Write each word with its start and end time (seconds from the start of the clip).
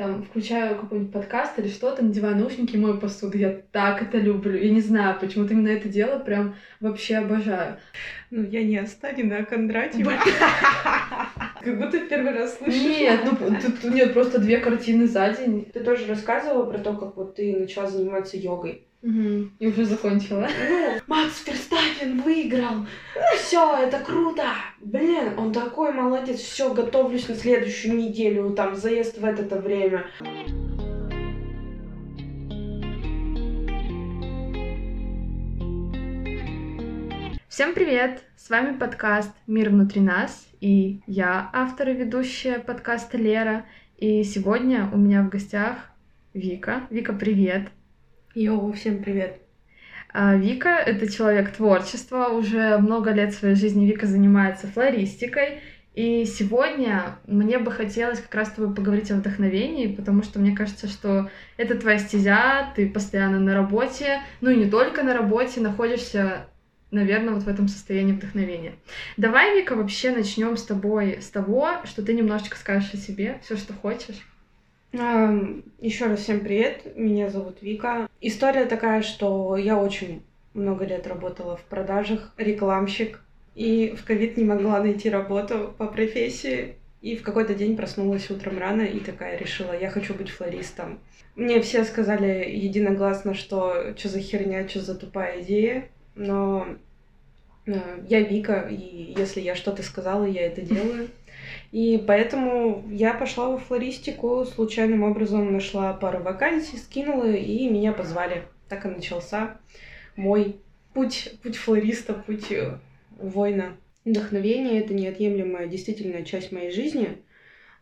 там 0.00 0.22
включаю 0.22 0.78
какой-нибудь 0.78 1.12
подкаст 1.12 1.58
или 1.58 1.68
что-то, 1.68 2.02
надеваю 2.02 2.34
наушники 2.34 2.74
и 2.74 2.78
мою 2.78 2.96
посуду. 2.96 3.36
Я 3.36 3.60
так 3.70 4.00
это 4.00 4.16
люблю. 4.16 4.56
Я 4.56 4.70
не 4.70 4.80
знаю, 4.80 5.18
почему-то 5.20 5.52
именно 5.52 5.68
это 5.68 5.90
дело 5.90 6.18
прям 6.18 6.54
вообще 6.80 7.16
обожаю. 7.16 7.76
Ну, 8.30 8.42
я 8.44 8.64
не 8.64 8.78
Останина, 8.78 9.36
а 9.36 9.44
Кондратьева. 9.44 10.12
Как 11.60 11.78
будто 11.78 12.00
первый 12.00 12.32
раз 12.32 12.56
слышу. 12.56 12.78
Нет, 12.78 13.20
ну 13.26 13.36
тут 13.60 13.92
нет, 13.92 14.14
просто 14.14 14.38
две 14.38 14.56
картины 14.56 15.06
за 15.06 15.34
день. 15.34 15.66
Ты 15.70 15.80
тоже 15.80 16.06
рассказывала 16.06 16.64
про 16.64 16.78
то, 16.78 16.96
как 16.96 17.18
вот 17.18 17.34
ты 17.34 17.54
начала 17.54 17.86
заниматься 17.86 18.38
йогой. 18.38 18.86
Угу. 19.02 19.50
И 19.58 19.66
уже 19.66 19.86
закончила. 19.86 20.46
Ну, 20.46 21.00
Макс 21.06 21.42
Ферстаппин 21.42 22.20
выиграл. 22.20 22.86
Все, 23.36 23.78
это 23.78 23.98
круто. 24.00 24.44
Блин, 24.80 25.38
он 25.38 25.52
такой 25.52 25.92
молодец. 25.92 26.40
Все, 26.40 26.72
готовлюсь 26.74 27.28
на 27.28 27.34
следующую 27.34 27.96
неделю. 27.96 28.50
Там 28.50 28.76
заезд 28.76 29.18
в 29.18 29.24
это 29.24 29.58
время. 29.58 30.06
Всем 37.48 37.74
привет! 37.74 38.22
С 38.36 38.48
вами 38.48 38.78
подкаст 38.78 39.32
«Мир 39.46 39.68
внутри 39.68 40.00
нас» 40.00 40.48
и 40.60 41.00
я, 41.06 41.50
автор 41.52 41.90
и 41.90 41.94
ведущая 41.94 42.58
подкаста 42.58 43.18
Лера. 43.18 43.66
И 43.98 44.24
сегодня 44.24 44.88
у 44.92 44.96
меня 44.96 45.22
в 45.22 45.28
гостях 45.28 45.76
Вика. 46.32 46.86
Вика, 46.90 47.12
привет! 47.12 47.70
Йоу, 48.32 48.72
всем 48.74 49.02
привет! 49.02 49.42
А, 50.12 50.36
Вика— 50.36 50.68
это 50.86 51.10
человек 51.12 51.50
творчества. 51.50 52.28
Уже 52.28 52.78
много 52.78 53.10
лет 53.10 53.34
своей 53.34 53.56
жизни 53.56 53.86
Вика 53.86 54.06
занимается 54.06 54.68
флористикой. 54.68 55.58
И 55.94 56.24
сегодня 56.26 57.18
мне 57.26 57.58
бы 57.58 57.72
хотелось 57.72 58.20
как 58.20 58.32
раз 58.36 58.48
с 58.48 58.52
тобой 58.52 58.72
поговорить 58.72 59.10
о 59.10 59.16
вдохновении, 59.16 59.92
потому 59.92 60.22
что 60.22 60.38
мне 60.38 60.54
кажется, 60.54 60.86
что 60.86 61.28
это 61.56 61.74
твоя 61.74 61.98
стезя, 61.98 62.72
ты 62.76 62.88
постоянно 62.88 63.40
на 63.40 63.52
работе, 63.52 64.20
ну 64.40 64.50
и 64.50 64.56
не 64.56 64.70
только 64.70 65.02
на 65.02 65.12
работе, 65.12 65.60
находишься 65.60 66.46
наверное, 66.92 67.34
вот 67.34 67.42
в 67.42 67.48
этом 67.48 67.66
состоянии 67.66 68.12
вдохновения. 68.12 68.74
Давай, 69.16 69.56
Вика, 69.56 69.74
вообще 69.74 70.10
начнем 70.10 70.56
с 70.56 70.64
тобой 70.64 71.18
с 71.20 71.30
того, 71.30 71.70
что 71.84 72.04
ты 72.04 72.14
немножечко 72.14 72.56
скажешь 72.56 72.94
о 72.94 72.96
себе, 72.96 73.40
все, 73.42 73.56
что 73.56 73.72
хочешь. 73.72 74.24
Еще 74.92 76.06
раз 76.06 76.20
всем 76.20 76.40
привет, 76.40 76.96
меня 76.96 77.30
зовут 77.30 77.62
Вика. 77.62 78.08
История 78.20 78.66
такая, 78.66 79.02
что 79.02 79.56
я 79.56 79.78
очень 79.78 80.22
много 80.52 80.84
лет 80.84 81.06
работала 81.06 81.56
в 81.56 81.62
продажах, 81.62 82.32
рекламщик, 82.36 83.20
и 83.54 83.94
в 83.96 84.04
ковид 84.04 84.36
не 84.36 84.44
могла 84.44 84.80
найти 84.80 85.08
работу 85.08 85.74
по 85.78 85.86
профессии. 85.86 86.74
И 87.00 87.16
в 87.16 87.22
какой-то 87.22 87.54
день 87.54 87.76
проснулась 87.76 88.30
утром 88.30 88.58
рано 88.58 88.82
и 88.82 89.00
такая 89.00 89.38
решила, 89.38 89.72
я 89.78 89.90
хочу 89.90 90.12
быть 90.12 90.28
флористом. 90.28 90.98
Мне 91.34 91.62
все 91.62 91.84
сказали 91.84 92.50
единогласно, 92.50 93.34
что 93.34 93.94
что 93.96 94.08
за 94.08 94.20
херня, 94.20 94.68
что 94.68 94.80
за 94.80 94.94
тупая 94.94 95.42
идея 95.42 95.88
но 96.20 96.66
э, 97.66 98.04
я 98.08 98.20
Вика, 98.20 98.68
и 98.70 99.14
если 99.16 99.40
я 99.40 99.54
что-то 99.54 99.82
сказала, 99.82 100.24
я 100.24 100.46
это 100.46 100.60
делаю. 100.60 101.08
И 101.72 102.02
поэтому 102.04 102.84
я 102.90 103.14
пошла 103.14 103.48
во 103.48 103.58
флористику, 103.58 104.44
случайным 104.44 105.04
образом 105.04 105.52
нашла 105.52 105.92
пару 105.92 106.22
вакансий, 106.22 106.76
скинула, 106.76 107.30
и 107.30 107.68
меня 107.68 107.92
позвали. 107.92 108.42
Так 108.68 108.86
и 108.86 108.88
начался 108.88 109.58
мой 110.16 110.60
путь, 110.94 111.34
путь 111.42 111.56
флориста, 111.56 112.14
путь 112.14 112.50
э, 112.50 112.78
воина. 113.16 113.76
Вдохновение— 114.04 114.80
это 114.82 114.94
неотъемлемая 114.94 115.68
действительно 115.68 116.24
часть 116.24 116.50
моей 116.50 116.72
жизни, 116.72 117.22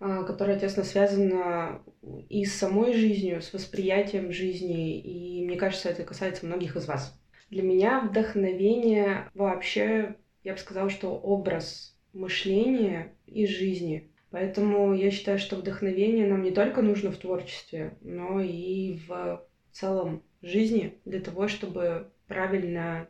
э, 0.01 0.25
которая 0.27 0.59
тесно 0.59 0.85
связана 0.85 1.81
и 2.29 2.45
с 2.45 2.55
самой 2.55 2.93
жизнью, 2.93 3.41
с 3.41 3.53
восприятием 3.55 4.33
жизни, 4.33 4.99
и 4.99 5.45
мне 5.47 5.57
кажется, 5.57 5.89
это 5.89 6.05
касается 6.05 6.45
многих 6.45 6.77
из 6.77 6.87
вас. 6.87 7.19
Для 7.51 7.63
меня 7.63 8.01
вдохновение 8.01 9.31
вообще, 9.35 10.17
я 10.45 10.53
бы 10.53 10.59
сказала, 10.59 10.91
что 10.91 11.17
образ 11.17 11.88
мышления 12.13 13.15
и 13.27 13.47
жизни. 13.47 14.11
Поэтому 14.31 14.95
я 14.95 15.11
считаю, 15.11 15.39
что 15.39 15.57
вдохновение 15.57 16.27
нам 16.27 16.43
не 16.43 16.51
только 16.51 16.83
нужно 16.83 17.11
в 17.11 17.17
творчестве, 17.17 17.97
но 18.03 18.41
и 18.41 18.99
в 19.07 19.43
целом 19.73 20.23
жизни 20.43 20.99
для 21.05 21.21
того, 21.21 21.49
чтобы 21.49 22.11
правильно 22.27 23.09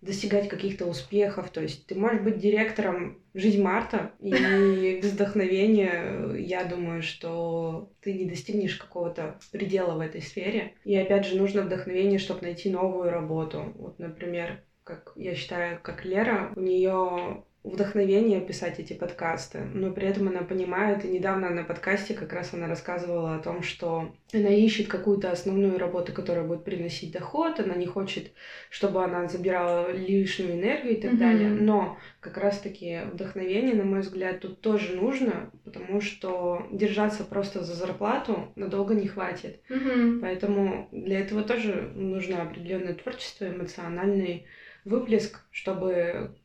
достигать 0.00 0.48
каких-то 0.48 0.86
успехов. 0.86 1.50
То 1.50 1.62
есть 1.62 1.86
ты 1.86 1.94
можешь 1.94 2.20
быть 2.20 2.38
директором 2.38 3.22
«Жизнь 3.34 3.62
Марта», 3.62 4.12
и 4.20 4.30
без 5.02 5.12
вдохновения 5.12 6.34
я 6.36 6.64
думаю, 6.64 7.02
что 7.02 7.92
ты 8.00 8.12
не 8.12 8.26
достигнешь 8.26 8.76
какого-то 8.76 9.38
предела 9.52 9.94
в 9.94 10.00
этой 10.00 10.22
сфере. 10.22 10.74
И 10.84 10.96
опять 10.96 11.26
же, 11.26 11.36
нужно 11.36 11.62
вдохновение, 11.62 12.18
чтобы 12.18 12.42
найти 12.42 12.70
новую 12.70 13.10
работу. 13.10 13.72
Вот, 13.76 13.98
например, 13.98 14.62
как 14.84 15.12
я 15.16 15.34
считаю, 15.34 15.80
как 15.82 16.04
Лера, 16.04 16.52
у 16.54 16.60
нее 16.60 17.44
вдохновение 17.66 18.40
писать 18.40 18.78
эти 18.78 18.92
подкасты, 18.92 19.58
но 19.74 19.92
при 19.92 20.06
этом 20.06 20.28
она 20.28 20.42
понимает, 20.42 21.04
и 21.04 21.08
недавно 21.08 21.50
на 21.50 21.64
подкасте 21.64 22.14
как 22.14 22.32
раз 22.32 22.54
она 22.54 22.68
рассказывала 22.68 23.34
о 23.34 23.40
том, 23.40 23.62
что 23.62 24.14
она 24.32 24.50
ищет 24.50 24.86
какую-то 24.86 25.32
основную 25.32 25.76
работу, 25.76 26.12
которая 26.12 26.46
будет 26.46 26.62
приносить 26.62 27.12
доход, 27.12 27.58
она 27.58 27.74
не 27.74 27.86
хочет, 27.86 28.30
чтобы 28.70 29.02
она 29.02 29.26
забирала 29.26 29.90
лишнюю 29.90 30.54
энергию 30.54 30.96
и 30.96 31.00
так 31.00 31.14
mm-hmm. 31.14 31.18
далее, 31.18 31.48
но 31.50 31.98
как 32.20 32.36
раз-таки 32.36 33.00
вдохновение, 33.12 33.74
на 33.74 33.84
мой 33.84 34.00
взгляд, 34.00 34.40
тут 34.40 34.60
тоже 34.60 34.94
нужно, 34.94 35.50
потому 35.64 36.00
что 36.00 36.68
держаться 36.70 37.24
просто 37.24 37.64
за 37.64 37.74
зарплату 37.74 38.52
надолго 38.54 38.94
не 38.94 39.08
хватит, 39.08 39.60
mm-hmm. 39.68 40.20
поэтому 40.20 40.88
для 40.92 41.18
этого 41.18 41.42
тоже 41.42 41.90
нужно 41.96 42.42
определенное 42.42 42.94
творчество, 42.94 43.46
эмоциональный 43.46 44.46
выплеск, 44.84 45.40
чтобы 45.50 46.36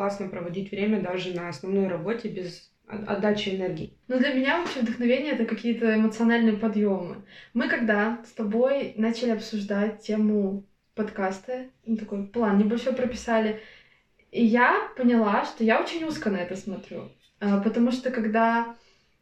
классно 0.00 0.28
проводить 0.28 0.70
время 0.70 1.02
даже 1.02 1.34
на 1.34 1.50
основной 1.50 1.86
работе 1.86 2.28
без 2.28 2.72
отдачи 2.86 3.50
энергии. 3.50 3.92
Ну, 4.08 4.18
для 4.18 4.32
меня 4.32 4.58
вообще 4.58 4.80
вдохновение— 4.80 5.32
это 5.34 5.44
какие-то 5.44 5.94
эмоциональные 5.94 6.56
подъемы. 6.56 7.26
Мы 7.52 7.68
когда 7.68 8.18
с 8.24 8.32
тобой 8.32 8.94
начали 8.96 9.28
обсуждать 9.28 10.00
тему 10.00 10.64
подкаста, 10.94 11.66
ну, 11.84 11.98
такой 11.98 12.24
план 12.28 12.56
небольшой 12.56 12.94
прописали, 12.94 13.60
и 14.30 14.42
я 14.42 14.88
поняла, 14.96 15.44
что 15.44 15.64
я 15.64 15.78
очень 15.82 16.02
узко 16.04 16.30
на 16.30 16.38
это 16.38 16.56
смотрю. 16.56 17.12
А, 17.38 17.60
потому 17.60 17.90
что 17.92 18.10
когда 18.10 18.76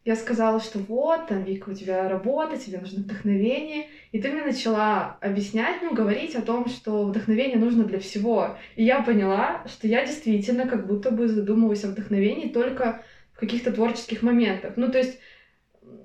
я 0.08 0.16
сказала, 0.16 0.58
что 0.58 0.78
вот, 0.78 1.26
там, 1.26 1.44
Вика, 1.44 1.68
у 1.68 1.74
тебя 1.74 2.08
работа, 2.08 2.56
тебе 2.56 2.78
нужно 2.78 3.02
вдохновение. 3.02 3.88
И 4.10 4.18
ты 4.18 4.30
мне 4.30 4.42
начала 4.42 5.18
объяснять, 5.20 5.82
ну, 5.82 5.92
говорить 5.92 6.34
о 6.34 6.40
том, 6.40 6.66
что 6.70 7.04
вдохновение 7.04 7.58
нужно 7.58 7.84
для 7.84 7.98
всего. 7.98 8.56
И 8.74 8.84
я 8.84 9.02
поняла, 9.02 9.64
что 9.66 9.86
я 9.86 10.06
действительно 10.06 10.66
как 10.66 10.86
будто 10.86 11.10
бы 11.10 11.28
задумываюсь 11.28 11.84
о 11.84 11.88
вдохновении 11.88 12.48
только 12.48 13.02
в 13.34 13.38
каких-то 13.38 13.70
творческих 13.70 14.22
моментах. 14.22 14.78
Ну, 14.78 14.90
то 14.90 14.96
есть 14.96 15.18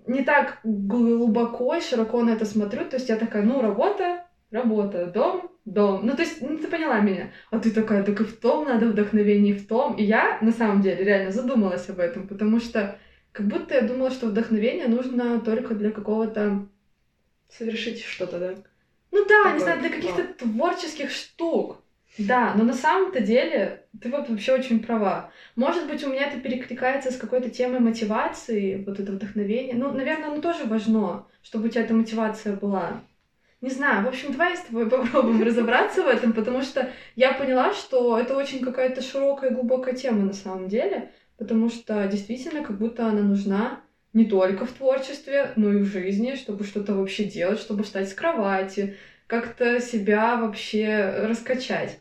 не 0.06 0.26
так 0.26 0.60
глубоко 0.66 1.76
и 1.76 1.82
широко 1.82 2.24
на 2.24 2.32
это 2.32 2.44
смотрю. 2.44 2.84
То 2.84 2.98
есть 2.98 3.08
я 3.08 3.16
такая, 3.16 3.44
ну, 3.44 3.62
работа, 3.62 4.26
работа, 4.52 5.06
дом, 5.06 5.50
дом. 5.64 6.06
Ну, 6.06 6.14
то 6.14 6.24
есть, 6.24 6.42
ну, 6.42 6.58
ты 6.58 6.68
поняла 6.68 7.00
меня. 7.00 7.32
А 7.52 7.58
ты 7.58 7.72
такая, 7.72 8.04
так 8.04 8.20
и 8.20 8.26
в 8.26 8.38
том 8.38 8.66
надо 8.66 8.88
вдохновение, 8.88 9.56
и 9.56 9.58
в 9.58 9.66
том. 9.66 9.96
И 9.96 10.04
я, 10.04 10.40
на 10.42 10.52
самом 10.52 10.82
деле, 10.82 11.06
реально 11.06 11.32
задумалась 11.32 11.88
об 11.88 12.00
этом, 12.00 12.28
потому 12.28 12.60
что 12.60 12.98
как 13.34 13.48
будто 13.48 13.74
я 13.74 13.82
думала, 13.82 14.12
что 14.12 14.28
вдохновение 14.28 14.88
нужно 14.88 15.42
только 15.42 15.76
для 15.76 15.92
какого-то... 15.92 16.68
Совершить 17.50 18.02
что-то, 18.02 18.40
да? 18.40 18.56
Ну 19.12 19.26
да, 19.26 19.44
Такое, 19.44 19.54
не 19.54 19.60
знаю, 19.60 19.80
для 19.82 19.90
каких-то 19.90 20.24
да. 20.24 20.34
творческих 20.40 21.12
штук. 21.12 21.78
Да, 22.18 22.54
но 22.56 22.64
на 22.64 22.74
самом-то 22.74 23.22
деле 23.22 23.86
ты 24.02 24.10
вот 24.10 24.30
вообще 24.30 24.54
очень 24.54 24.84
права. 24.84 25.32
Может 25.56 25.88
быть, 25.88 26.04
у 26.04 26.10
меня 26.10 26.28
это 26.28 26.40
перекликается 26.40 27.12
с 27.12 27.18
какой-то 27.18 27.50
темой 27.50 27.80
мотивации, 27.80 28.84
вот 28.86 29.00
это 29.00 29.12
вдохновение. 29.12 29.76
Ну, 29.76 29.92
наверное, 29.92 30.30
оно 30.30 30.42
тоже 30.42 30.66
важно, 30.66 31.26
чтобы 31.42 31.68
у 31.68 31.70
тебя 31.70 31.84
эта 31.84 31.94
мотивация 31.94 32.56
была. 32.56 33.02
Не 33.62 33.70
знаю, 33.70 34.04
в 34.04 34.08
общем, 34.08 34.32
давай 34.32 34.58
с 34.58 34.62
тобой 34.62 34.90
попробуем 34.90 35.42
разобраться 35.42 36.04
в 36.04 36.08
этом, 36.08 36.34
потому 36.34 36.62
что 36.62 36.92
я 37.16 37.34
поняла, 37.34 37.74
что 37.74 38.20
это 38.20 38.36
очень 38.36 38.62
какая-то 38.62 39.02
широкая 39.02 39.50
и 39.50 39.54
глубокая 39.54 39.96
тема 39.96 40.24
на 40.24 40.34
самом 40.34 40.68
деле 40.68 41.12
потому 41.38 41.70
что 41.70 42.08
действительно 42.08 42.64
как 42.64 42.78
будто 42.78 43.08
она 43.08 43.22
нужна 43.22 43.82
не 44.14 44.26
только 44.26 44.66
в 44.66 44.72
творчестве, 44.72 45.52
но 45.56 45.74
и 45.74 45.78
в 45.78 45.86
жизни, 45.86 46.36
чтобы 46.36 46.64
что-то 46.64 46.94
вообще 46.94 47.24
делать, 47.24 47.60
чтобы 47.60 47.84
встать 47.84 48.10
с 48.10 48.14
кровати, 48.14 48.96
как-то 49.28 49.80
себя 49.80 50.38
вообще 50.38 51.26
раскачать. 51.28 52.00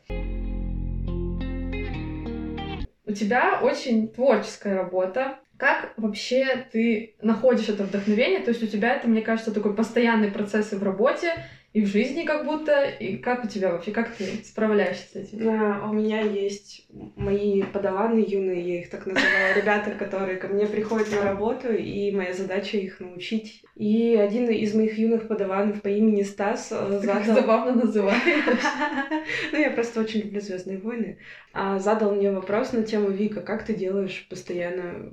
У 3.05 3.13
тебя 3.15 3.61
очень 3.63 4.09
творческая 4.09 4.75
работа. 4.75 5.39
Как 5.59 5.95
вообще 5.97 6.67
ты 6.73 7.15
находишь 7.23 7.69
это 7.69 7.85
вдохновение? 7.85 8.41
То 8.41 8.51
есть 8.51 8.63
у 8.63 8.67
тебя 8.67 8.95
это, 8.97 9.09
мне 9.09 9.23
кажется, 9.23 9.53
такой 9.53 9.75
постоянный 9.75 10.31
процесс 10.31 10.73
и 10.73 10.77
в 10.77 10.83
работе, 10.83 11.35
и 11.73 11.81
в 11.81 11.87
жизни 11.87 12.25
как 12.25 12.45
будто. 12.45 12.85
И 12.85 13.17
как 13.17 13.45
у 13.45 13.49
тебя 13.49 13.73
вообще, 13.73 13.93
как 13.93 14.15
ты 14.15 14.27
справляешься 14.45 15.07
с 15.09 15.17
этим? 15.17 15.49
А, 15.49 15.89
у 15.89 15.95
меня 15.95 16.21
есть 16.21 16.87
мои 17.17 17.63
подаваны 17.63 18.19
юные, 18.19 18.61
я 18.61 18.81
их 18.81 18.91
так 18.91 19.07
называю, 19.07 19.57
ребята, 19.57 19.93
которые 19.93 20.37
ко 20.37 20.49
мне 20.49 20.67
приходят 20.67 21.11
на 21.11 21.23
работу, 21.23 21.73
и 21.73 22.11
моя 22.13 22.35
задача 22.35 22.77
их 22.77 23.01
научить. 23.01 23.65
И 23.75 24.15
один 24.17 24.51
из 24.51 24.75
моих 24.75 24.99
юных 24.99 25.29
подаванов 25.29 25.81
по 25.81 25.89
имени 25.89 26.23
Стас 26.23 26.69
э, 26.73 27.01
задал... 27.03 27.25
забавно 27.25 27.85
называешь. 27.85 28.23
Ну, 29.53 29.59
я 29.59 29.71
просто 29.71 30.01
очень 30.01 30.23
люблю 30.23 30.41
Звездные 30.41 30.79
войны. 30.79 31.19
А, 31.53 31.79
задал 31.79 32.15
мне 32.15 32.31
вопрос 32.31 32.73
на 32.73 32.83
тему 32.83 33.09
Вика, 33.09 33.41
как 33.41 33.65
ты 33.65 33.75
делаешь 33.75 34.27
постоянно, 34.29 35.13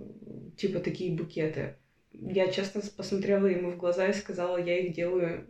типа, 0.58 0.80
такие 0.80 1.16
букеты? 1.16 1.76
Я 2.12 2.48
честно 2.48 2.82
посмотрела 2.98 3.46
ему 3.46 3.72
в 3.72 3.78
глаза 3.78 4.08
и 4.08 4.14
сказала, 4.14 4.58
я 4.58 4.80
их 4.80 4.94
делаю 4.94 5.48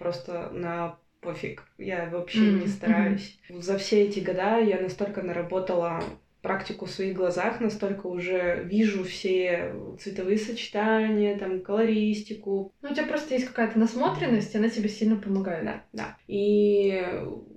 просто 0.00 0.50
на 0.52 0.96
пофиг. 1.20 1.62
Я 1.78 2.08
вообще 2.10 2.40
mm-hmm. 2.40 2.62
не 2.62 2.66
стараюсь. 2.66 3.38
Mm-hmm. 3.48 3.60
За 3.60 3.78
все 3.78 4.02
эти 4.02 4.20
года 4.20 4.58
я 4.58 4.80
настолько 4.80 5.22
наработала 5.22 6.02
практику 6.42 6.86
в 6.86 6.90
своих 6.90 7.14
глазах, 7.14 7.60
настолько 7.60 8.06
уже 8.06 8.62
вижу 8.64 9.04
все 9.04 9.74
цветовые 10.00 10.38
сочетания, 10.38 11.38
там, 11.38 11.60
колористику. 11.60 12.72
Ну, 12.80 12.90
у 12.90 12.94
тебя 12.94 13.06
просто 13.06 13.34
есть 13.34 13.46
какая-то 13.46 13.78
насмотренность, 13.78 14.56
она 14.56 14.70
тебе 14.70 14.88
сильно 14.88 15.16
помогает. 15.16 15.64
Да, 15.66 15.84
да. 15.92 16.16
И 16.26 17.04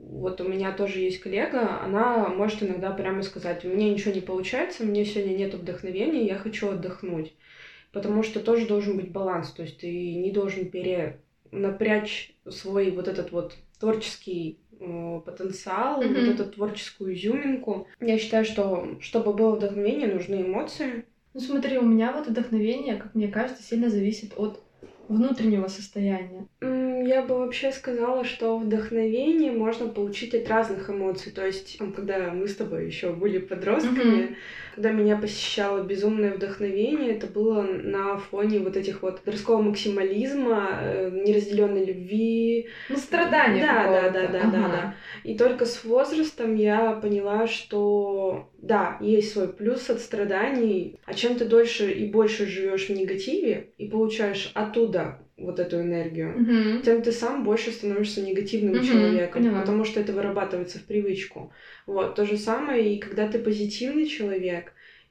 вот 0.02 0.42
у 0.42 0.48
меня 0.50 0.74
тоже 0.74 1.00
есть 1.00 1.22
коллега, 1.22 1.82
она 1.82 2.28
может 2.28 2.62
иногда 2.62 2.92
прямо 2.92 3.24
сказать, 3.24 3.64
у 3.64 3.70
меня 3.70 3.90
ничего 3.90 4.14
не 4.14 4.22
получается, 4.22 4.84
мне 4.84 5.06
сегодня 5.06 5.36
нет 5.36 5.54
вдохновения, 5.54 6.26
я 6.26 6.36
хочу 6.36 6.70
отдохнуть. 6.70 7.34
Потому 7.94 8.24
что 8.24 8.42
тоже 8.42 8.68
должен 8.68 8.98
быть 8.98 9.12
баланс, 9.12 9.52
то 9.52 9.62
есть 9.62 9.80
ты 9.80 10.16
не 10.16 10.32
должен 10.32 10.70
пере 10.70 11.20
напрячь 11.52 12.33
свой 12.50 12.92
вот 12.92 13.08
этот 13.08 13.32
вот 13.32 13.56
творческий 13.80 14.60
э, 14.80 15.22
потенциал, 15.26 16.02
mm-hmm. 16.02 16.14
вот 16.14 16.40
эту 16.40 16.52
творческую 16.52 17.16
изюминку. 17.16 17.88
Я 18.00 18.18
считаю, 18.18 18.46
что 18.46 18.98
чтобы 19.00 19.34
было 19.34 19.56
вдохновение, 19.56 20.08
нужны 20.08 20.42
эмоции. 20.42 21.06
Ну 21.34 21.40
смотри, 21.40 21.78
у 21.78 21.86
меня 21.86 22.12
вот 22.12 22.28
вдохновение, 22.28 22.98
как 22.98 23.16
мне 23.16 23.28
кажется, 23.28 23.64
сильно 23.64 23.90
зависит 23.90 24.34
от 24.38 24.62
внутреннего 25.08 25.68
состояния. 25.68 26.48
Я 26.62 27.22
бы 27.24 27.38
вообще 27.38 27.72
сказала, 27.72 28.24
что 28.24 28.58
вдохновение 28.58 29.52
можно 29.52 29.88
получить 29.88 30.34
от 30.34 30.48
разных 30.48 30.90
эмоций. 30.90 31.32
То 31.32 31.46
есть, 31.46 31.78
когда 31.96 32.32
мы 32.32 32.48
с 32.48 32.56
тобой 32.56 32.86
еще 32.86 33.12
были 33.12 33.40
подростками. 33.40 34.38
Когда 34.74 34.92
меня 34.92 35.18
посещало 35.18 35.84
безумное 35.84 36.34
вдохновение, 36.34 37.16
это 37.16 37.28
было 37.28 37.62
на 37.62 38.18
фоне 38.18 38.60
вот 38.60 38.76
этих 38.76 39.04
вот 39.04 39.22
подросткового 39.22 39.62
максимализма, 39.62 40.80
э, 40.82 41.12
неразделенной 41.26 41.86
любви. 41.86 42.70
Ну, 42.90 42.98
страдания. 42.98 43.62
Да, 43.62 43.84
да, 43.84 44.10
да, 44.10 44.28
да, 44.28 44.40
ага. 44.40 44.52
да, 44.52 44.68
да. 44.70 44.96
И 45.24 45.38
только 45.38 45.66
с 45.66 45.84
возрастом 45.84 46.56
я 46.56 46.94
поняла, 46.94 47.48
что 47.48 48.50
да, 48.64 48.98
есть 49.02 49.34
свой 49.34 49.50
плюс 49.50 49.90
от 49.90 50.00
страданий. 50.00 51.00
А 51.06 51.14
чем 51.14 51.36
ты 51.36 51.46
дольше 51.46 51.92
и 51.92 52.10
больше 52.10 52.48
живешь 52.48 52.88
в 52.88 52.94
негативе 52.94 53.74
и 53.78 53.88
получаешь 53.88 54.52
оттуда 54.56 55.20
вот 55.38 55.60
эту 55.60 55.82
энергию, 55.82 56.36
угу. 56.36 56.82
тем 56.84 57.02
ты 57.02 57.12
сам 57.12 57.44
больше 57.44 57.72
становишься 57.72 58.22
негативным 58.22 58.76
угу, 58.76 58.86
человеком, 58.86 59.44
поняла. 59.44 59.62
потому 59.62 59.84
что 59.84 60.00
это 60.00 60.14
вырабатывается 60.14 60.80
в 60.80 60.84
привычку. 60.84 61.52
Вот 61.86 62.16
то 62.16 62.26
же 62.26 62.38
самое 62.38 62.96
и 62.96 63.00
когда 63.00 63.28
ты 63.28 63.40
позитивный 63.40 64.06
человек 64.06 64.63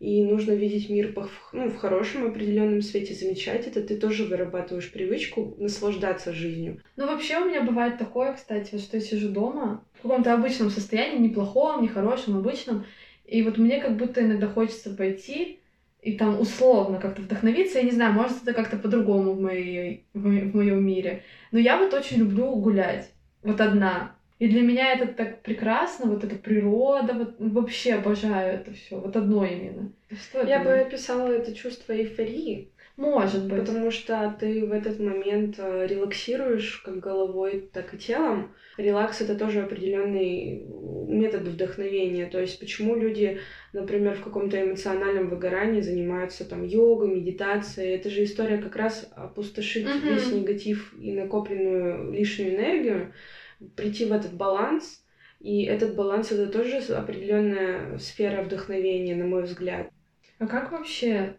и 0.03 0.25
нужно 0.25 0.51
видеть 0.51 0.91
мир 0.91 1.15
ну, 1.53 1.71
в 1.71 1.77
хорошем 1.77 2.27
определенном 2.27 2.83
свете, 2.83 3.15
замечать 3.15 3.69
это, 3.69 3.81
ты 3.81 3.97
тоже 3.97 4.25
вырабатываешь 4.25 4.91
привычку 4.91 5.55
наслаждаться 5.59 6.33
жизнью. 6.33 6.83
Ну, 6.97 7.07
вообще 7.07 7.39
у 7.39 7.45
меня 7.45 7.63
бывает 7.63 7.99
такое, 7.99 8.33
кстати, 8.33 8.71
вот 8.73 8.81
что 8.81 8.97
я 8.97 9.01
сижу 9.01 9.29
дома 9.29 9.85
в 9.95 10.03
каком-то 10.03 10.35
обычном 10.35 10.71
состоянии, 10.71 11.29
неплохом, 11.29 11.85
нехорошем, 11.85 12.37
обычном, 12.37 12.85
и 13.25 13.43
вот 13.45 13.59
мне 13.59 13.81
как 13.81 13.97
будто 13.97 14.23
иногда 14.23 14.49
хочется 14.49 14.91
пойти 14.91 15.61
и 16.01 16.15
там 16.15 16.41
условно 16.41 16.99
как-то 16.99 17.23
вдохновиться. 17.23 17.79
Я 17.79 17.85
не 17.85 17.93
знаю, 17.93 18.13
может, 18.13 18.43
это 18.43 18.55
как-то 18.55 18.79
по-другому 18.79 19.35
в, 19.35 19.41
моей, 19.41 20.07
в, 20.15 20.23
в 20.25 20.57
моем 20.57 20.85
мире. 20.85 21.23
Но 21.53 21.61
я 21.61 21.79
вот 21.79 21.95
очень 21.95 22.19
люблю 22.19 22.57
гулять. 22.57 23.13
Вот 23.45 23.61
одна. 23.61 24.17
И 24.39 24.49
для 24.49 24.63
меня 24.63 24.93
это 24.95 25.07
так 25.07 25.43
прекрасно, 25.43 26.11
вот 26.11 26.25
эта 26.25 26.35
природа, 26.37 27.15
вот 27.15 27.35
вообще 27.39 27.95
обожаю 27.95 28.55
это 28.55 28.73
все, 28.73 28.99
вот 28.99 29.17
одно 29.17 29.45
именно. 29.45 29.93
Что 30.11 30.43
я 30.43 30.63
бы 30.63 30.73
описала 30.73 31.29
это 31.29 31.55
чувство 31.55 31.93
эйфории. 31.93 32.73
Может 32.97 33.49
быть. 33.49 33.61
Потому 33.61 33.91
что 33.91 34.37
ты 34.39 34.67
в 34.67 34.73
этот 34.73 35.01
момент 35.01 35.57
э, 35.59 35.87
релаксируешь 35.87 36.83
как 36.85 36.99
головой, 36.99 37.69
так 37.73 37.95
и 37.95 37.99
телом. 37.99 38.53
Релакс 38.77 39.21
это 39.23 39.35
тоже 39.35 39.63
определенный 39.63 40.63
метод 41.09 41.43
вдохновения. 41.43 42.27
То 42.27 42.39
есть 42.41 42.61
почему 42.61 42.95
люди, 42.95 43.39
например, 43.73 44.17
в 44.17 44.23
каком-то 44.23 44.63
эмоциональном 44.63 45.31
выгорании 45.31 45.81
занимаются 45.81 46.45
там 46.45 46.65
йогой, 46.65 47.09
медитацией. 47.15 47.95
Это 47.95 48.11
же 48.11 48.25
история 48.25 48.59
как 48.59 48.77
раз 48.77 49.11
опустошить 49.17 49.87
mm-hmm. 49.87 50.15
весь 50.15 50.31
негатив 50.31 50.95
и 51.01 51.13
накопленную 51.13 52.13
лишнюю 52.13 52.57
энергию, 52.57 53.13
прийти 53.77 54.05
в 54.05 54.13
этот 54.13 54.35
баланс. 54.35 55.05
И 55.41 55.65
этот 55.65 55.97
баланс 55.97 56.31
это 56.31 56.47
тоже 56.47 56.79
определенная 56.95 57.99
сфера 57.99 58.43
вдохновения, 58.43 59.17
на 59.17 59.27
мой 59.27 59.43
взгляд. 59.43 59.91
А 60.39 60.47
как 60.47 60.73
вообще 60.73 61.37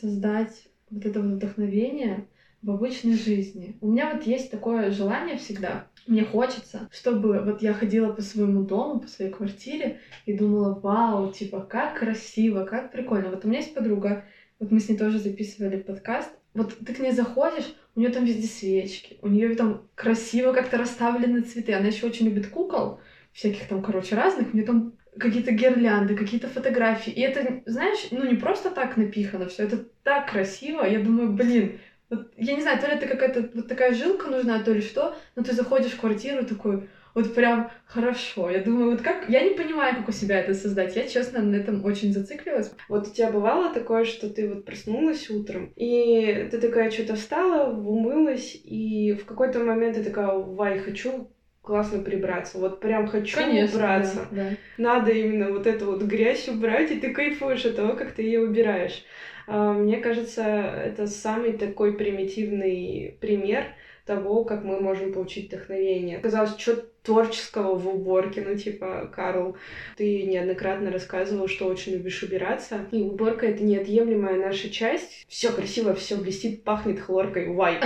создать 0.00 0.68
вот 0.90 1.04
это 1.04 1.20
вот 1.20 1.32
вдохновение 1.32 2.26
в 2.62 2.70
обычной 2.70 3.14
жизни. 3.14 3.76
У 3.80 3.88
меня 3.88 4.12
вот 4.12 4.24
есть 4.24 4.50
такое 4.50 4.90
желание 4.90 5.38
всегда. 5.38 5.86
Мне 6.06 6.24
хочется, 6.24 6.88
чтобы 6.92 7.40
вот 7.40 7.62
я 7.62 7.72
ходила 7.72 8.12
по 8.12 8.22
своему 8.22 8.64
дому, 8.64 9.00
по 9.00 9.08
своей 9.08 9.30
квартире 9.30 10.00
и 10.26 10.36
думала, 10.36 10.78
вау, 10.78 11.32
типа, 11.32 11.60
как 11.60 11.98
красиво, 11.98 12.64
как 12.64 12.92
прикольно. 12.92 13.30
Вот 13.30 13.44
у 13.44 13.48
меня 13.48 13.58
есть 13.60 13.74
подруга, 13.74 14.24
вот 14.58 14.70
мы 14.70 14.80
с 14.80 14.88
ней 14.88 14.96
тоже 14.96 15.18
записывали 15.18 15.80
подкаст. 15.80 16.30
Вот 16.52 16.76
ты 16.84 16.92
к 16.92 16.98
ней 16.98 17.12
заходишь, 17.12 17.74
у 17.94 18.00
нее 18.00 18.10
там 18.10 18.24
везде 18.24 18.46
свечки, 18.46 19.18
у 19.22 19.28
нее 19.28 19.54
там 19.54 19.88
красиво 19.94 20.52
как-то 20.52 20.78
расставлены 20.78 21.42
цветы. 21.42 21.72
Она 21.72 21.88
еще 21.88 22.06
очень 22.06 22.26
любит 22.26 22.48
кукол, 22.48 23.00
всяких 23.32 23.66
там, 23.68 23.82
короче, 23.82 24.14
разных. 24.14 24.52
У 24.52 24.56
нее 24.56 24.66
там 24.66 24.94
какие-то 25.18 25.52
гирлянды, 25.52 26.16
какие-то 26.16 26.48
фотографии. 26.48 27.12
И 27.12 27.20
это, 27.20 27.62
знаешь, 27.66 28.08
ну 28.10 28.24
не 28.24 28.36
просто 28.36 28.70
так 28.70 28.96
напихано 28.96 29.48
все, 29.48 29.64
это 29.64 29.84
так 30.02 30.30
красиво. 30.30 30.84
Я 30.84 31.00
думаю, 31.00 31.32
блин, 31.32 31.80
вот, 32.08 32.32
я 32.36 32.54
не 32.54 32.62
знаю, 32.62 32.80
то 32.80 32.86
ли 32.86 32.94
это 32.94 33.06
какая-то 33.06 33.50
вот 33.54 33.68
такая 33.68 33.94
жилка 33.94 34.28
нужна, 34.28 34.62
то 34.62 34.72
ли 34.72 34.80
что, 34.80 35.16
но 35.36 35.42
ты 35.42 35.52
заходишь 35.52 35.92
в 35.92 36.00
квартиру 36.00 36.44
такой, 36.44 36.88
вот 37.14 37.34
прям 37.34 37.70
хорошо. 37.86 38.50
Я 38.50 38.60
думаю, 38.60 38.92
вот 38.92 39.02
как... 39.02 39.28
Я 39.28 39.42
не 39.42 39.54
понимаю, 39.54 39.96
как 39.96 40.08
у 40.08 40.12
себя 40.12 40.40
это 40.40 40.54
создать. 40.54 40.96
Я, 40.96 41.06
честно, 41.06 41.40
на 41.42 41.56
этом 41.56 41.84
очень 41.84 42.12
зациклилась. 42.12 42.72
Вот 42.88 43.08
у 43.08 43.10
тебя 43.10 43.30
бывало 43.30 43.72
такое, 43.72 44.04
что 44.04 44.30
ты 44.30 44.48
вот 44.48 44.64
проснулась 44.64 45.30
утром, 45.30 45.72
и 45.76 46.48
ты 46.50 46.58
такая 46.58 46.90
что-то 46.90 47.14
встала, 47.14 47.72
умылась, 47.72 48.58
и 48.62 49.12
в 49.12 49.24
какой-то 49.24 49.58
момент 49.60 49.96
ты 49.96 50.04
такая, 50.04 50.28
вай, 50.28 50.78
хочу 50.78 51.30
классно 51.62 52.00
прибраться. 52.02 52.58
Вот 52.58 52.80
прям 52.80 53.06
хочу 53.06 53.36
Конечно, 53.36 53.78
убраться. 53.78 54.26
Да, 54.30 54.44
да. 54.44 54.50
Надо 54.78 55.12
именно 55.12 55.50
вот 55.50 55.66
эту 55.66 55.86
вот 55.86 56.02
грязь 56.02 56.48
убрать, 56.48 56.90
и 56.90 56.98
ты 56.98 57.12
кайфуешь 57.12 57.64
от 57.64 57.76
того, 57.76 57.94
как 57.94 58.12
ты 58.12 58.22
ее 58.22 58.40
убираешь. 58.40 59.04
А, 59.46 59.72
мне 59.72 59.98
кажется, 59.98 60.42
это 60.42 61.06
самый 61.06 61.52
такой 61.52 61.96
примитивный 61.96 63.16
пример 63.20 63.66
того, 64.06 64.44
как 64.44 64.64
мы 64.64 64.80
можем 64.80 65.12
получить 65.12 65.48
вдохновение. 65.48 66.18
Казалось, 66.18 66.56
что 66.58 66.84
творческого 67.02 67.74
в 67.76 67.88
уборке, 67.88 68.42
ну, 68.46 68.56
типа, 68.56 69.10
Карл, 69.14 69.56
ты 69.96 70.22
неоднократно 70.24 70.90
рассказывал, 70.90 71.48
что 71.48 71.66
очень 71.66 71.92
любишь 71.92 72.22
убираться, 72.22 72.86
и 72.92 73.02
уборка— 73.02 73.46
это 73.48 73.62
неотъемлемая 73.62 74.36
наша 74.36 74.68
часть. 74.68 75.24
Все 75.28 75.50
красиво, 75.50 75.94
все 75.94 76.16
блестит, 76.16 76.62
пахнет 76.62 77.00
хлоркой, 77.00 77.48
вай. 77.48 77.78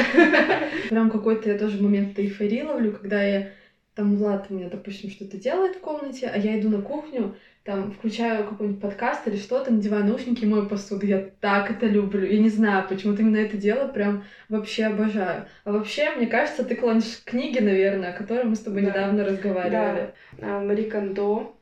Прям 0.89 1.11
какой-то 1.11 1.51
я 1.51 1.59
тоже 1.59 1.81
момент 1.83 2.19
эйфории 2.19 2.63
ловлю, 2.63 2.93
когда 2.93 3.23
я 3.23 3.53
там 3.95 4.17
Влад 4.17 4.47
у 4.51 4.55
меня, 4.55 4.69
допустим, 4.69 5.11
что-то 5.11 5.37
делает 5.37 5.77
в 5.77 5.81
комнате, 5.81 6.31
а 6.33 6.37
я 6.37 6.59
иду 6.59 6.69
на 6.69 6.83
кухню, 6.83 7.37
там, 7.63 7.93
включаю 7.93 8.47
какой-нибудь 8.47 8.81
подкаст 8.81 9.27
или 9.27 9.37
что-то, 9.37 9.73
надеваю 9.73 10.05
наушники 10.05 10.45
и 10.45 10.47
мою 10.47 10.69
посуду. 10.69 11.07
Я 11.07 11.31
так 11.41 11.71
это 11.71 11.87
люблю. 11.87 12.27
Я 12.27 12.39
не 12.39 12.51
знаю, 12.51 12.87
почему-то 12.89 13.23
именно 13.23 13.39
это 13.39 13.57
дело 13.57 13.89
прям 13.89 14.25
вообще 14.49 14.85
обожаю. 14.85 15.47
А 15.65 15.73
вообще, 15.73 16.11
мне 16.11 16.27
кажется, 16.27 16.65
ты 16.65 16.75
клонишь 16.75 17.23
книги, 17.25 17.61
наверное, 17.61 18.13
о 18.13 18.17
которой 18.17 18.45
мы 18.45 18.57
с 18.57 18.61
тобой 18.61 18.83
да. 18.83 18.89
недавно 18.89 19.25
разговаривали. 19.25 20.13
Да. 20.39 20.59
А, 20.59 20.61
Мари 20.61 20.91
Кондо, 20.91 21.57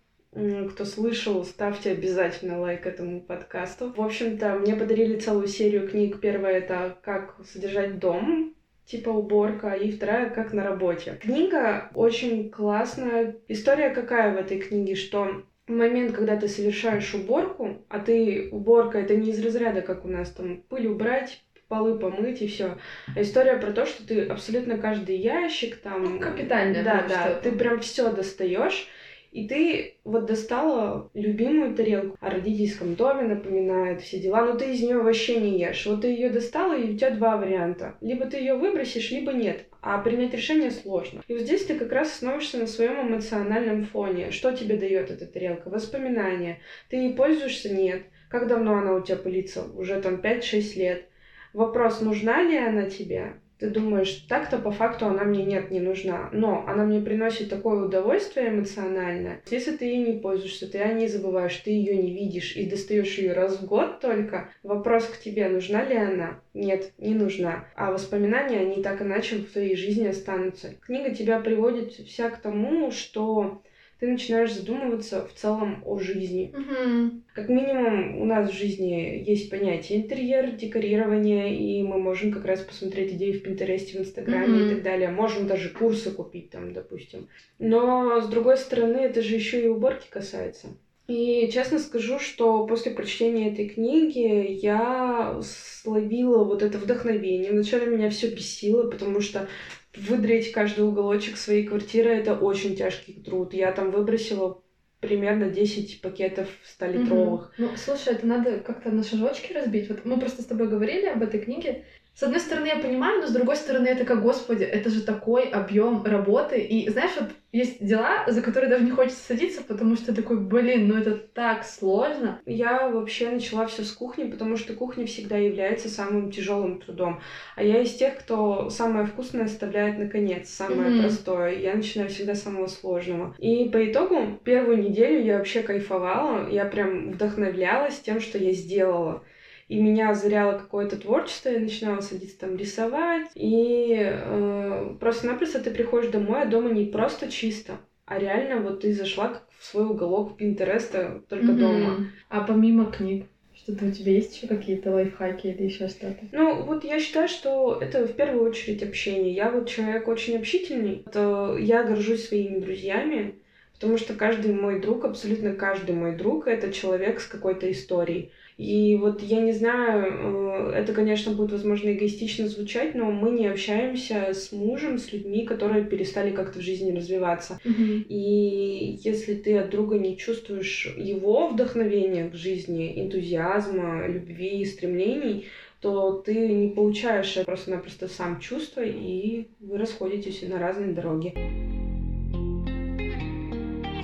кто 0.70 0.84
слышал, 0.86 1.44
ставьте 1.44 1.92
обязательно 1.92 2.58
лайк 2.58 2.86
этому 2.86 3.20
подкасту. 3.20 3.92
В 3.94 4.00
общем-то, 4.00 4.54
мне 4.54 4.74
подарили 4.74 5.20
целую 5.20 5.46
серию 5.46 5.88
книг. 5.88 6.20
Первая— 6.20 6.54
это 6.58 6.96
«Как 7.02 7.36
содержать 7.44 7.98
дом», 7.98 8.54
типа 8.84 9.10
уборка, 9.10 9.72
и 9.72 9.90
вторая 9.90 10.30
как 10.30 10.52
на 10.52 10.64
работе. 10.64 11.18
Книга 11.20 11.90
очень 11.94 12.50
классная. 12.50 13.36
История 13.48 13.90
какая 13.90 14.34
в 14.34 14.36
этой 14.36 14.58
книге, 14.58 14.94
что 14.94 15.44
момент, 15.66 16.12
когда 16.12 16.36
ты 16.36 16.48
совершаешь 16.48 17.14
уборку, 17.14 17.84
а 17.88 17.98
ты 17.98 18.48
уборка 18.50 18.98
это 18.98 19.14
не 19.14 19.30
из 19.30 19.44
разряда, 19.44 19.82
как 19.82 20.04
у 20.04 20.08
нас 20.08 20.30
там 20.30 20.62
пыль 20.68 20.88
убрать, 20.88 21.42
полы 21.68 21.98
помыть 21.98 22.42
и 22.42 22.46
все. 22.46 22.76
А 23.14 23.22
история 23.22 23.56
про 23.56 23.72
то, 23.72 23.86
что 23.86 24.06
ты 24.06 24.26
абсолютно 24.26 24.76
каждый 24.76 25.16
ящик 25.16 25.76
там... 25.76 26.16
Ну, 26.16 26.20
капитально. 26.20 26.82
Да, 26.82 27.04
да, 27.08 27.40
ты 27.42 27.52
прям 27.52 27.80
все 27.80 28.12
достаешь. 28.12 28.88
И 29.32 29.48
ты 29.48 29.96
вот 30.04 30.26
достала 30.26 31.10
любимую 31.14 31.74
тарелку 31.74 32.18
о 32.20 32.28
родительском 32.28 32.96
доме, 32.96 33.22
напоминает 33.22 34.02
все 34.02 34.20
дела, 34.20 34.44
но 34.44 34.58
ты 34.58 34.72
из 34.72 34.82
нее 34.82 34.98
вообще 34.98 35.40
не 35.40 35.58
ешь. 35.58 35.86
Вот 35.86 36.02
ты 36.02 36.08
ее 36.08 36.28
достала, 36.28 36.76
и 36.76 36.92
у 36.92 36.96
тебя 36.98 37.10
два 37.12 37.38
варианта. 37.38 37.96
Либо 38.02 38.26
ты 38.26 38.36
ее 38.36 38.54
выбросишь, 38.56 39.10
либо 39.10 39.32
нет. 39.32 39.64
А 39.80 39.96
принять 39.98 40.34
решение 40.34 40.70
сложно. 40.70 41.22
И 41.28 41.32
вот 41.32 41.42
здесь 41.42 41.64
ты 41.64 41.78
как 41.78 41.90
раз 41.92 42.12
становишься 42.12 42.58
на 42.58 42.66
своем 42.66 43.08
эмоциональном 43.08 43.86
фоне. 43.86 44.32
Что 44.32 44.52
тебе 44.52 44.76
дает 44.76 45.10
эта 45.10 45.26
тарелка? 45.26 45.70
Воспоминания. 45.70 46.60
Ты 46.90 46.96
ей 46.96 47.14
пользуешься? 47.14 47.74
Нет. 47.74 48.02
Как 48.28 48.46
давно 48.48 48.74
она 48.74 48.92
у 48.92 49.00
тебя 49.00 49.16
пылится? 49.16 49.64
Уже 49.64 49.98
там 50.02 50.16
5-6 50.16 50.78
лет. 50.78 51.08
Вопрос, 51.54 52.02
нужна 52.02 52.42
ли 52.42 52.56
она 52.58 52.90
тебе? 52.90 53.34
Ты 53.62 53.71
думаешь, 53.71 54.26
так-то 54.28 54.59
по 54.59 54.73
факту 54.73 55.07
она 55.07 55.23
мне 55.23 55.45
нет, 55.45 55.71
не 55.71 55.78
нужна, 55.78 56.28
но 56.33 56.64
она 56.66 56.85
мне 56.85 57.00
приносит 57.00 57.49
такое 57.49 57.85
удовольствие 57.85 58.49
эмоциональное. 58.49 59.40
Если 59.49 59.76
ты 59.76 59.85
ей 59.85 59.99
не 59.99 60.19
пользуешься, 60.19 60.69
ты 60.69 60.81
о 60.81 60.92
ней 60.92 61.07
забываешь, 61.07 61.54
ты 61.59 61.71
ее 61.71 61.97
не 61.97 62.12
видишь 62.12 62.57
и 62.57 62.69
достаешь 62.69 63.16
ее 63.19 63.35
раз 63.35 63.61
в 63.61 63.66
год 63.66 64.00
только, 64.00 64.49
вопрос 64.64 65.04
к 65.07 65.21
тебе, 65.21 65.49
нужна 65.49 65.85
ли 65.85 65.97
она? 65.97 66.40
Нет, 66.54 66.90
не 66.99 67.14
нужна. 67.14 67.69
А 67.76 67.92
воспоминания, 67.92 68.59
они 68.59 68.83
так 68.83 69.00
иначе 69.00 69.37
в 69.37 69.52
твоей 69.52 69.76
жизни 69.76 70.09
останутся. 70.09 70.75
Книга 70.85 71.14
тебя 71.14 71.38
приводит 71.38 71.92
вся 71.92 72.31
к 72.31 72.42
тому, 72.42 72.90
что 72.90 73.62
ты 74.02 74.09
начинаешь 74.09 74.52
задумываться 74.52 75.25
в 75.25 75.32
целом 75.32 75.80
о 75.87 75.97
жизни. 76.00 76.52
Угу. 76.52 77.23
Как 77.35 77.49
минимум, 77.49 78.21
у 78.21 78.25
нас 78.25 78.50
в 78.50 78.52
жизни 78.52 79.23
есть 79.25 79.49
понятие 79.49 80.00
интерьер, 80.00 80.56
декорирование, 80.56 81.56
и 81.56 81.85
мы 81.85 82.00
можем 82.00 82.32
как 82.32 82.44
раз 82.44 82.62
посмотреть 82.62 83.12
идеи 83.12 83.30
в 83.30 83.44
Пинтересте, 83.44 83.97
в 83.97 84.00
Инстаграме 84.00 84.54
угу. 84.54 84.64
и 84.64 84.75
так 84.75 84.82
далее. 84.82 85.09
Можем 85.11 85.47
даже 85.47 85.68
курсы 85.68 86.11
купить 86.11 86.50
там, 86.50 86.73
допустим. 86.73 87.28
Но, 87.61 88.21
с 88.21 88.26
другой 88.26 88.56
стороны, 88.56 88.97
это 88.97 89.23
же 89.23 89.37
еще 89.37 89.62
и 89.62 89.68
уборки 89.68 90.09
касается. 90.11 90.66
И 91.06 91.49
честно 91.52 91.78
скажу, 91.78 92.18
что 92.18 92.66
после 92.66 92.90
прочтения 92.90 93.52
этой 93.52 93.68
книги 93.68 94.50
я 94.50 95.40
словила 95.44 96.42
вот 96.42 96.64
это 96.64 96.76
вдохновение. 96.76 97.52
Вначале 97.52 97.87
меня 97.87 98.11
все 98.11 98.30
бесило, 98.35 98.90
потому 98.90 99.21
что 99.21 99.47
выдрить 99.96 100.52
каждый 100.52 100.82
уголочек 100.82 101.37
своей 101.37 101.66
квартиры— 101.66 102.11
это 102.11 102.34
очень 102.34 102.76
тяжкий 102.76 103.14
труд. 103.14 103.52
Я 103.54 103.72
там 103.72 103.90
выбросила 103.90 104.62
примерно 105.00 105.50
10 105.50 106.00
пакетов 106.00 106.49
100-литровых. 106.78 107.40
Угу. 107.40 107.50
Ну, 107.58 107.70
слушай, 107.76 108.14
это 108.14 108.26
надо 108.26 108.61
как-то 108.61 108.90
на 108.90 109.02
шажочки 109.02 109.52
разбить. 109.52 109.88
Вот 109.88 110.04
мы 110.04 110.18
просто 110.18 110.42
с 110.42 110.46
тобой 110.46 110.68
говорили 110.68 111.06
об 111.06 111.22
этой 111.22 111.40
книге, 111.40 111.84
с 112.14 112.23
одной 112.23 112.40
стороны, 112.40 112.66
я 112.66 112.76
понимаю, 112.76 113.23
но 113.23 113.26
с 113.26 113.33
другой 113.33 113.57
стороны, 113.57 113.87
это 113.87 114.04
как, 114.04 114.21
господи, 114.21 114.64
это 114.64 114.90
же 114.90 115.02
такой 115.02 115.45
объем 115.49 116.04
работы. 116.04 116.61
И 116.61 116.88
знаешь, 116.90 117.12
вот 117.19 117.31
есть 117.52 117.85
дела, 117.85 118.25
за 118.26 118.42
которые 118.42 118.69
даже 118.69 118.85
не 118.85 118.90
хочется 118.90 119.23
садиться, 119.23 119.62
потому 119.62 119.97
что 119.97 120.14
такой, 120.14 120.38
блин, 120.38 120.88
ну 120.88 120.99
это 120.99 121.12
так 121.16 121.64
сложно. 121.64 122.40
Я 122.45 122.88
вообще 122.90 123.31
начала 123.31 123.66
все 123.66 123.83
с 123.83 123.92
кухни, 123.92 124.31
потому 124.31 124.59
что 124.59 124.75
кухня 124.75 125.07
всегда 125.07 125.38
является 125.38 125.88
самым 125.88 126.31
тяжелым 126.31 126.81
трудом. 126.81 127.21
А 127.57 127.62
я 127.62 127.81
из 127.81 127.95
тех, 127.95 128.19
кто 128.19 128.69
самое 128.69 129.07
вкусное 129.07 129.47
оставляет 129.47 129.99
наконец, 129.99 130.50
самое 130.50 130.90
mm-hmm. 130.90 131.00
простое. 131.00 131.59
Я 131.59 131.75
начинаю 131.75 132.11
всегда 132.11 132.35
с 132.35 132.42
самого 132.42 132.66
сложного. 132.66 133.35
И 133.38 133.71
по 133.71 133.90
итогу 133.90 134.38
первую 134.45 134.83
неделю 134.83 135.25
я 135.25 135.38
вообще 135.38 135.62
кайфовала, 135.62 136.47
я 136.50 136.66
прям 136.66 137.12
вдохновлялась 137.12 138.00
тем, 138.00 138.21
что 138.21 138.37
я 138.37 138.52
сделала 138.52 139.25
и 139.73 139.81
меня 139.81 140.11
озаряло 140.11 140.59
какое-то 140.59 140.99
творчество, 140.99 141.49
я 141.49 141.59
начинала 141.59 142.02
садиться 142.02 142.41
там 142.41 142.57
рисовать, 142.57 143.31
и 143.35 143.97
э, 143.99 144.97
просто-напросто 145.00 145.61
ты 145.61 145.71
приходишь 145.71 146.11
домой, 146.11 146.43
а 146.43 146.47
дома 146.47 146.69
не 146.69 146.85
просто 146.85 147.31
чисто, 147.31 147.79
а 148.05 148.19
реально 148.19 148.61
вот 148.61 148.83
ты 148.83 148.93
зашла 148.93 149.29
как 149.29 149.49
в 149.59 149.64
свой 149.64 149.87
уголок 149.87 150.37
Пинтереста 150.37 151.23
только 151.26 151.52
mm-hmm. 151.52 151.59
дома. 151.59 152.07
А 152.29 152.43
помимо 152.43 152.93
книг? 152.93 153.25
Что-то 153.55 153.87
у 153.87 153.91
тебя 153.91 154.12
есть 154.12 154.37
еще 154.37 154.47
какие-то 154.47 154.91
лайфхаки 154.91 155.47
или 155.47 155.62
еще 155.62 155.88
что-то? 155.88 156.19
Ну, 156.33 156.64
вот 156.64 156.85
я 156.85 157.00
считаю, 157.00 157.29
что 157.29 157.79
это 157.81 158.07
в 158.07 158.12
первую 158.12 158.45
очередь 158.50 158.83
общение. 158.83 159.33
Я 159.33 159.50
вот 159.50 159.71
человек 159.71 160.07
очень 160.07 160.37
общительный. 160.37 161.02
Это 161.07 161.57
я 161.59 161.83
горжусь 161.85 162.29
своими 162.29 162.59
друзьями, 162.59 163.37
потому 163.73 163.97
что 163.97 164.12
каждый 164.12 164.52
мой 164.52 164.81
друг, 164.81 165.07
абсолютно 165.07 165.55
каждый 165.55 165.95
мой 165.95 166.14
друг, 166.14 166.47
это 166.47 166.73
человек 166.73 167.21
с 167.21 167.26
какой-то 167.26 167.71
историей. 167.71 168.33
И 168.59 168.97
вот 168.97 169.23
я 169.23 169.40
не 169.40 169.52
знаю, 169.52 170.04
э, 170.04 170.73
это, 170.75 170.92
конечно, 170.92 171.32
будет, 171.32 171.52
возможно, 171.52 171.92
эгоистично 171.92 172.49
звучать, 172.49 172.94
но 172.94 173.11
мы 173.11 173.30
не 173.30 173.47
общаемся 173.47 174.35
с 174.35 174.52
мужем, 174.52 174.99
с 174.99 175.12
людьми, 175.12 175.44
которые 175.44 175.85
перестали 175.85 176.30
как-то 176.30 176.59
в 176.59 176.62
жизни 176.62 176.94
развиваться. 176.94 177.59
Mm-hmm. 177.64 178.06
И 178.09 178.99
если 179.02 179.35
ты 179.35 179.56
от 179.59 179.71
друга 179.71 179.99
не 179.99 180.16
чувствуешь 180.16 180.94
его 180.97 181.49
вдохновения 181.49 182.28
к 182.28 182.35
жизни, 182.35 182.92
энтузиазма, 183.02 184.06
любви, 184.06 184.64
стремлений, 184.64 185.47
то 185.80 186.12
ты 186.12 186.35
не 186.35 186.68
получаешь 186.68 187.37
просто-напросто 187.44 188.06
сам 188.06 188.38
чувство, 188.38 188.82
и 188.85 189.49
вы 189.59 189.78
расходитесь 189.78 190.42
на 190.42 190.59
разные 190.59 190.92
дороги. 190.92 191.35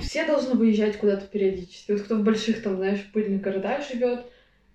Все 0.01 0.25
должны 0.25 0.55
выезжать 0.55 0.97
куда-то 0.97 1.25
периодически. 1.27 1.91
Вот 1.91 2.01
кто 2.01 2.15
в 2.15 2.23
больших, 2.23 2.63
там, 2.63 2.77
знаешь, 2.77 3.09
пыльных 3.13 3.41
городах 3.41 3.87
живет, 3.87 4.25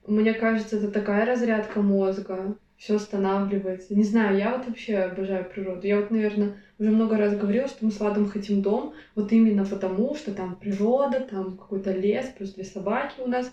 мне 0.06 0.34
кажется, 0.34 0.76
это 0.76 0.90
такая 0.90 1.24
разрядка 1.26 1.80
мозга, 1.80 2.56
все 2.76 2.96
останавливается. 2.96 3.94
Не 3.94 4.04
знаю, 4.04 4.36
я 4.36 4.56
вот 4.56 4.66
вообще 4.66 4.96
обожаю 4.98 5.48
природу. 5.48 5.86
Я 5.86 6.00
вот, 6.00 6.10
наверное, 6.10 6.56
уже 6.78 6.90
много 6.90 7.16
раз 7.16 7.36
говорила, 7.36 7.68
что 7.68 7.84
мы 7.84 7.90
с 7.90 8.00
Ладом 8.00 8.28
хотим 8.28 8.62
дом, 8.62 8.94
вот 9.14 9.32
именно 9.32 9.64
потому, 9.64 10.14
что 10.14 10.32
там 10.32 10.56
природа, 10.56 11.20
там 11.20 11.56
какой-то 11.56 11.92
лес, 11.92 12.26
плюс 12.36 12.54
две 12.54 12.64
собаки 12.64 13.20
у 13.20 13.28
нас. 13.28 13.52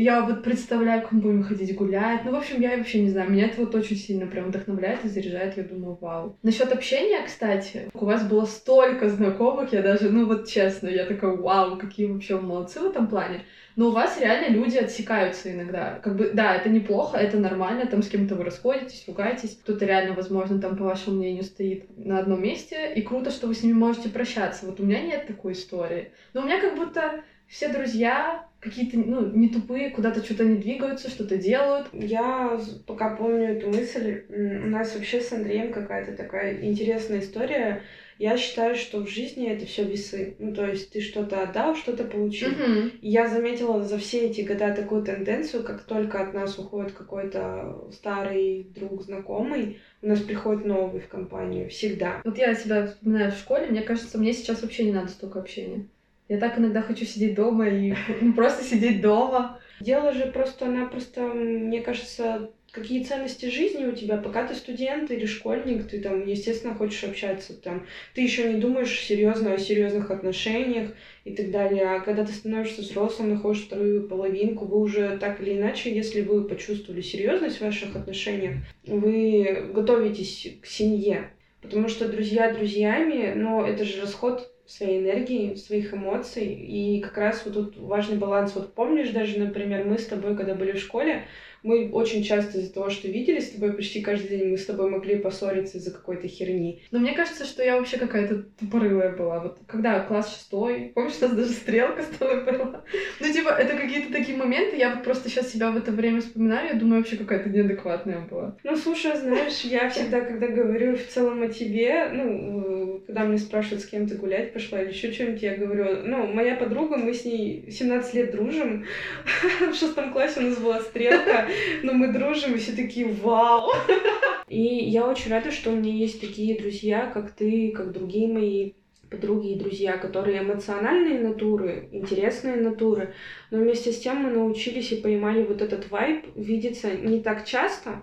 Я 0.00 0.20
вот 0.20 0.44
представляю, 0.44 1.02
как 1.02 1.10
мы 1.10 1.20
будем 1.20 1.42
ходить 1.42 1.74
гулять. 1.74 2.24
Ну, 2.24 2.30
в 2.30 2.36
общем, 2.36 2.60
я 2.60 2.76
вообще 2.76 3.02
не 3.02 3.10
знаю, 3.10 3.32
меня 3.32 3.46
это 3.46 3.62
вот 3.62 3.74
очень 3.74 3.96
сильно 3.96 4.28
прям 4.28 4.44
вдохновляет 4.44 5.04
и 5.04 5.08
заряжает, 5.08 5.56
я 5.56 5.64
думаю, 5.64 5.98
вау. 6.00 6.38
Насчет 6.44 6.70
общения, 6.70 7.20
кстати, 7.26 7.90
у 7.92 8.04
вас 8.04 8.24
было 8.24 8.44
столько 8.44 9.08
знакомых, 9.08 9.72
я 9.72 9.82
даже, 9.82 10.08
ну 10.10 10.26
вот 10.26 10.46
честно, 10.46 10.86
я 10.86 11.04
такая, 11.04 11.32
вау, 11.32 11.78
какие 11.78 12.06
вообще 12.06 12.40
молодцы 12.40 12.78
в 12.78 12.86
этом 12.86 13.08
плане. 13.08 13.42
Но 13.74 13.88
у 13.88 13.90
вас 13.90 14.20
реально 14.20 14.54
люди 14.54 14.76
отсекаются 14.76 15.52
иногда. 15.52 15.98
Как 15.98 16.16
бы, 16.16 16.30
да, 16.32 16.54
это 16.54 16.68
неплохо, 16.68 17.16
это 17.18 17.36
нормально, 17.36 17.84
там 17.86 18.04
с 18.04 18.08
кем-то 18.08 18.36
вы 18.36 18.44
расходитесь, 18.44 19.02
ругаетесь, 19.08 19.58
кто-то 19.60 19.84
реально, 19.84 20.14
возможно, 20.14 20.60
там, 20.60 20.76
по 20.76 20.84
вашему 20.84 21.16
мнению, 21.16 21.42
стоит 21.42 21.86
на 21.98 22.20
одном 22.20 22.40
месте, 22.40 22.92
и 22.94 23.02
круто, 23.02 23.32
что 23.32 23.48
вы 23.48 23.54
с 23.54 23.64
ними 23.64 23.74
можете 23.74 24.10
прощаться. 24.10 24.64
Вот 24.64 24.78
у 24.78 24.84
меня 24.84 25.02
нет 25.02 25.26
такой 25.26 25.54
истории. 25.54 26.12
Но 26.34 26.42
у 26.42 26.44
меня 26.44 26.60
как 26.60 26.76
будто 26.76 27.24
все 27.48 27.68
друзья 27.72 28.47
какие-то, 28.60 28.98
ну, 28.98 29.26
не 29.30 29.48
тупые, 29.48 29.90
куда-то 29.90 30.24
что-то 30.24 30.44
не 30.44 30.56
двигаются, 30.56 31.08
что-то 31.08 31.36
делают. 31.36 31.88
Я 31.92 32.60
пока 32.86 33.14
помню 33.14 33.56
эту 33.56 33.68
мысль, 33.68 34.24
у 34.28 34.68
нас 34.68 34.94
вообще 34.94 35.20
с 35.20 35.32
Андреем 35.32 35.72
какая-то 35.72 36.12
такая 36.12 36.62
интересная 36.62 37.20
история. 37.20 37.82
Я 38.18 38.36
считаю, 38.36 38.74
что 38.74 39.04
в 39.04 39.08
жизни 39.08 39.48
это 39.48 39.64
все 39.64 39.84
весы. 39.84 40.34
Ну, 40.40 40.52
то 40.52 40.66
есть 40.66 40.90
ты 40.90 41.00
что-то 41.00 41.40
отдал, 41.40 41.76
что-то 41.76 42.02
получил. 42.02 42.50
Mm-hmm. 42.50 42.98
я 43.00 43.28
заметила 43.28 43.84
за 43.84 43.98
все 43.98 44.26
эти 44.26 44.40
года 44.40 44.74
такую 44.74 45.04
тенденцию, 45.04 45.62
как 45.62 45.84
только 45.84 46.20
от 46.20 46.34
нас 46.34 46.58
уходит 46.58 46.92
какой-то 46.92 47.88
старый 47.92 48.66
друг, 48.74 49.04
знакомый, 49.04 49.78
у 50.02 50.08
нас 50.08 50.18
приходит 50.18 50.64
новый 50.64 51.00
в 51.00 51.06
компанию. 51.06 51.70
Всегда. 51.70 52.20
Вот 52.24 52.36
я 52.36 52.56
себя 52.56 52.88
вспоминаю 52.88 53.30
в 53.30 53.36
школе, 53.36 53.66
мне 53.66 53.82
кажется, 53.82 54.18
мне 54.18 54.32
сейчас 54.32 54.62
вообще 54.62 54.86
не 54.86 54.92
надо 54.92 55.08
столько 55.10 55.38
общения. 55.38 55.86
Я 56.28 56.38
так 56.38 56.58
иногда 56.58 56.82
хочу 56.82 57.04
сидеть 57.04 57.34
дома 57.34 57.68
и 57.68 57.94
ну, 58.20 58.34
просто 58.34 58.64
сидеть 58.64 59.00
дома. 59.00 59.60
Дело 59.80 60.12
же 60.12 60.26
просто-напросто, 60.26 61.22
мне 61.22 61.80
кажется, 61.80 62.50
какие 62.72 63.02
ценности 63.02 63.46
жизни 63.46 63.86
у 63.86 63.92
тебя, 63.92 64.18
пока 64.18 64.46
ты 64.46 64.54
студент 64.54 65.10
или 65.10 65.24
школьник, 65.24 65.88
ты 65.88 66.00
там, 66.00 66.26
естественно, 66.26 66.74
хочешь 66.74 67.04
общаться, 67.04 67.54
там, 67.54 67.86
ты 68.14 68.20
еще 68.20 68.52
не 68.52 68.60
думаешь 68.60 69.00
серьезно 69.00 69.54
о 69.54 69.58
серьезных 69.58 70.10
отношениях 70.10 70.90
и 71.24 71.34
так 71.34 71.50
далее, 71.50 71.84
а 71.84 72.00
когда 72.00 72.24
ты 72.24 72.32
становишься 72.32 72.82
взрослым, 72.82 73.30
находишь 73.30 73.64
вторую 73.64 74.08
половинку, 74.08 74.66
вы 74.66 74.80
уже 74.80 75.16
так 75.18 75.40
или 75.40 75.56
иначе, 75.56 75.94
если 75.94 76.20
вы 76.20 76.44
почувствовали 76.44 77.00
серьезность 77.00 77.58
в 77.58 77.64
ваших 77.64 77.96
отношениях, 77.96 78.56
вы 78.84 79.70
готовитесь 79.72 80.58
к 80.60 80.66
семье, 80.66 81.30
потому 81.62 81.88
что 81.88 82.08
друзья 82.08 82.52
друзьями, 82.52 83.32
но 83.34 83.66
это 83.66 83.84
же 83.84 84.00
расход 84.02 84.52
своей 84.68 85.00
энергии, 85.00 85.54
своих 85.54 85.94
эмоций. 85.94 86.46
И 86.46 87.00
как 87.00 87.16
раз 87.16 87.42
вот 87.44 87.54
тут 87.54 87.76
важный 87.78 88.18
баланс. 88.18 88.54
Вот 88.54 88.74
помнишь 88.74 89.10
даже, 89.10 89.38
например, 89.38 89.84
мы 89.84 89.98
с 89.98 90.06
тобой, 90.06 90.36
когда 90.36 90.54
были 90.54 90.72
в 90.72 90.78
школе, 90.78 91.24
мы 91.62 91.90
очень 91.90 92.22
часто 92.22 92.58
из-за 92.58 92.72
того, 92.72 92.88
что 92.90 93.08
виделись 93.08 93.48
с 93.48 93.54
тобой 93.54 93.72
почти 93.72 94.00
каждый 94.00 94.28
день, 94.28 94.50
мы 94.50 94.58
с 94.58 94.66
тобой 94.66 94.90
могли 94.90 95.16
поссориться 95.16 95.78
из-за 95.78 95.90
какой-то 95.90 96.28
херни. 96.28 96.82
Но 96.90 96.98
мне 96.98 97.14
кажется, 97.14 97.44
что 97.44 97.64
я 97.64 97.76
вообще 97.76 97.98
какая-то 97.98 98.44
тупорылая 98.58 99.16
была. 99.16 99.40
Вот 99.40 99.58
когда 99.66 100.00
класс 100.00 100.32
шестой, 100.34 100.92
помнишь, 100.94 101.14
у 101.20 101.24
нас 101.24 101.34
даже 101.34 101.50
стрелка 101.50 102.02
с 102.02 102.16
тобой 102.16 102.44
была. 102.44 102.84
Ну, 103.20 103.32
типа, 103.32 103.48
это 103.48 103.76
какие-то 103.76 104.12
такие 104.12 104.36
моменты, 104.38 104.76
я 104.76 104.94
вот 104.94 105.04
просто 105.04 105.28
сейчас 105.28 105.50
себя 105.50 105.70
в 105.70 105.76
это 105.76 105.90
время 105.90 106.20
вспоминаю, 106.20 106.68
я 106.68 106.74
думаю, 106.74 106.98
вообще 106.98 107.16
какая-то 107.16 107.48
неадекватная 107.48 108.20
была. 108.30 108.56
Ну, 108.62 108.76
слушай, 108.76 109.16
знаешь, 109.16 109.60
я 109.62 109.88
всегда, 109.88 110.20
когда 110.20 110.46
говорю 110.46 110.96
в 110.96 111.06
целом 111.06 111.42
о 111.42 111.48
тебе, 111.48 112.08
ну, 112.12 113.02
когда 113.06 113.24
меня 113.24 113.38
спрашивают, 113.38 113.82
с 113.82 113.86
кем 113.86 114.06
ты 114.06 114.16
гулять 114.16 114.52
пошла 114.58 114.82
или 114.82 114.88
еще 114.88 115.12
что-нибудь, 115.12 115.42
я 115.42 115.56
говорю, 115.56 116.02
ну, 116.04 116.26
моя 116.26 116.56
подруга, 116.56 116.96
мы 116.96 117.14
с 117.14 117.24
ней 117.24 117.70
17 117.70 118.14
лет 118.14 118.32
дружим, 118.32 118.84
в 119.60 119.74
шестом 119.74 120.12
классе 120.12 120.40
у 120.40 120.42
нас 120.42 120.58
была 120.58 120.80
стрелка, 120.80 121.46
но 121.84 121.92
мы 121.92 122.12
дружим, 122.12 122.54
и 122.54 122.58
все 122.58 122.72
такие 122.72 123.06
«Вау!». 123.06 123.70
И 124.48 124.62
я 124.62 125.06
очень 125.06 125.30
рада, 125.30 125.52
что 125.52 125.70
у 125.70 125.76
меня 125.76 125.92
есть 125.92 126.22
такие 126.22 126.58
друзья, 126.58 127.10
как 127.12 127.32
ты, 127.32 127.70
как 127.70 127.92
другие 127.92 128.26
мои 128.32 128.72
подруги 129.10 129.52
и 129.52 129.58
друзья, 129.58 129.98
которые 129.98 130.40
эмоциональные 130.40 131.20
натуры, 131.20 131.90
интересные 131.92 132.56
натуры, 132.56 133.14
но 133.50 133.58
вместе 133.58 133.92
с 133.92 134.00
тем 134.00 134.16
мы 134.16 134.30
научились 134.30 134.90
и 134.90 135.02
поймали 135.02 135.44
вот 135.44 135.60
этот 135.60 135.90
вайб 135.90 136.24
видеться 136.34 136.94
не 136.94 137.20
так 137.20 137.44
часто, 137.44 138.02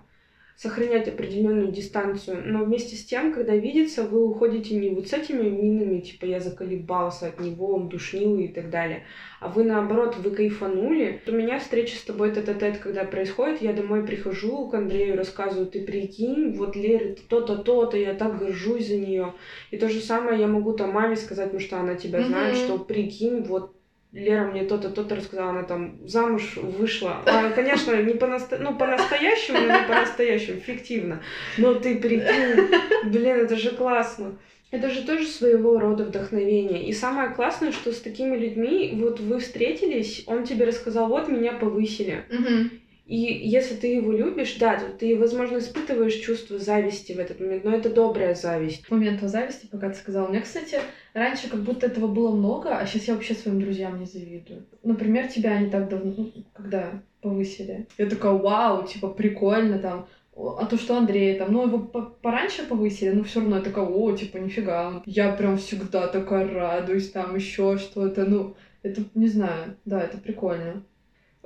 сохранять 0.56 1.06
определенную 1.06 1.70
дистанцию, 1.70 2.42
но 2.46 2.64
вместе 2.64 2.96
с 2.96 3.04
тем, 3.04 3.32
когда 3.32 3.54
видится, 3.54 4.04
вы 4.04 4.26
уходите 4.26 4.74
не 4.74 4.88
вот 4.88 5.06
с 5.08 5.12
этими 5.12 5.48
минами, 5.50 6.00
типа 6.00 6.24
я 6.24 6.40
заколебался 6.40 7.28
от 7.28 7.40
него, 7.40 7.74
он 7.74 7.90
душнил 7.90 8.38
и 8.38 8.48
так 8.48 8.70
далее, 8.70 9.04
а 9.38 9.48
вы 9.48 9.64
наоборот, 9.64 10.16
вы 10.16 10.30
кайфанули. 10.30 11.20
У 11.26 11.32
меня 11.32 11.58
встреча 11.58 11.96
с 11.96 12.02
тобой 12.02 12.32
тет 12.32 12.46
тет 12.46 12.78
когда 12.78 13.04
происходит, 13.04 13.60
я 13.60 13.74
домой 13.74 14.06
прихожу 14.06 14.68
к 14.68 14.74
Андрею, 14.74 15.18
рассказываю, 15.18 15.66
ты 15.66 15.84
прикинь, 15.84 16.56
вот 16.56 16.74
Лера, 16.74 17.14
то-то, 17.28 17.58
то-то, 17.58 17.98
я 17.98 18.14
так 18.14 18.38
горжусь 18.38 18.88
за 18.88 18.96
нее. 18.96 19.34
И 19.70 19.76
то 19.76 19.90
же 19.90 20.00
самое 20.00 20.40
я 20.40 20.46
могу 20.46 20.72
там 20.72 20.90
маме 20.90 21.16
сказать, 21.16 21.46
потому 21.46 21.60
что 21.60 21.78
она 21.78 21.96
тебя 21.96 22.22
знает, 22.22 22.54
mm-hmm. 22.54 22.64
что 22.64 22.78
прикинь, 22.78 23.42
вот 23.42 23.75
Лера 24.16 24.46
мне 24.46 24.64
то-то, 24.64 24.88
то-то 24.88 25.14
рассказала, 25.16 25.50
она 25.50 25.62
там 25.62 25.98
замуж 26.06 26.56
вышла. 26.56 27.22
А, 27.26 27.50
конечно, 27.50 27.94
не 28.02 28.14
по 28.14 28.26
наста... 28.26 28.56
ну, 28.58 28.74
по-настоящему, 28.74 29.58
но 29.58 29.78
не 29.78 29.86
по-настоящему, 29.86 30.60
фиктивно. 30.60 31.22
Но 31.58 31.74
ты 31.74 31.96
прикинь, 31.96 32.70
блин, 33.04 33.36
это 33.36 33.56
же 33.56 33.72
классно. 33.72 34.38
Это 34.70 34.88
же 34.88 35.02
тоже 35.02 35.26
своего 35.26 35.78
рода 35.78 36.04
вдохновение. 36.04 36.86
И 36.86 36.94
самое 36.94 37.28
классное, 37.30 37.72
что 37.72 37.92
с 37.92 38.00
такими 38.00 38.36
людьми, 38.36 38.92
вот 38.94 39.20
вы 39.20 39.38
встретились, 39.38 40.24
он 40.26 40.44
тебе 40.44 40.64
рассказал, 40.64 41.08
вот 41.08 41.28
меня 41.28 41.52
повысили. 41.52 42.24
Угу. 42.30 42.70
И 43.06 43.14
если 43.16 43.76
ты 43.76 43.86
его 43.86 44.10
любишь, 44.10 44.56
да, 44.58 44.80
то 44.80 44.86
ты, 44.86 45.16
возможно, 45.16 45.58
испытываешь 45.58 46.14
чувство 46.14 46.58
зависти 46.58 47.12
в 47.12 47.20
этот 47.20 47.38
момент, 47.38 47.62
но 47.62 47.72
это 47.72 47.88
добрая 47.88 48.34
зависть. 48.34 48.90
Момент 48.90 49.22
зависти, 49.22 49.68
пока 49.70 49.90
ты 49.90 49.96
сказала. 49.96 50.26
Мне, 50.26 50.40
кстати, 50.40 50.80
раньше 51.14 51.48
как 51.48 51.60
будто 51.60 51.86
этого 51.86 52.08
было 52.08 52.34
много, 52.34 52.76
а 52.76 52.84
сейчас 52.84 53.04
я 53.04 53.14
вообще 53.14 53.34
своим 53.34 53.60
друзьям 53.60 54.00
не 54.00 54.06
завидую. 54.06 54.66
Например, 54.82 55.28
тебя 55.28 55.56
не 55.60 55.70
так 55.70 55.88
давно, 55.88 56.14
ну, 56.16 56.32
когда 56.52 57.00
повысили. 57.20 57.86
Я 57.96 58.06
такая, 58.06 58.32
вау, 58.32 58.84
типа, 58.84 59.08
прикольно 59.08 59.78
там. 59.78 60.08
А 60.36 60.66
то, 60.66 60.76
что 60.76 60.98
Андрей 60.98 61.38
там, 61.38 61.52
ну, 61.52 61.66
его 61.66 61.78
пораньше 61.78 62.66
повысили, 62.66 63.10
но 63.10 63.22
все 63.22 63.40
равно 63.40 63.56
я 63.56 63.62
такая, 63.62 63.86
о, 63.86 64.16
типа, 64.16 64.38
нифига. 64.38 65.02
Я 65.06 65.32
прям 65.32 65.58
всегда 65.58 66.08
такая 66.08 66.52
радуюсь, 66.52 67.12
там 67.12 67.36
еще 67.36 67.78
что-то, 67.78 68.24
ну, 68.24 68.56
это, 68.82 69.02
не 69.14 69.28
знаю, 69.28 69.76
да, 69.84 70.02
это 70.02 70.18
прикольно. 70.18 70.84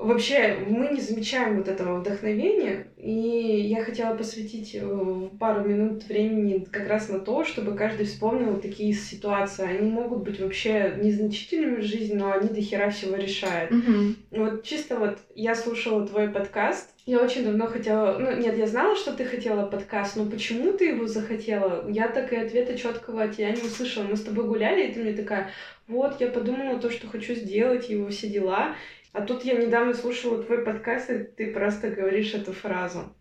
Вообще, 0.00 0.57
мы 0.66 0.88
не 0.88 1.00
замечаем 1.00 1.59
вот 1.59 1.69
этого 1.69 2.00
вдохновения, 2.00 2.87
и 2.97 3.11
я 3.11 3.85
хотела 3.85 4.16
посвятить 4.16 4.75
э, 4.75 5.28
пару 5.38 5.69
минут 5.69 6.04
времени 6.04 6.66
как 6.73 6.88
раз 6.88 7.11
на 7.11 7.21
то, 7.21 7.45
чтобы 7.45 7.76
каждый 7.76 8.07
вспомнил 8.07 8.59
такие 8.59 8.95
ситуации. 8.95 9.66
Они 9.66 9.90
могут 9.90 10.23
быть 10.23 10.40
вообще 10.40 10.95
незначительными 11.02 11.83
в 11.83 11.85
жизни, 11.85 12.14
но 12.14 12.33
они 12.33 12.49
до 12.49 12.62
хера 12.62 12.88
всего 12.88 13.14
решают. 13.14 13.71
Mm-hmm. 13.73 14.14
Вот 14.30 14.62
чисто 14.62 14.99
вот 14.99 15.19
я 15.35 15.54
слушала 15.54 16.07
твой 16.07 16.28
подкаст, 16.28 16.95
я 17.04 17.23
очень 17.23 17.45
давно 17.45 17.66
хотела, 17.66 18.19
ну 18.19 18.35
нет, 18.35 18.57
я 18.57 18.66
знала, 18.66 18.97
что 18.97 19.12
ты 19.12 19.26
хотела 19.26 19.66
подкаст, 19.66 20.16
но 20.16 20.25
почему 20.25 20.73
ты 20.73 20.87
его 20.87 21.07
захотела? 21.07 21.87
Я 21.90 22.09
так 22.09 22.33
и 22.33 22.37
ответа 22.37 22.78
четкого 22.78 23.25
от 23.25 23.37
тебя 23.37 23.50
не 23.50 23.61
услышала. 23.61 24.04
Мы 24.04 24.16
с 24.16 24.23
тобой 24.23 24.47
гуляли, 24.47 24.87
и 24.87 24.95
ты 24.95 25.02
мне 25.02 25.12
такая, 25.12 25.50
вот, 25.88 26.21
я 26.21 26.28
подумала 26.28 26.78
то, 26.78 26.88
что 26.88 27.07
хочу 27.07 27.35
сделать, 27.35 27.90
его 27.90 28.09
все 28.09 28.28
дела. 28.28 28.76
А 29.12 29.23
тут 29.23 29.45
я 29.45 29.55
недавно 29.55 29.95
слушала 29.95 30.43
твой 30.43 30.64
подкаст, 30.64 31.11
и 31.11 31.19
ты 31.19 31.52
просто 31.52 31.90
говоришь 31.90 32.35
эту 32.35 32.52
фразу. 32.52 33.14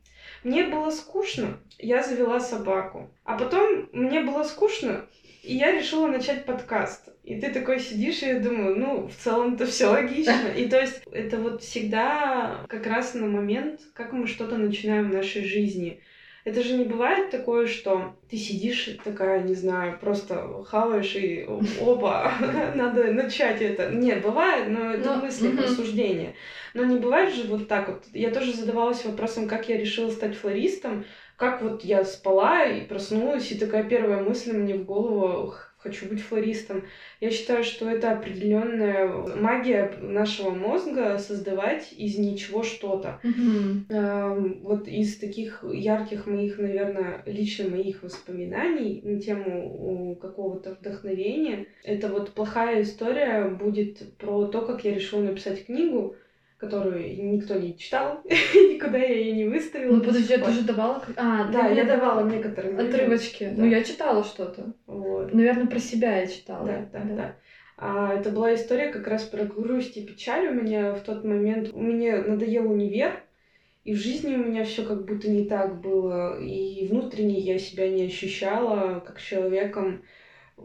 Мне 0.44 0.66
было 0.66 0.90
скучно, 0.92 1.60
я 1.78 2.04
завела 2.04 2.40
собаку. 2.40 3.10
А 3.24 3.38
потом 3.38 3.90
мне 3.92 4.22
было 4.22 4.44
скучно, 4.44 5.06
и 5.42 5.56
я 5.56 5.72
решила 5.72 6.08
начать 6.08 6.46
подкаст. 6.46 7.10
И 7.24 7.40
ты 7.40 7.52
такой 7.52 7.80
сидишь, 7.80 8.22
и 8.24 8.28
я 8.28 8.40
думаю, 8.40 8.78
ну, 8.78 9.08
в 9.08 9.16
целом-то 9.16 9.66
все 9.66 9.88
логично. 9.88 10.52
И 10.56 10.68
то 10.70 10.80
есть 10.80 11.02
это 11.12 11.38
вот 11.38 11.62
всегда 11.64 12.66
как 12.68 12.88
раз 12.88 13.14
на 13.14 13.26
момент, 13.26 13.82
как 13.94 14.14
мы 14.14 14.28
что-то 14.28 14.58
начинаем 14.58 15.10
в 15.10 15.14
нашей 15.14 15.44
жизни. 15.44 16.02
Это 16.46 16.64
же 16.64 16.78
не 16.78 16.86
бывает 16.86 17.32
такое, 17.32 17.68
что 17.68 18.16
ты 18.30 18.38
сидишь 18.38 18.98
такая, 19.04 19.44
не 19.44 19.56
знаю, 19.56 20.00
просто 20.00 20.64
хаваешь 20.66 21.16
и 21.16 21.48
опа, 21.82 22.34
надо 22.76 23.12
начать 23.12 23.62
это. 23.62 23.90
Нет, 23.90 24.22
бывает, 24.22 24.70
но 24.70 24.92
это 24.92 25.16
ну, 25.16 25.22
мысли, 25.24 25.50
угу. 25.50 25.64
рассуждения. 25.64 26.36
Но 26.74 26.86
не 26.86 26.98
бывает 26.98 27.34
же 27.34 27.44
вот 27.44 27.68
так 27.68 27.90
вот. 27.90 28.04
Я 28.14 28.32
тоже 28.32 28.54
задавалась 28.54 29.04
вопросом, 29.04 29.48
как 29.48 29.68
я 29.68 29.78
решила 29.78 30.10
стать 30.12 30.36
флористом, 30.36 31.06
как 31.36 31.62
вот 31.62 31.84
я 31.84 32.04
спала 32.04 32.64
и 32.66 32.86
проснулась, 32.86 33.52
и 33.52 33.58
такая 33.58 33.84
первая 33.84 34.22
мысль 34.24 34.54
мне 34.54 34.76
в 34.76 34.86
голову, 34.86 35.54
хочу 35.80 36.08
быть 36.08 36.22
флористом. 36.22 36.84
Я 37.22 37.32
считаю, 37.32 37.64
что 37.64 37.90
это 37.90 38.12
определенная 38.12 39.08
магия 39.08 39.94
нашего 40.02 40.50
мозга 40.52 41.18
создавать 41.18 41.94
из 41.94 42.18
ничего 42.18 42.64
что-то. 42.64 43.20
Mm-hmm. 43.24 44.60
вот 44.62 44.88
из 44.88 45.18
таких 45.18 45.64
ярких 45.64 46.28
моих, 46.28 46.58
наверное, 46.58 47.24
лично 47.26 47.70
моих 47.70 48.04
воспоминаний 48.04 49.02
на 49.04 49.22
тему 49.22 50.18
какого-то 50.22 50.76
вдохновения, 50.76 51.68
это 51.84 52.10
вот 52.10 52.34
плохая 52.34 52.84
история 52.84 53.46
будет 53.46 54.16
про 54.18 54.46
то, 54.48 54.62
как 54.62 54.84
я 54.84 54.94
решила 54.94 55.22
написать 55.22 55.66
книгу 55.66 56.16
которую 56.60 57.32
никто 57.32 57.56
не 57.56 57.78
читал, 57.78 58.22
никуда 58.26 58.98
я 58.98 59.16
ее 59.16 59.32
не 59.32 59.46
выставила. 59.46 59.96
Ну 59.96 60.04
подожди, 60.04 60.38
ты 60.38 60.52
же 60.52 60.64
давала... 60.64 61.02
А, 61.16 61.50
да, 61.50 61.68
я 61.68 61.86
давала 61.86 62.30
некоторые 62.30 62.78
отрывочки. 62.78 63.46
Да. 63.46 63.64
Ну 63.64 63.66
я 63.66 63.84
читала 63.84 64.24
что-то. 64.24 64.74
Вот. 64.86 65.34
Наверное, 65.34 65.68
про 65.68 65.80
себя 65.80 66.20
я 66.20 66.28
читала. 66.28 66.66
Да, 66.66 66.90
да, 66.92 67.04
да. 67.06 67.16
да. 67.16 67.36
А, 67.78 68.14
это 68.14 68.32
была 68.32 68.54
история 68.54 68.92
как 68.92 69.08
раз 69.08 69.24
про 69.24 69.46
грусть 69.46 69.96
и 69.96 70.06
печаль 70.06 70.48
у 70.50 70.54
меня 70.54 70.94
в 70.94 71.00
тот 71.02 71.24
момент. 71.24 71.70
У 71.74 71.80
меня 71.80 72.22
надоел 72.22 72.70
универ, 72.70 73.24
и 73.86 73.94
в 73.94 73.98
жизни 73.98 74.36
у 74.36 74.44
меня 74.44 74.66
все 74.66 74.84
как 74.84 75.06
будто 75.06 75.30
не 75.30 75.46
так 75.46 75.80
было. 75.80 76.42
И 76.42 76.86
внутренне 76.90 77.40
я 77.40 77.58
себя 77.58 77.90
не 77.90 78.04
ощущала 78.04 79.00
как 79.00 79.22
человеком 79.22 80.04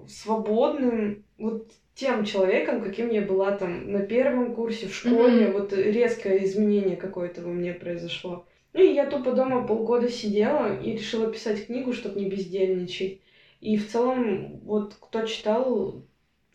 свободным. 0.09 1.24
Вот 1.38 1.70
тем 1.94 2.24
человеком, 2.24 2.83
каким 2.83 3.11
я 3.11 3.22
была 3.22 3.52
там 3.52 3.92
на 3.92 4.00
первом 4.00 4.54
курсе 4.54 4.88
в 4.88 4.94
школе. 4.94 5.46
Mm-hmm. 5.46 5.52
Вот 5.52 5.72
резкое 5.72 6.44
изменение 6.44 6.96
какое-то 6.96 7.42
во 7.42 7.48
мне 7.48 7.72
произошло. 7.72 8.46
Ну 8.72 8.83
и 8.83 8.92
я 8.92 9.07
тупо 9.07 9.33
дома 9.33 9.66
полгода 9.66 10.09
сидела 10.09 10.80
и 10.80 10.92
решила 10.92 11.30
писать 11.30 11.66
книгу, 11.66 11.92
чтобы 11.92 12.20
не 12.20 12.28
бездельничать. 12.28 13.20
И 13.61 13.76
в 13.76 13.88
целом, 13.88 14.61
вот 14.64 14.96
кто 15.00 15.22
читал, 15.22 16.02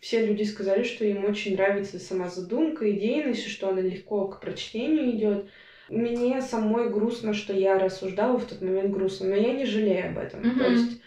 все 0.01 0.25
люди 0.25 0.43
сказали, 0.43 0.83
что 0.83 1.05
им 1.05 1.23
очень 1.23 1.53
нравится 1.53 1.97
сама 1.97 2.27
задумка, 2.27 2.91
идейность, 2.91 3.47
что 3.47 3.69
она 3.69 3.81
легко 3.81 4.27
к 4.27 4.41
прочтению 4.41 5.11
идет. 5.11 5.47
Мне 5.87 6.41
самой 6.41 6.89
грустно, 6.89 7.33
что 7.33 7.53
я 7.53 7.79
рассуждала 7.79 8.37
в 8.37 8.45
тот 8.45 8.61
момент 8.61 8.91
грустно, 8.91 9.29
но 9.29 9.35
я 9.35 9.53
не 9.53 9.65
жалею 9.65 10.09
об 10.09 10.17
этом. 10.17 10.41
Mm-hmm. 10.41 10.57
То 10.59 10.69
есть 10.69 11.01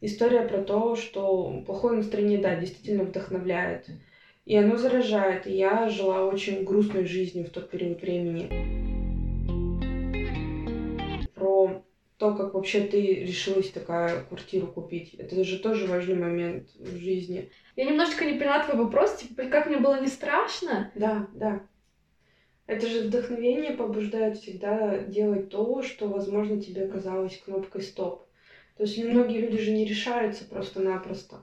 история 0.00 0.42
про 0.42 0.62
то, 0.62 0.96
что 0.96 1.62
плохое 1.66 1.96
настроение, 1.96 2.38
да, 2.38 2.56
действительно 2.56 3.04
вдохновляет. 3.04 3.86
И 4.44 4.56
оно 4.56 4.76
заражает. 4.76 5.46
И 5.46 5.52
я 5.52 5.88
жила 5.88 6.24
очень 6.26 6.64
грустной 6.64 7.04
жизнью 7.04 7.46
в 7.46 7.50
тот 7.50 7.70
период 7.70 8.00
времени. 8.00 8.48
Про 11.34 11.84
то, 12.16 12.34
как 12.34 12.54
вообще 12.54 12.80
ты 12.80 13.00
решилась 13.00 13.70
такая 13.70 14.24
квартиру 14.24 14.66
купить. 14.66 15.14
Это 15.14 15.44
же 15.44 15.58
тоже 15.58 15.86
важный 15.86 16.16
момент 16.16 16.68
в 16.76 16.96
жизни. 16.96 17.50
Я 17.76 17.84
немножечко 17.84 18.24
не 18.24 18.38
поняла 18.38 18.64
твой 18.64 18.82
вопрос, 18.84 19.16
типа, 19.16 19.44
как 19.44 19.66
мне 19.66 19.76
было 19.76 20.00
не 20.00 20.08
страшно? 20.08 20.90
Да, 20.94 21.28
да. 21.32 21.62
Это 22.66 22.86
же 22.86 23.02
вдохновение 23.02 23.72
побуждает 23.72 24.36
всегда 24.38 24.98
делать 24.98 25.48
то, 25.48 25.82
что, 25.82 26.08
возможно, 26.08 26.60
тебе 26.60 26.86
казалось 26.86 27.40
кнопкой 27.44 27.82
стоп. 27.82 28.27
То 28.78 28.84
есть 28.84 28.96
многие 29.04 29.40
люди 29.40 29.58
же 29.58 29.72
не 29.72 29.84
решаются 29.84 30.44
просто-напросто. 30.44 31.42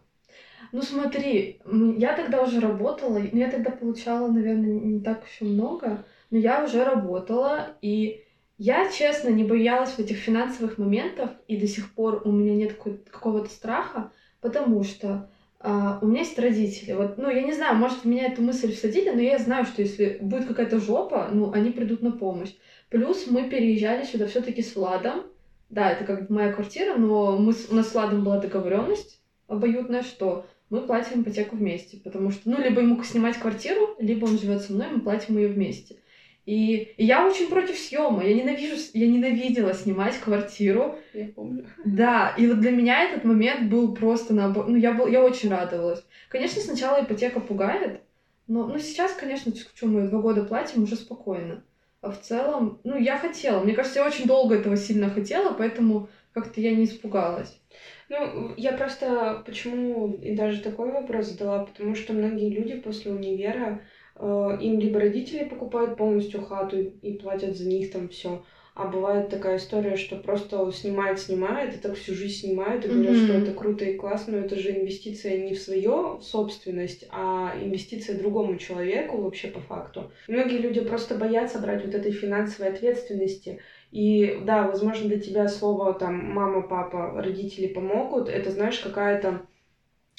Ну 0.71 0.81
смотри, 0.81 1.61
я 1.97 2.15
тогда 2.15 2.41
уже 2.41 2.59
работала, 2.59 3.19
но 3.19 3.39
я 3.39 3.51
тогда 3.51 3.71
получала, 3.71 4.31
наверное, 4.31 4.79
не 4.79 4.99
так 5.01 5.23
еще 5.27 5.45
много, 5.45 6.05
но 6.31 6.37
я 6.37 6.63
уже 6.63 6.83
работала, 6.83 7.77
и 7.81 8.23
я, 8.57 8.89
честно, 8.89 9.29
не 9.29 9.43
боялась 9.43 9.99
этих 9.99 10.17
финансовых 10.17 10.77
моментов, 10.77 11.29
и 11.47 11.57
до 11.57 11.67
сих 11.67 11.93
пор 11.93 12.21
у 12.25 12.31
меня 12.31 12.55
нет 12.55 12.73
какого-то 13.11 13.49
страха, 13.49 14.11
потому 14.39 14.83
что 14.83 15.29
а, 15.59 15.99
у 16.01 16.07
меня 16.07 16.19
есть 16.19 16.39
родители. 16.39 16.93
Вот, 16.93 17.17
ну, 17.17 17.29
я 17.29 17.41
не 17.41 17.53
знаю, 17.53 17.75
может, 17.75 17.99
в 17.99 18.05
меня 18.05 18.27
эту 18.27 18.41
мысль 18.41 18.71
всадили, 18.71 19.09
но 19.09 19.21
я 19.21 19.39
знаю, 19.39 19.65
что 19.65 19.81
если 19.81 20.19
будет 20.21 20.47
какая-то 20.47 20.79
жопа, 20.79 21.29
ну, 21.33 21.51
они 21.51 21.71
придут 21.71 22.01
на 22.01 22.11
помощь. 22.11 22.53
Плюс 22.89 23.27
мы 23.27 23.49
переезжали 23.49 24.05
сюда 24.05 24.27
все-таки 24.27 24.61
с 24.61 24.75
Владом. 24.75 25.23
Да, 25.69 25.91
это 25.91 26.05
как 26.05 26.29
моя 26.29 26.51
квартира, 26.53 26.95
но 26.95 27.37
мы, 27.37 27.53
у 27.69 27.75
нас 27.75 27.89
с 27.89 27.93
Владом 27.93 28.23
была 28.23 28.39
договоренность 28.39 29.19
обоюдная, 29.47 30.03
что 30.03 30.45
мы 30.69 30.81
платим 30.81 31.21
ипотеку 31.21 31.55
вместе, 31.55 31.97
потому 31.97 32.31
что, 32.31 32.49
ну, 32.49 32.61
либо 32.61 32.81
ему 32.81 33.01
снимать 33.03 33.37
квартиру, 33.37 33.95
либо 33.99 34.25
он 34.25 34.39
живет 34.39 34.61
со 34.61 34.73
мной, 34.73 34.87
мы 34.91 35.01
платим 35.01 35.37
ее 35.37 35.47
вместе. 35.47 35.97
И, 36.45 36.93
и 36.97 37.05
я 37.05 37.25
очень 37.25 37.49
против 37.49 37.75
съема. 37.75 38.23
Я 38.23 38.35
ненавижу, 38.35 38.75
я 38.93 39.07
ненавидела 39.07 39.73
снимать 39.73 40.17
квартиру. 40.19 40.99
Я 41.13 41.29
помню. 41.29 41.65
Да, 41.83 42.35
и 42.37 42.45
вот 42.47 42.59
для 42.59 42.69
меня 42.69 43.03
этот 43.03 43.23
момент 43.23 43.69
был 43.69 43.95
просто 43.95 44.35
наоборот. 44.35 44.69
Ну, 44.69 44.75
я, 44.75 44.93
был, 44.93 45.07
я 45.07 45.23
очень 45.23 45.49
радовалась. 45.49 46.05
Конечно, 46.29 46.61
сначала 46.61 47.03
ипотека 47.03 47.39
пугает, 47.39 48.01
но 48.47 48.67
ну, 48.67 48.77
сейчас, 48.77 49.13
конечно, 49.13 49.51
что 49.55 49.87
мы 49.87 50.07
два 50.07 50.21
года 50.21 50.43
платим, 50.43 50.83
уже 50.83 50.95
спокойно. 50.95 51.63
А 52.05 52.11
в 52.11 52.19
целом, 52.19 52.79
ну, 52.83 52.95
я 52.97 53.17
хотела. 53.17 53.59
Мне 53.59 53.73
кажется, 53.73 53.99
я 53.99 54.05
очень 54.05 54.27
долго 54.27 54.53
этого 54.55 54.77
сильно 54.77 55.09
хотела, 55.09 55.53
поэтому 55.53 56.07
как-то 56.33 56.61
я 56.61 56.71
не 56.71 56.85
испугалась. 56.85 57.59
Ну, 58.09 58.53
я 58.55 58.73
просто 58.73 59.41
почему 59.43 60.13
и 60.13 60.35
даже 60.35 60.61
такой 60.61 60.91
вопрос 60.91 61.29
задала, 61.29 61.65
потому 61.65 61.95
что 61.95 62.13
многие 62.13 62.51
люди 62.51 62.75
после 62.75 63.11
универа 63.11 63.81
Э, 64.17 64.55
им 64.61 64.79
либо 64.79 64.99
родители 64.99 65.43
покупают 65.43 65.97
полностью 65.97 66.39
хату 66.39 66.77
и 66.77 67.17
платят 67.17 67.57
за 67.57 67.67
них 67.67 67.89
там 67.91 68.07
все, 68.07 68.43
а 68.75 68.87
бывает 68.87 69.29
такая 69.29 69.55
история, 69.55 69.95
что 69.95 70.17
просто 70.17 70.69
снимает, 70.73 71.17
снимает, 71.17 71.73
и 71.73 71.77
так 71.77 71.95
всю 71.95 72.13
жизнь 72.13 72.41
снимают, 72.41 72.83
и 72.83 72.89
говорят, 72.89 73.13
mm-hmm. 73.13 73.25
что 73.25 73.33
это 73.33 73.53
круто 73.53 73.85
и 73.85 73.95
классно, 73.95 74.33
но 74.33 74.45
это 74.45 74.57
же 74.57 74.71
инвестиция 74.71 75.37
не 75.45 75.55
в 75.55 75.61
свою 75.61 76.19
собственность, 76.19 77.07
а 77.09 77.53
инвестиция 77.61 78.19
другому 78.19 78.57
человеку 78.57 79.21
вообще 79.21 79.47
по 79.47 79.61
факту. 79.61 80.11
Многие 80.27 80.57
люди 80.57 80.81
просто 80.81 81.15
боятся 81.15 81.59
брать 81.59 81.85
вот 81.85 81.95
этой 81.95 82.11
финансовой 82.11 82.73
ответственности. 82.73 83.61
И 83.93 84.41
да, 84.45 84.67
возможно, 84.67 85.07
для 85.07 85.21
тебя 85.21 85.47
слово 85.47 85.93
там 85.93 86.33
мама, 86.33 86.61
папа, 86.61 87.13
родители 87.15 87.67
помогут, 87.67 88.27
это 88.27 88.51
знаешь 88.51 88.79
какая-то 88.79 89.45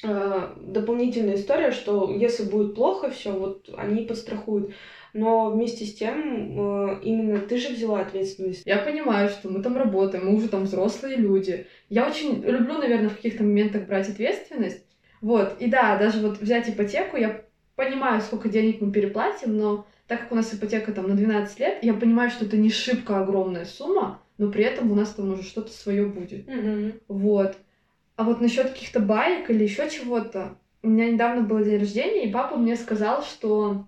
дополнительная 0.03 1.35
история, 1.35 1.71
что 1.71 2.13
если 2.13 2.43
будет 2.43 2.75
плохо, 2.75 3.09
все, 3.09 3.31
вот 3.31 3.69
они 3.77 4.05
подстрахуют. 4.05 4.73
Но 5.13 5.49
вместе 5.49 5.85
с 5.85 5.95
тем 5.95 6.59
э, 6.59 6.99
именно 7.01 7.39
ты 7.39 7.57
же 7.57 7.69
взяла 7.69 8.01
ответственность. 8.01 8.63
Я 8.65 8.77
понимаю, 8.77 9.29
что 9.29 9.49
мы 9.49 9.63
там 9.63 9.75
работаем, 9.75 10.27
мы 10.27 10.35
уже 10.35 10.47
там 10.49 10.65
взрослые 10.65 11.15
люди. 11.15 11.65
Я 11.89 12.07
очень 12.07 12.43
люблю, 12.43 12.77
наверное, 12.77 13.09
в 13.09 13.15
каких-то 13.15 13.43
моментах 13.43 13.87
брать 13.87 14.09
ответственность. 14.09 14.85
Вот, 15.21 15.55
и 15.59 15.67
да, 15.67 15.97
даже 15.97 16.19
вот 16.19 16.39
взять 16.39 16.69
ипотеку, 16.69 17.17
я 17.17 17.43
понимаю, 17.75 18.21
сколько 18.21 18.49
денег 18.49 18.81
мы 18.81 18.91
переплатим, 18.91 19.57
но 19.57 19.87
так 20.07 20.21
как 20.21 20.31
у 20.31 20.35
нас 20.35 20.53
ипотека 20.53 20.91
там 20.91 21.09
на 21.09 21.15
12 21.15 21.59
лет, 21.59 21.83
я 21.83 21.93
понимаю, 21.93 22.29
что 22.29 22.45
это 22.45 22.55
не 22.55 22.69
шибко 22.69 23.19
огромная 23.19 23.65
сумма, 23.65 24.21
но 24.37 24.51
при 24.51 24.63
этом 24.63 24.91
у 24.91 24.95
нас 24.95 25.09
там 25.09 25.31
уже 25.31 25.41
что-то 25.41 25.71
свое 25.71 26.05
будет. 26.05 26.47
Mm-hmm. 26.47 27.01
Вот. 27.07 27.57
А 28.17 28.23
вот 28.23 28.41
насчет 28.41 28.71
каких-то 28.71 28.99
баек 28.99 29.49
или 29.49 29.63
еще 29.63 29.89
чего-то, 29.89 30.57
у 30.81 30.89
меня 30.89 31.11
недавно 31.11 31.43
был 31.43 31.63
день 31.63 31.79
рождения, 31.79 32.25
и 32.25 32.31
папа 32.31 32.57
мне 32.57 32.75
сказал, 32.75 33.21
что 33.21 33.87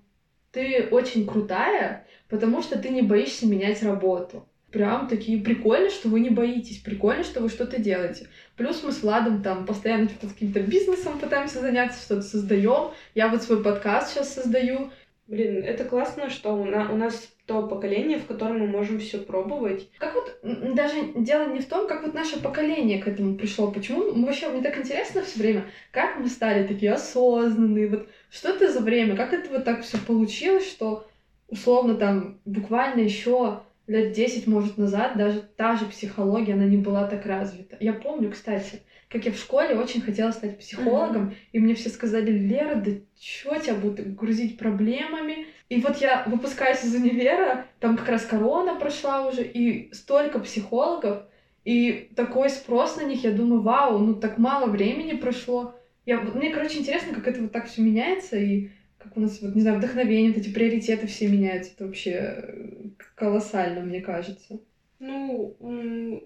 ты 0.51 0.87
очень 0.91 1.25
крутая, 1.25 2.05
потому 2.29 2.61
что 2.61 2.77
ты 2.77 2.89
не 2.89 3.01
боишься 3.01 3.47
менять 3.47 3.81
работу. 3.81 4.47
Прям 4.71 5.07
такие 5.07 5.41
прикольно, 5.41 5.89
что 5.89 6.09
вы 6.09 6.19
не 6.19 6.29
боитесь, 6.29 6.77
прикольно, 6.77 7.23
что 7.23 7.41
вы 7.41 7.49
что-то 7.49 7.81
делаете. 7.81 8.27
Плюс 8.55 8.83
мы 8.83 8.91
с 8.91 9.01
Владом 9.01 9.41
там 9.41 9.65
постоянно 9.65 10.07
что-то 10.07 10.27
с 10.27 10.33
каким-то 10.33 10.59
бизнесом 10.59 11.17
пытаемся 11.17 11.59
заняться, 11.59 11.99
что-то 11.99 12.21
создаем. 12.21 12.91
Я 13.15 13.29
вот 13.29 13.41
свой 13.41 13.63
подкаст 13.63 14.13
сейчас 14.13 14.31
создаю. 14.31 14.91
Блин, 15.25 15.63
это 15.63 15.85
классно, 15.85 16.29
что 16.29 16.53
у, 16.53 16.65
на, 16.65 16.91
у 16.91 16.97
нас 16.97 17.29
то 17.49 17.63
поколение, 17.63 18.19
в 18.19 18.27
котором 18.27 18.59
мы 18.59 18.67
можем 18.67 18.99
все 18.99 19.17
пробовать. 19.17 19.89
Как 19.97 20.13
вот 20.13 20.37
даже 20.43 21.13
дело 21.15 21.51
не 21.51 21.61
в 21.61 21.65
том, 21.65 21.87
как 21.87 22.03
вот 22.03 22.13
наше 22.13 22.39
поколение 22.39 23.01
к 23.01 23.07
этому 23.07 23.35
пришло. 23.35 23.71
Почему 23.71 24.11
мы 24.13 24.27
вообще 24.27 24.49
мне 24.49 24.61
так 24.61 24.77
интересно 24.77 25.23
все 25.23 25.39
время, 25.39 25.65
как 25.89 26.19
мы 26.19 26.27
стали 26.27 26.67
такие 26.67 26.93
осознанные. 26.93 27.89
Вот 27.89 28.07
что 28.29 28.49
это 28.49 28.71
за 28.71 28.81
время, 28.81 29.15
как 29.15 29.33
это 29.33 29.49
вот 29.49 29.63
так 29.63 29.81
все 29.81 29.97
получилось, 29.97 30.69
что 30.69 31.07
условно 31.47 31.95
там 31.95 32.39
буквально 32.45 33.01
еще 33.01 33.61
лет 33.89 34.11
10, 34.13 34.45
может, 34.45 34.77
назад 34.77 35.17
даже 35.17 35.41
та 35.57 35.75
же 35.75 35.85
психология, 35.85 36.53
она 36.53 36.65
не 36.65 36.77
была 36.77 37.07
так 37.07 37.25
развита. 37.25 37.75
Я 37.79 37.93
помню, 37.93 38.29
кстати, 38.29 38.83
как 39.09 39.25
я 39.25 39.31
в 39.31 39.37
школе 39.37 39.75
очень 39.75 40.01
хотела 40.01 40.31
стать 40.31 40.59
психологом, 40.59 41.29
mm-hmm. 41.29 41.35
и 41.53 41.59
мне 41.59 41.73
все 41.73 41.89
сказали, 41.89 42.29
Лера, 42.29 42.75
да 42.75 42.91
чё 43.19 43.59
тебя 43.59 43.73
будут 43.73 44.15
грузить 44.15 44.59
проблемами? 44.59 45.47
И 45.69 45.81
вот 45.81 45.97
я 45.97 46.23
выпускаюсь 46.27 46.83
из 46.83 46.93
универа, 46.93 47.65
там 47.79 47.97
как 47.97 48.09
раз 48.09 48.25
корона 48.25 48.75
прошла 48.75 49.27
уже, 49.27 49.43
и 49.43 49.91
столько 49.91 50.37
психологов, 50.39 51.23
и 51.65 52.11
такой 52.15 52.51
спрос 52.51 52.95
на 52.95 53.01
них, 53.01 53.23
я 53.23 53.31
думаю, 53.31 53.61
вау, 53.61 53.97
ну 53.97 54.13
так 54.13 54.37
мало 54.37 54.67
времени 54.67 55.13
прошло. 55.13 55.75
Я, 56.05 56.21
мне, 56.21 56.51
короче, 56.51 56.77
интересно, 56.77 57.13
как 57.13 57.27
это 57.27 57.41
вот 57.41 57.51
так 57.51 57.67
все 57.67 57.81
меняется, 57.81 58.37
и 58.37 58.69
как 58.99 59.15
у 59.17 59.19
нас, 59.19 59.41
вот, 59.41 59.55
не 59.55 59.61
знаю, 59.61 59.77
вдохновение, 59.77 60.31
вот 60.31 60.41
эти 60.41 60.53
приоритеты 60.53 61.07
все 61.07 61.27
меняются. 61.27 61.71
Это 61.73 61.85
вообще 61.85 62.11
э, 62.11 62.78
колоссально, 63.15 63.81
мне 63.81 64.01
кажется. 64.01 64.59
Ну, 64.99 65.55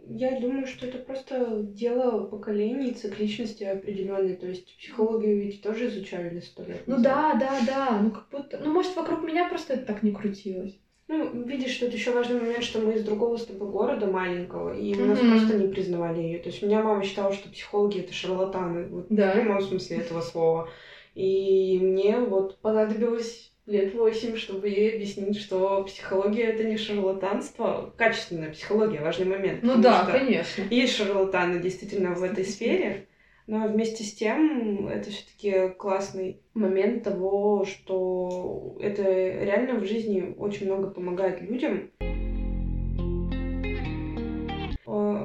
я 0.09 0.39
думаю, 0.39 0.65
что 0.65 0.87
это 0.87 0.97
просто 0.97 1.59
дело 1.61 2.25
поколений, 2.25 2.93
цикличности 2.93 3.63
определенной. 3.63 4.35
То 4.35 4.47
есть 4.47 4.75
психологию 4.77 5.43
ведь 5.43 5.61
тоже 5.61 5.87
изучали 5.87 6.39
сто 6.39 6.63
лет. 6.63 6.81
Ну 6.87 6.97
да, 6.97 7.35
да, 7.39 7.59
да. 7.67 7.99
Ну 8.01 8.09
как 8.09 8.29
будто. 8.31 8.59
Ну, 8.63 8.73
может, 8.73 8.95
вокруг 8.95 9.23
меня 9.23 9.47
просто 9.47 9.73
это 9.73 9.85
так 9.85 10.01
не 10.01 10.11
крутилось. 10.11 10.75
Ну, 11.07 11.43
видишь, 11.43 11.77
тут 11.77 11.93
еще 11.93 12.11
важный 12.11 12.39
момент, 12.39 12.63
что 12.63 12.79
мы 12.79 12.93
из 12.93 13.03
другого 13.03 13.37
с 13.37 13.45
тобой 13.45 13.69
города 13.69 14.07
маленького, 14.07 14.75
и 14.75 14.93
mm-hmm. 14.93 15.05
нас 15.05 15.19
просто 15.19 15.57
не 15.57 15.67
признавали 15.67 16.21
ее. 16.21 16.39
То 16.39 16.49
есть 16.49 16.63
у 16.63 16.65
меня 16.65 16.81
мама 16.81 17.03
считала, 17.03 17.31
что 17.33 17.49
психологи 17.49 17.99
это 17.99 18.13
шарлатаны, 18.13 18.87
вот 18.87 19.07
да. 19.09 19.31
в 19.31 19.33
прямом 19.33 19.61
смысле 19.61 19.97
этого 19.97 20.21
слова. 20.21 20.69
И 21.13 21.77
мне 21.79 22.17
вот 22.17 22.57
понадобилось 22.59 23.52
лет 23.65 23.93
восемь, 23.93 24.35
чтобы 24.35 24.67
ей 24.67 24.95
объяснить, 24.95 25.39
что 25.39 25.83
психология 25.83 26.43
это 26.43 26.63
не 26.63 26.77
шарлатанство, 26.77 27.93
качественная 27.97 28.51
психология, 28.51 29.01
важный 29.01 29.25
момент. 29.25 29.63
Ну 29.63 29.81
да, 29.81 30.07
конечно. 30.11 30.63
Есть 30.69 30.95
шарлатаны 30.95 31.59
действительно 31.59 32.13
в 32.13 32.23
этой 32.23 32.43
сфере, 32.43 33.07
но 33.47 33.67
вместе 33.67 34.03
с 34.03 34.13
тем 34.13 34.87
это 34.87 35.09
все-таки 35.09 35.73
классный 35.77 36.41
момент 36.53 37.03
того, 37.03 37.65
что 37.65 38.77
это 38.81 39.03
реально 39.03 39.79
в 39.79 39.85
жизни 39.85 40.35
очень 40.37 40.65
много 40.65 40.89
помогает 40.89 41.41
людям. 41.41 41.89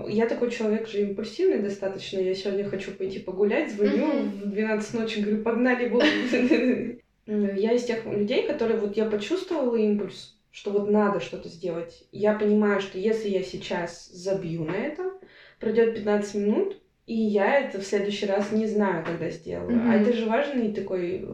Я 0.09 0.27
такой 0.27 0.51
человек 0.51 0.89
же 0.89 1.03
импульсивный 1.03 1.59
достаточно. 1.59 2.19
Я 2.19 2.35
сегодня 2.35 2.65
хочу 2.65 2.93
пойти 2.93 3.19
погулять, 3.19 3.71
звоню 3.71 4.07
в 4.23 4.47
12 4.47 4.95
ночи, 4.95 5.21
говорю, 5.21 5.43
погнали, 5.43 5.89
Я 7.29 7.73
из 7.73 7.85
тех 7.85 8.07
людей, 8.07 8.47
которые 8.47 8.81
вот 8.81 8.97
я 8.97 9.05
почувствовала 9.05 9.77
импульс, 9.77 10.39
что 10.51 10.71
вот 10.71 10.89
надо 10.89 11.21
что-то 11.21 11.49
сделать. 11.51 12.05
Я 12.11 12.33
понимаю, 12.33 12.81
что 12.81 12.99
если 12.99 13.29
я 13.29 13.43
сейчас 13.43 14.07
забью 14.07 14.65
на 14.65 14.73
это, 14.75 15.13
пройдет 15.61 15.95
15 15.95 16.35
минут, 16.37 16.81
и 17.05 17.15
я 17.15 17.61
это 17.61 17.81
в 17.81 17.85
следующий 17.85 18.25
раз 18.25 18.51
не 18.51 18.67
знаю, 18.67 19.05
когда 19.05 19.29
сделаю. 19.29 19.77
Mm-hmm. 19.79 19.91
А 19.91 19.95
это 19.95 20.13
же 20.15 20.27
важный 20.27 20.73
такой 20.73 21.23
э, 21.23 21.27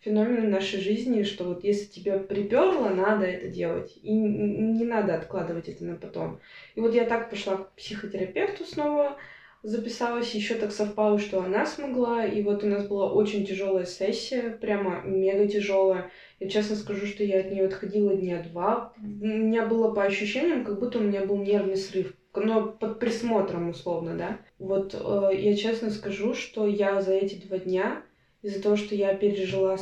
феномен 0.00 0.46
в 0.46 0.50
нашей 0.50 0.80
жизни, 0.80 1.22
что 1.22 1.44
вот 1.44 1.64
если 1.64 1.86
тебя 1.86 2.18
приперло, 2.18 2.90
надо 2.90 3.24
это 3.24 3.48
делать. 3.48 3.98
И 4.02 4.12
не 4.12 4.84
надо 4.84 5.14
откладывать 5.14 5.68
это 5.68 5.84
на 5.84 5.96
потом. 5.96 6.40
И 6.74 6.80
вот 6.80 6.94
я 6.94 7.04
так 7.04 7.30
пошла 7.30 7.56
к 7.56 7.74
психотерапевту 7.74 8.64
снова, 8.64 9.18
записалась, 9.62 10.34
еще 10.34 10.54
так 10.54 10.72
совпало, 10.72 11.18
что 11.18 11.42
она 11.42 11.66
смогла, 11.66 12.24
и 12.24 12.42
вот 12.42 12.64
у 12.64 12.66
нас 12.66 12.86
была 12.86 13.12
очень 13.12 13.46
тяжелая 13.46 13.84
сессия, 13.84 14.50
прямо 14.50 15.02
мега 15.02 15.46
тяжелая. 15.46 16.10
Я 16.38 16.48
честно 16.48 16.76
скажу, 16.76 17.06
что 17.06 17.22
я 17.22 17.40
от 17.40 17.50
нее 17.50 17.66
отходила 17.66 18.14
дня 18.14 18.42
два. 18.42 18.92
У 18.96 19.26
меня 19.26 19.66
было 19.66 19.92
по 19.92 20.02
ощущениям, 20.02 20.64
как 20.64 20.80
будто 20.80 20.98
у 20.98 21.02
меня 21.02 21.24
был 21.24 21.36
нервный 21.36 21.76
срыв, 21.76 22.14
но 22.34 22.68
под 22.68 22.98
присмотром 22.98 23.70
условно, 23.70 24.16
да. 24.16 24.38
Вот 24.58 24.94
э, 24.94 25.30
я 25.36 25.54
честно 25.56 25.90
скажу, 25.90 26.34
что 26.34 26.66
я 26.66 27.00
за 27.00 27.12
эти 27.12 27.46
два 27.46 27.58
дня, 27.58 28.02
из-за 28.42 28.62
того, 28.62 28.76
что 28.76 28.94
я 28.94 29.14
пережила 29.14 29.76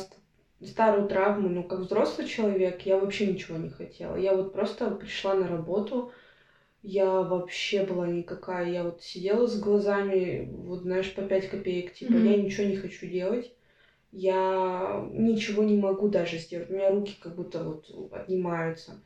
старую 0.61 1.07
травму, 1.07 1.47
ну, 1.47 1.63
как 1.63 1.79
взрослый 1.79 2.27
человек, 2.27 2.81
я 2.81 2.97
вообще 2.97 3.27
ничего 3.27 3.57
не 3.57 3.69
хотела. 3.69 4.17
Я 4.17 4.35
вот 4.35 4.51
просто 4.51 4.91
пришла 4.91 5.33
на 5.33 5.47
работу, 5.47 6.11
я 6.81 7.21
вообще 7.21 7.85
была 7.85 8.07
никакая. 8.07 8.69
Я 8.69 8.83
вот 8.83 9.01
сидела 9.01 9.47
с 9.47 9.59
глазами, 9.59 10.49
вот 10.51 10.81
знаешь, 10.81 11.13
по 11.13 11.21
5 11.21 11.49
копеек, 11.49 11.93
типа, 11.93 12.13
mm-hmm. 12.13 12.31
я 12.31 12.41
ничего 12.41 12.67
не 12.67 12.77
хочу 12.77 13.05
делать. 13.07 13.51
Я 14.11 15.07
ничего 15.11 15.63
не 15.63 15.77
могу 15.77 16.07
даже 16.07 16.37
сделать. 16.37 16.69
У 16.69 16.73
меня 16.73 16.89
руки 16.89 17.15
как 17.21 17.35
будто 17.35 17.63
вот 17.63 18.11
отнимаются. 18.11 18.99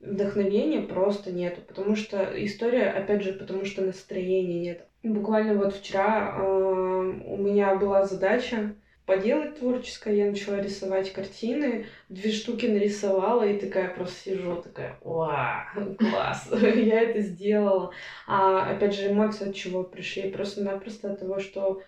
Вдохновения 0.00 0.82
просто 0.82 1.32
нету, 1.32 1.62
потому 1.66 1.96
что 1.96 2.30
история, 2.44 2.90
опять 2.90 3.22
же, 3.22 3.32
потому 3.32 3.64
что 3.64 3.82
настроения 3.82 4.60
нет. 4.60 4.86
Буквально 5.02 5.54
вот 5.54 5.74
вчера 5.74 6.36
э, 6.36 6.42
у 6.42 7.36
меня 7.38 7.74
была 7.76 8.04
задача 8.04 8.74
поделать 9.06 9.58
творческое, 9.58 10.16
я 10.16 10.30
начала 10.30 10.60
рисовать 10.60 11.12
картины, 11.12 11.86
две 12.08 12.30
штуки 12.30 12.66
нарисовала 12.66 13.46
и 13.46 13.58
такая 13.58 13.94
просто 13.94 14.16
сижу, 14.20 14.56
такая, 14.56 14.98
вау, 15.02 15.94
класс, 15.98 16.48
я 16.52 17.02
это 17.02 17.20
сделала. 17.20 17.92
А 18.26 18.70
опять 18.70 18.94
же, 18.94 19.10
эмоции 19.10 19.48
от 19.48 19.54
чего 19.54 19.84
пришли? 19.84 20.30
Просто-напросто 20.30 21.12
от 21.12 21.20
того, 21.20 21.38
что 21.38 21.82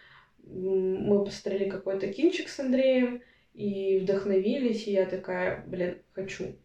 мы 0.44 1.24
посмотрели 1.24 1.70
какой-то 1.70 2.06
кинчик 2.12 2.48
с 2.48 2.60
Андреем 2.60 3.22
и 3.54 3.98
вдохновились, 3.98 4.86
и 4.86 4.92
я 4.92 5.06
такая, 5.06 5.64
блин, 5.66 5.98
хочу 6.12 6.56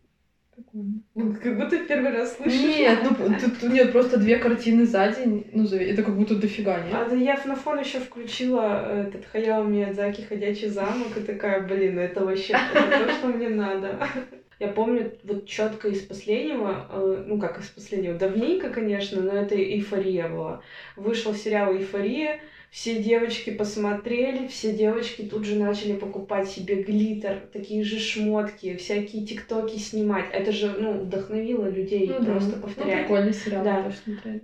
Прикольно. 0.61 1.35
Как 1.41 1.57
будто 1.57 1.77
первый 1.85 2.11
раз 2.11 2.35
слышу. 2.35 2.55
Нет, 2.55 2.99
ну 3.03 3.15
тут 3.15 3.63
нет, 3.71 3.91
просто 3.91 4.17
две 4.17 4.37
картины 4.37 4.85
за 4.85 5.11
день. 5.11 5.47
Ну, 5.53 5.65
это 5.65 6.03
как 6.03 6.15
будто 6.15 6.35
дофига, 6.35 6.79
нет? 6.81 6.93
А 6.93 7.15
я 7.15 7.39
на 7.45 7.55
фон 7.55 7.79
еще 7.79 7.99
включила 7.99 9.05
этот 9.07 9.25
Хаяо 9.25 9.63
Миядзаки 9.63 10.21
«Ходячий 10.21 10.69
замок» 10.69 11.17
и 11.17 11.21
такая, 11.21 11.61
блин, 11.61 11.95
ну 11.95 12.01
это 12.01 12.23
вообще 12.23 12.53
то, 12.73 13.13
что 13.13 13.27
мне 13.27 13.49
надо. 13.49 14.07
Я 14.59 14.67
помню 14.67 15.11
вот 15.23 15.47
четко 15.47 15.87
из 15.87 16.01
последнего, 16.01 16.85
э, 16.91 17.23
ну 17.25 17.39
как 17.39 17.59
из 17.59 17.67
последнего, 17.69 18.13
давненько, 18.13 18.69
конечно, 18.69 19.19
но 19.19 19.31
это 19.31 19.55
эйфория 19.55 20.27
была. 20.27 20.61
Вышел 20.95 21.33
сериал 21.33 21.73
«Эйфория», 21.73 22.39
все 22.71 23.03
девочки 23.03 23.49
посмотрели, 23.49 24.47
все 24.47 24.71
девочки 24.71 25.23
тут 25.23 25.43
же 25.43 25.55
начали 25.55 25.91
покупать 25.91 26.49
себе 26.49 26.81
глиттер, 26.81 27.41
такие 27.51 27.83
же 27.83 27.99
шмотки, 27.99 28.77
всякие 28.77 29.25
тиктоки 29.25 29.77
снимать. 29.77 30.27
Это 30.31 30.53
же, 30.53 30.73
ну, 30.79 30.93
вдохновило 31.01 31.67
людей 31.69 32.07
ну, 32.07 32.23
просто 32.23 32.51
да. 32.51 32.55
Ну, 32.55 32.61
повторять. 32.63 32.95
Ну, 32.95 33.01
прикольный 33.01 33.33
сериал, 33.33 33.63
да. 33.65 33.91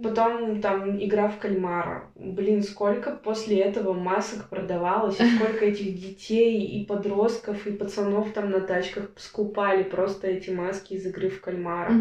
Потом 0.04 0.62
там 0.62 1.02
игра 1.02 1.30
в 1.30 1.40
кальмара. 1.40 2.12
Блин, 2.16 2.64
сколько 2.64 3.12
после 3.12 3.60
этого 3.60 3.94
масок 3.94 4.50
продавалось, 4.50 5.18
и 5.22 5.36
сколько 5.38 5.64
этих 5.64 5.98
детей 5.98 6.66
и 6.66 6.86
подростков, 6.86 7.66
и 7.66 7.72
пацанов 7.72 8.34
там 8.34 8.52
на 8.52 8.60
тачках 8.60 9.10
скупали 9.16 9.84
просто 9.84 10.28
эти 10.28 10.50
маски 10.50 10.96
из 10.96 11.06
игры 11.06 11.30
в 11.30 11.40
кальмара. 11.40 11.94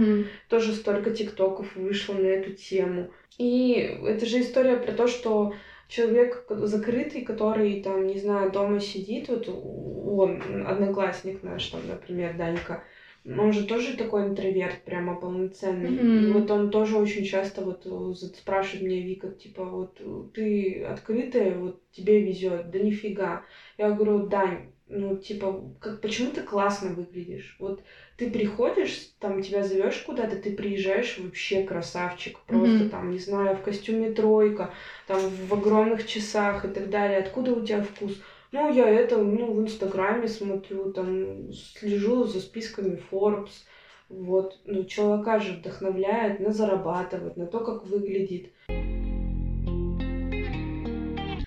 Тоже 0.48 0.72
столько 0.72 1.12
тиктоков 1.12 1.76
вышло 1.76 2.14
на 2.14 2.26
эту 2.26 2.50
тему. 2.50 3.12
И 3.38 3.74
это 4.04 4.26
же 4.26 4.40
история 4.40 4.76
про 4.76 4.90
то, 4.90 5.06
что 5.06 5.54
человек 5.88 6.46
закрытый, 6.48 7.22
который 7.22 7.80
там, 7.82 8.06
не 8.06 8.18
знаю, 8.18 8.50
дома 8.50 8.80
сидит, 8.80 9.28
вот 9.28 9.48
он, 9.48 10.66
одноклассник 10.66 11.42
наш, 11.42 11.66
там, 11.66 11.86
например, 11.86 12.36
Данька, 12.36 12.82
он 13.24 13.52
же 13.52 13.64
тоже 13.64 13.96
такой 13.96 14.26
интроверт, 14.26 14.84
прямо 14.84 15.16
полноценный. 15.16 15.90
Mm-hmm. 15.90 16.28
И 16.28 16.32
вот 16.32 16.50
он 16.50 16.70
тоже 16.70 16.96
очень 16.96 17.24
часто 17.24 17.62
вот 17.62 17.84
спрашивает 18.36 18.82
меня, 18.82 19.00
Вика, 19.02 19.30
типа, 19.30 19.64
вот 19.64 20.00
ты 20.32 20.84
открытая, 20.84 21.56
вот 21.56 21.80
тебе 21.90 22.22
везет, 22.22 22.70
да 22.70 22.78
нифига. 22.78 23.42
Я 23.78 23.90
говорю, 23.90 24.28
Дань, 24.28 24.70
ну, 24.88 25.16
типа, 25.16 25.64
как, 25.80 26.00
почему 26.00 26.30
ты 26.30 26.42
классно 26.42 26.90
выглядишь? 26.90 27.56
Вот 27.58 27.82
ты 28.16 28.30
приходишь, 28.30 29.10
там 29.18 29.42
тебя 29.42 29.64
зовешь 29.64 29.98
куда-то, 30.06 30.36
ты 30.36 30.54
приезжаешь 30.54 31.18
вообще 31.18 31.64
красавчик, 31.64 32.38
просто 32.46 32.84
mm-hmm. 32.84 32.88
там, 32.90 33.10
не 33.10 33.18
знаю, 33.18 33.56
в 33.56 33.62
костюме 33.62 34.12
тройка, 34.12 34.72
там 35.06 35.20
в 35.20 35.52
огромных 35.52 36.06
часах 36.06 36.64
и 36.64 36.68
так 36.68 36.88
далее. 36.88 37.18
Откуда 37.18 37.52
у 37.52 37.64
тебя 37.64 37.82
вкус? 37.82 38.12
Ну, 38.52 38.72
я 38.72 38.88
это, 38.88 39.18
ну, 39.18 39.52
в 39.52 39.60
Инстаграме 39.60 40.28
смотрю, 40.28 40.92
там, 40.92 41.52
слежу 41.52 42.24
за 42.24 42.40
списками 42.40 43.02
Forbes, 43.10 43.64
вот. 44.08 44.60
Ну, 44.64 44.84
человека 44.84 45.40
же 45.40 45.54
вдохновляет 45.54 46.38
на 46.38 46.52
зарабатывать, 46.52 47.36
на 47.36 47.46
то, 47.46 47.58
как 47.58 47.86
выглядит. 47.86 48.52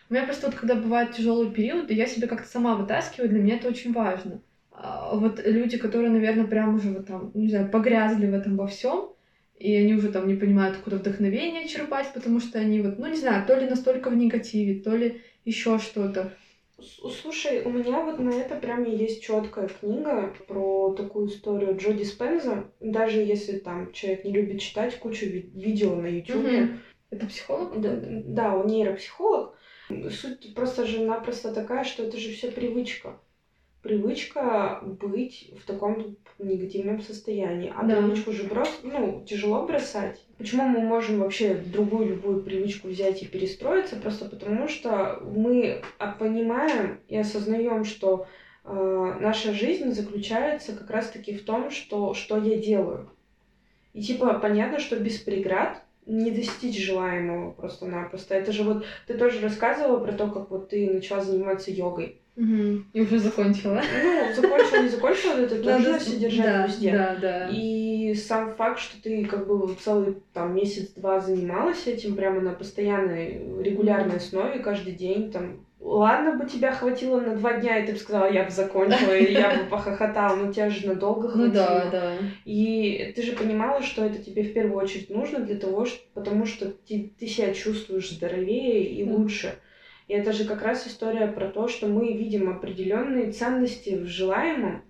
У 0.10 0.14
меня 0.14 0.24
просто 0.24 0.48
вот, 0.48 0.56
когда 0.56 0.76
бывают 0.76 1.12
тяжелые 1.16 1.52
периоды, 1.52 1.94
я 1.94 2.08
себе 2.08 2.28
как-то 2.28 2.48
сама 2.48 2.76
вытаскиваю, 2.76 3.30
для 3.30 3.40
меня 3.40 3.56
это 3.58 3.68
очень 3.68 3.94
важно. 3.94 4.42
А 4.72 5.16
вот 5.16 5.40
люди, 5.46 5.78
которые, 5.78 6.10
наверное, 6.10 6.48
прям 6.48 6.76
уже 6.76 6.90
вот 6.90 7.06
там, 7.06 7.32
не 7.34 7.50
знаю, 7.50 7.70
погрязли 7.70 8.26
в 8.26 8.34
этом 8.34 8.56
во 8.56 8.66
всем, 8.66 9.12
и 9.56 9.76
они 9.76 9.94
уже 9.94 10.10
там 10.10 10.26
не 10.26 10.34
понимают, 10.36 10.78
откуда 10.78 10.98
вдохновение 10.98 11.68
черпать, 11.68 12.12
потому 12.14 12.40
что 12.40 12.58
они 12.58 12.80
вот, 12.80 12.98
ну 12.98 13.08
не 13.08 13.18
знаю, 13.18 13.46
то 13.46 13.56
ли 13.56 13.68
настолько 13.68 14.10
в 14.10 14.16
негативе, 14.16 14.80
то 14.80 14.96
ли 14.96 15.22
еще 15.46 15.78
что-то. 15.78 16.32
Слушай, 16.82 17.62
у 17.64 17.70
меня 17.70 18.02
вот 18.04 18.20
на 18.20 18.30
это 18.30 18.56
прям 18.56 18.86
есть 18.86 19.22
четкая 19.22 19.68
книга 19.68 20.34
про 20.48 20.94
такую 20.94 21.28
историю 21.28 21.76
Джо 21.76 21.92
Диспенза. 21.92 22.72
Даже 22.80 23.20
если 23.20 23.58
там 23.58 23.92
человек 23.92 24.24
не 24.24 24.32
любит 24.32 24.60
читать 24.62 24.98
кучу 24.98 25.26
ви- 25.26 25.52
видео 25.54 25.96
на 25.96 26.08
YouTube. 26.08 26.46
Угу. 26.46 26.68
Это 27.12 27.26
психолог? 27.26 27.82
Да, 27.82 28.00
да, 28.02 28.56
он 28.56 28.68
нейропсихолог. 28.68 29.49
Суть 29.90 30.54
просто 30.54 30.86
же 30.86 31.02
напросто 31.02 31.54
такая, 31.54 31.84
что 31.84 32.04
это 32.04 32.18
же 32.18 32.32
все 32.32 32.52
привычка. 32.52 33.18
Привычка 33.82 34.82
быть 34.84 35.54
в 35.62 35.66
таком 35.66 36.18
негативном 36.38 37.02
состоянии. 37.02 37.74
А 37.76 37.84
да. 37.84 37.96
привычку 37.96 38.34
же 38.34 38.44
брос... 38.44 38.82
ну, 38.84 39.24
тяжело 39.26 39.66
бросать. 39.66 40.24
Почему 40.38 40.64
мы 40.64 40.82
можем 40.82 41.20
вообще 41.20 41.56
другую 41.56 42.10
любую 42.10 42.44
привычку 42.44 42.90
взять 42.90 43.24
и 43.24 43.26
перестроиться? 43.26 43.96
Просто 43.96 44.26
потому 44.26 44.68
что 44.68 45.22
мы 45.24 45.82
понимаем 46.20 47.00
и 47.08 47.18
осознаем, 47.18 47.86
что 47.86 48.28
э, 48.66 49.18
наша 49.22 49.54
жизнь 49.54 49.92
заключается 49.92 50.76
как 50.76 50.90
раз-таки 50.90 51.34
в 51.34 51.44
том, 51.46 51.72
что, 51.72 52.14
что 52.14 52.38
я 52.38 52.58
делаю. 52.58 53.10
И 53.94 54.04
типа 54.04 54.36
понятно, 54.40 54.80
что 54.80 55.00
без 55.00 55.18
преград 55.18 55.82
не 56.10 56.32
достичь 56.32 56.84
желаемого 56.84 57.52
просто-напросто. 57.52 58.34
Это 58.36 58.52
же 58.52 58.64
вот 58.64 58.84
ты 59.08 59.14
тоже 59.14 59.40
рассказывала 59.42 60.04
про 60.04 60.12
то, 60.12 60.28
как 60.28 60.50
вот 60.50 60.70
ты 60.70 60.90
начала 60.90 61.22
заниматься 61.22 61.72
йогой. 61.72 62.20
Угу. 62.36 62.84
И 62.94 63.02
уже 63.02 63.20
закончила. 63.20 63.82
Ну, 64.04 64.42
закончила, 64.42 64.82
не 64.82 64.90
закончила, 64.90 65.34
это 65.34 65.62
тоже 65.62 65.90
надо 65.90 66.00
все 66.00 66.18
держать 66.18 66.46
да, 66.46 66.66
везде. 66.66 66.92
Да, 66.92 67.18
да. 67.22 67.50
И 67.52 68.14
сам 68.16 68.56
факт, 68.56 68.80
что 68.80 69.02
ты 69.02 69.26
как 69.26 69.46
бы 69.46 69.76
целый 69.76 70.16
там 70.34 70.56
месяц-два 70.56 71.20
занималась 71.20 71.86
этим 71.86 72.16
прямо 72.16 72.40
на 72.40 72.54
постоянной, 72.54 73.62
регулярной 73.62 74.18
основе, 74.18 74.60
каждый 74.60 74.94
день, 74.94 75.32
там, 75.32 75.66
Ладно 75.80 76.38
бы 76.38 76.46
тебя 76.46 76.74
хватило 76.74 77.22
на 77.22 77.36
два 77.36 77.54
дня, 77.54 77.80
и 77.80 77.88
ты 77.88 77.94
бы 77.94 78.00
сказала, 78.00 78.30
я 78.30 78.44
бы 78.44 78.52
закончила, 78.52 79.18
и 79.18 79.32
я 79.32 79.56
бы 79.56 79.64
похохотала, 79.70 80.36
но 80.36 80.52
тебя 80.52 80.70
же 80.70 80.86
надолго 80.86 81.30
хватило. 81.30 81.46
Ну 81.46 81.52
да, 81.54 81.90
да. 81.90 82.14
И 82.44 83.14
ты 83.16 83.22
же 83.22 83.32
понимала, 83.32 83.82
что 83.82 84.06
это 84.06 84.22
тебе 84.22 84.44
в 84.44 84.54
первую 84.54 84.76
очередь 84.76 85.10
нужно 85.10 85.40
для 85.40 85.56
того, 85.56 85.86
что, 85.86 86.00
потому 86.14 86.46
что 86.46 86.70
ты, 86.70 87.14
ты 87.18 87.28
себя 87.28 87.54
чувствуешь 87.54 88.12
здоровее 88.12 88.84
и 88.84 89.04
mm. 89.04 89.12
лучше. 89.14 89.56
И 90.10 90.14
это 90.14 90.34
же 90.34 90.46
как 90.46 90.64
раз 90.64 90.86
история 90.86 91.28
про 91.28 91.48
то, 91.48 91.68
что 91.70 91.88
мы 91.88 92.14
видим 92.14 92.50
определенные 92.50 93.32
ценности 93.32 93.96
в 93.96 94.06
желаемом, 94.06 94.84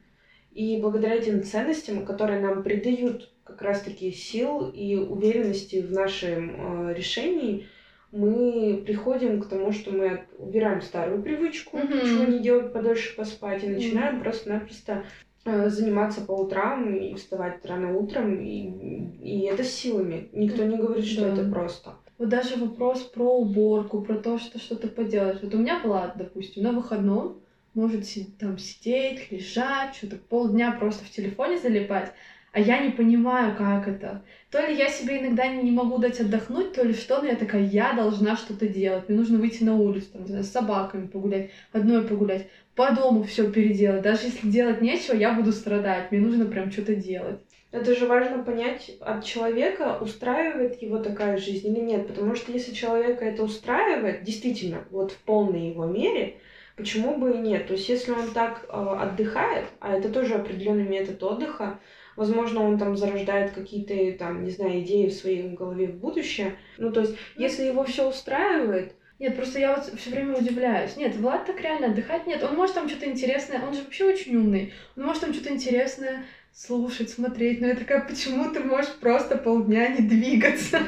и 0.51 0.79
благодаря 0.81 1.15
этим 1.15 1.43
ценностям, 1.43 2.05
которые 2.05 2.41
нам 2.41 2.63
придают 2.63 3.31
как 3.43 3.61
раз-таки 3.61 4.11
сил 4.11 4.69
и 4.69 4.95
уверенности 4.95 5.81
в 5.81 5.91
нашем 5.91 6.89
э, 6.89 6.93
решении, 6.95 7.67
мы 8.11 8.83
приходим 8.85 9.41
к 9.41 9.47
тому, 9.47 9.71
что 9.71 9.91
мы 9.91 10.25
убираем 10.37 10.81
старую 10.81 11.21
привычку, 11.21 11.77
mm-hmm. 11.77 12.01
чего 12.01 12.23
не 12.25 12.39
делать 12.39 12.73
подольше 12.73 13.15
поспать, 13.15 13.63
и 13.63 13.67
начинаем 13.67 14.17
mm-hmm. 14.17 14.23
просто-напросто 14.23 15.03
э, 15.45 15.69
заниматься 15.69 16.21
по 16.21 16.31
утрам 16.31 16.93
и 16.95 17.13
вставать 17.15 17.65
рано 17.65 17.95
утром, 17.97 18.39
и, 18.39 19.09
и 19.21 19.41
это 19.45 19.63
силами. 19.63 20.29
Никто 20.31 20.63
не 20.63 20.77
говорит, 20.77 21.05
что 21.05 21.21
да. 21.21 21.33
это 21.33 21.49
просто. 21.49 21.95
Вот 22.17 22.29
даже 22.29 22.57
вопрос 22.57 23.03
про 23.03 23.37
уборку, 23.37 24.01
про 24.01 24.15
то, 24.15 24.39
что 24.39 24.59
что-то 24.59 24.87
поделать. 24.87 25.41
Вот 25.41 25.53
у 25.53 25.57
меня 25.57 25.79
была, 25.79 26.13
допустим, 26.15 26.63
на 26.63 26.71
выходном 26.71 27.39
может 27.73 28.05
там 28.39 28.57
сидеть, 28.57 29.31
лежать, 29.31 29.95
что-то 29.95 30.17
полдня 30.17 30.71
просто 30.71 31.05
в 31.05 31.09
телефоне 31.09 31.59
залипать, 31.59 32.11
а 32.51 32.59
я 32.59 32.79
не 32.79 32.89
понимаю, 32.91 33.55
как 33.55 33.87
это. 33.87 34.23
То 34.49 34.59
ли 34.65 34.75
я 34.75 34.89
себе 34.89 35.19
иногда 35.19 35.47
не 35.47 35.71
могу 35.71 35.99
дать 35.99 36.19
отдохнуть, 36.19 36.73
то 36.73 36.83
ли 36.83 36.93
что, 36.93 37.21
но 37.21 37.27
я 37.27 37.35
такая, 37.35 37.63
я 37.63 37.93
должна 37.93 38.35
что-то 38.35 38.67
делать. 38.67 39.07
Мне 39.07 39.17
нужно 39.17 39.37
выйти 39.37 39.63
на 39.63 39.75
улицу, 39.75 40.07
там, 40.13 40.25
с 40.27 40.49
собаками 40.49 41.07
погулять, 41.07 41.51
одной 41.71 42.03
погулять, 42.03 42.47
по 42.75 42.91
дому 42.91 43.23
все 43.23 43.51
переделать. 43.51 44.01
Даже 44.01 44.27
если 44.27 44.47
делать 44.47 44.81
нечего, 44.81 45.15
я 45.15 45.33
буду 45.33 45.51
страдать. 45.51 46.11
Мне 46.11 46.21
нужно 46.21 46.45
прям 46.45 46.71
что-то 46.71 46.95
делать. 46.95 47.39
Это 47.71 47.95
же 47.95 48.07
важно 48.07 48.43
понять 48.43 48.97
от 48.99 49.23
человека, 49.23 49.99
устраивает 50.01 50.81
его 50.81 50.97
такая 50.97 51.37
жизнь 51.37 51.67
или 51.67 51.79
нет. 51.79 52.07
Потому 52.07 52.33
что 52.33 52.51
если 52.51 52.73
человека 52.73 53.25
это 53.25 53.43
устраивает, 53.43 54.23
действительно, 54.23 54.85
вот 54.89 55.11
в 55.11 55.17
полной 55.19 55.69
его 55.69 55.85
мере, 55.85 56.37
почему 56.75 57.17
бы 57.17 57.33
и 57.33 57.37
нет? 57.37 57.67
То 57.67 57.73
есть 57.73 57.87
если 57.87 58.11
он 58.11 58.31
так 58.31 58.65
э, 58.67 58.71
отдыхает, 58.71 59.65
а 59.79 59.93
это 59.93 60.09
тоже 60.09 60.33
определенный 60.33 60.87
метод 60.87 61.21
отдыха, 61.21 61.79
Возможно, 62.19 62.67
он 62.67 62.77
там 62.77 62.97
зарождает 62.97 63.51
какие-то, 63.51 64.19
там, 64.19 64.43
не 64.43 64.49
знаю, 64.49 64.81
идеи 64.81 65.07
в 65.07 65.13
своей 65.13 65.47
голове 65.55 65.87
в 65.87 65.95
будущее. 65.95 66.57
Ну, 66.77 66.91
то 66.91 66.99
есть, 66.99 67.15
если 67.37 67.63
его 67.63 67.85
все 67.85 68.09
устраивает, 68.09 68.91
нет, 69.19 69.37
просто 69.37 69.57
я 69.57 69.73
вот 69.73 69.85
все 69.97 70.09
время 70.09 70.37
удивляюсь. 70.37 70.97
Нет, 70.97 71.15
Влад 71.15 71.45
так 71.45 71.61
реально 71.61 71.87
отдыхать 71.87 72.27
нет. 72.27 72.43
Он 72.43 72.57
может 72.57 72.75
там 72.75 72.89
что-то 72.89 73.05
интересное, 73.05 73.61
он 73.65 73.73
же 73.73 73.83
вообще 73.83 74.03
очень 74.03 74.35
умный. 74.35 74.73
Он 74.97 75.05
может 75.05 75.21
там 75.21 75.33
что-то 75.33 75.53
интересное 75.53 76.25
слушать, 76.51 77.09
смотреть. 77.09 77.61
Но 77.61 77.67
я 77.67 77.75
такая, 77.75 78.01
почему 78.01 78.51
ты 78.51 78.59
можешь 78.59 78.93
просто 78.95 79.37
полдня 79.37 79.87
не 79.87 80.05
двигаться? 80.05 80.81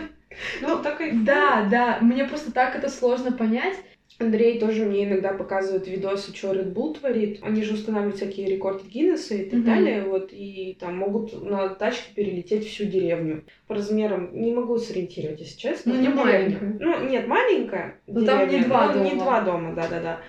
Ну, 0.62 0.68
ну 0.68 0.84
так 0.84 1.00
и... 1.00 1.12
Да, 1.12 1.66
да, 1.72 2.00
мне 2.02 2.26
просто 2.26 2.52
так 2.52 2.76
это 2.76 2.90
сложно 2.90 3.32
понять. 3.32 3.78
Андрей 4.22 4.60
тоже 4.60 4.86
мне 4.86 5.06
иногда 5.06 5.34
показывает 5.34 5.88
видосы, 5.88 6.36
что 6.36 6.54
Red 6.54 6.74
Bull 6.74 6.98
творит. 7.00 7.40
Они 7.42 7.64
же 7.64 7.74
устанавливают 7.74 8.18
всякие 8.18 8.48
рекорды 8.48 8.88
Гиннесса 8.88 9.36
и 9.36 9.50
так 9.50 9.60
mm-hmm. 9.60 9.64
далее, 9.64 10.04
вот, 10.04 10.30
и 10.32 10.78
там 10.80 10.98
могут 10.98 11.44
на 11.44 11.70
тачке 11.70 12.14
перелететь 12.16 12.68
всю 12.68 12.86
деревню. 12.86 13.44
По 13.68 13.76
размерам 13.76 14.30
не 14.34 14.54
могу 14.54 14.78
сориентировать, 14.78 15.40
если 15.42 15.58
честно. 15.58 15.94
Ну, 15.94 16.02
не 16.02 16.10
маленькая. 16.10 16.78
Ну, 16.80 17.10
нет, 17.10 17.28
маленькая. 17.28 18.00
Но 18.08 18.26
там 18.26 18.50
не 18.50 18.60
два 18.60 18.94
дома. 18.94 19.06
Не 19.06 19.16
два 19.16 19.42
дома, 19.42 19.74
да-да-да. 19.76 20.20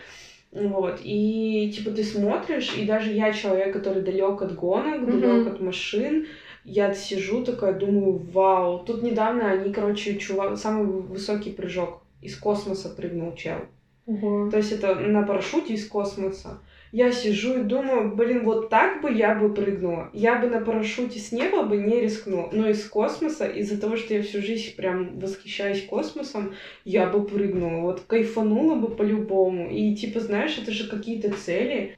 Вот, 0.53 1.01
и 1.03 1.73
типа 1.75 1.93
ты 1.93 2.05
смотришь, 2.05 2.75
и 2.77 2.85
даже 2.85 3.11
я 3.13 3.33
человек, 3.33 3.73
который 3.73 4.03
далек 4.03 4.43
от 4.43 4.55
гонок, 4.55 5.01
mm-hmm. 5.01 5.21
далек 5.21 5.47
от 5.47 5.61
машин, 5.61 6.27
я 6.65 6.95
сижу 6.95 7.43
такая, 7.45 7.73
думаю, 7.73 8.19
вау. 8.33 8.85
Тут 8.85 9.03
недавно 9.03 9.51
они, 9.51 9.73
короче, 9.73 10.19
чувак, 10.19 10.59
самый 10.59 10.87
высокий 10.87 11.51
прыжок 11.51 12.03
из 12.21 12.37
космоса 12.37 12.89
прыгнул 12.89 13.35
чел. 13.35 13.59
Ого. 14.05 14.51
То 14.51 14.57
есть 14.57 14.73
это 14.73 14.95
на 14.97 15.23
парашюте 15.23 15.75
из 15.75 15.87
космоса. 15.87 16.59
Я 16.91 17.11
сижу 17.13 17.61
и 17.61 17.63
думаю, 17.63 18.15
блин, 18.15 18.45
вот 18.45 18.69
так 18.69 19.01
бы 19.01 19.11
я 19.13 19.35
бы 19.35 19.55
прыгнула. 19.55 20.11
Я 20.13 20.39
бы 20.39 20.49
на 20.49 20.61
парашюте 20.61 21.21
с 21.21 21.33
неба 21.33 21.63
бы 21.63 21.79
не 21.79 22.01
рискнула. 22.01 22.51
Но 22.53 22.69
из 22.69 22.87
космоса, 22.89 23.47
из-за 23.47 23.81
того, 23.81 23.97
что 23.97 24.13
я 24.13 24.23
всю 24.23 24.43
жизнь 24.43 24.77
прям 24.77 25.19
восхищаюсь 25.19 25.87
космосом, 25.87 26.55
я 26.85 27.09
бы 27.09 27.25
прыгнула. 27.25 27.81
Вот 27.81 28.01
кайфанула 28.01 28.75
бы 28.75 28.89
по-любому. 28.95 29.71
И 29.71 29.95
типа, 29.95 30.21
знаешь, 30.21 30.59
это 30.59 30.73
же 30.73 30.89
какие-то 30.89 31.33
цели. 31.33 31.97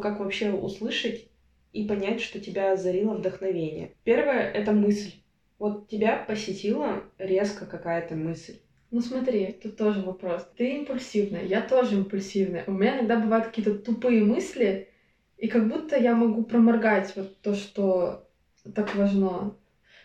Как 0.00 0.20
вообще 0.20 0.50
услышать 0.52 1.28
и 1.72 1.86
понять, 1.86 2.20
что 2.20 2.40
тебя 2.40 2.72
озарило 2.72 3.14
вдохновение? 3.14 3.92
Первое— 4.04 4.50
это 4.54 4.72
мысль. 4.72 5.12
Вот 5.58 5.88
тебя 5.88 6.24
посетила 6.26 7.02
резко 7.18 7.66
какая-то 7.66 8.14
мысль. 8.14 8.56
Ну 8.92 9.00
смотри, 9.00 9.58
тут 9.60 9.78
тоже 9.78 10.02
вопрос. 10.02 10.46
Ты 10.56 10.76
импульсивная, 10.76 11.44
я 11.44 11.62
тоже 11.62 11.96
импульсивная. 11.96 12.64
У 12.66 12.72
меня 12.72 12.98
иногда 12.98 13.18
бывают 13.18 13.46
какие-то 13.46 13.74
тупые 13.74 14.22
мысли, 14.22 14.88
и 15.38 15.48
как 15.48 15.66
будто 15.66 15.96
я 15.96 16.14
могу 16.14 16.44
проморгать 16.44 17.14
вот 17.16 17.40
то, 17.40 17.54
что 17.54 18.28
так 18.74 18.94
важно. 18.94 19.56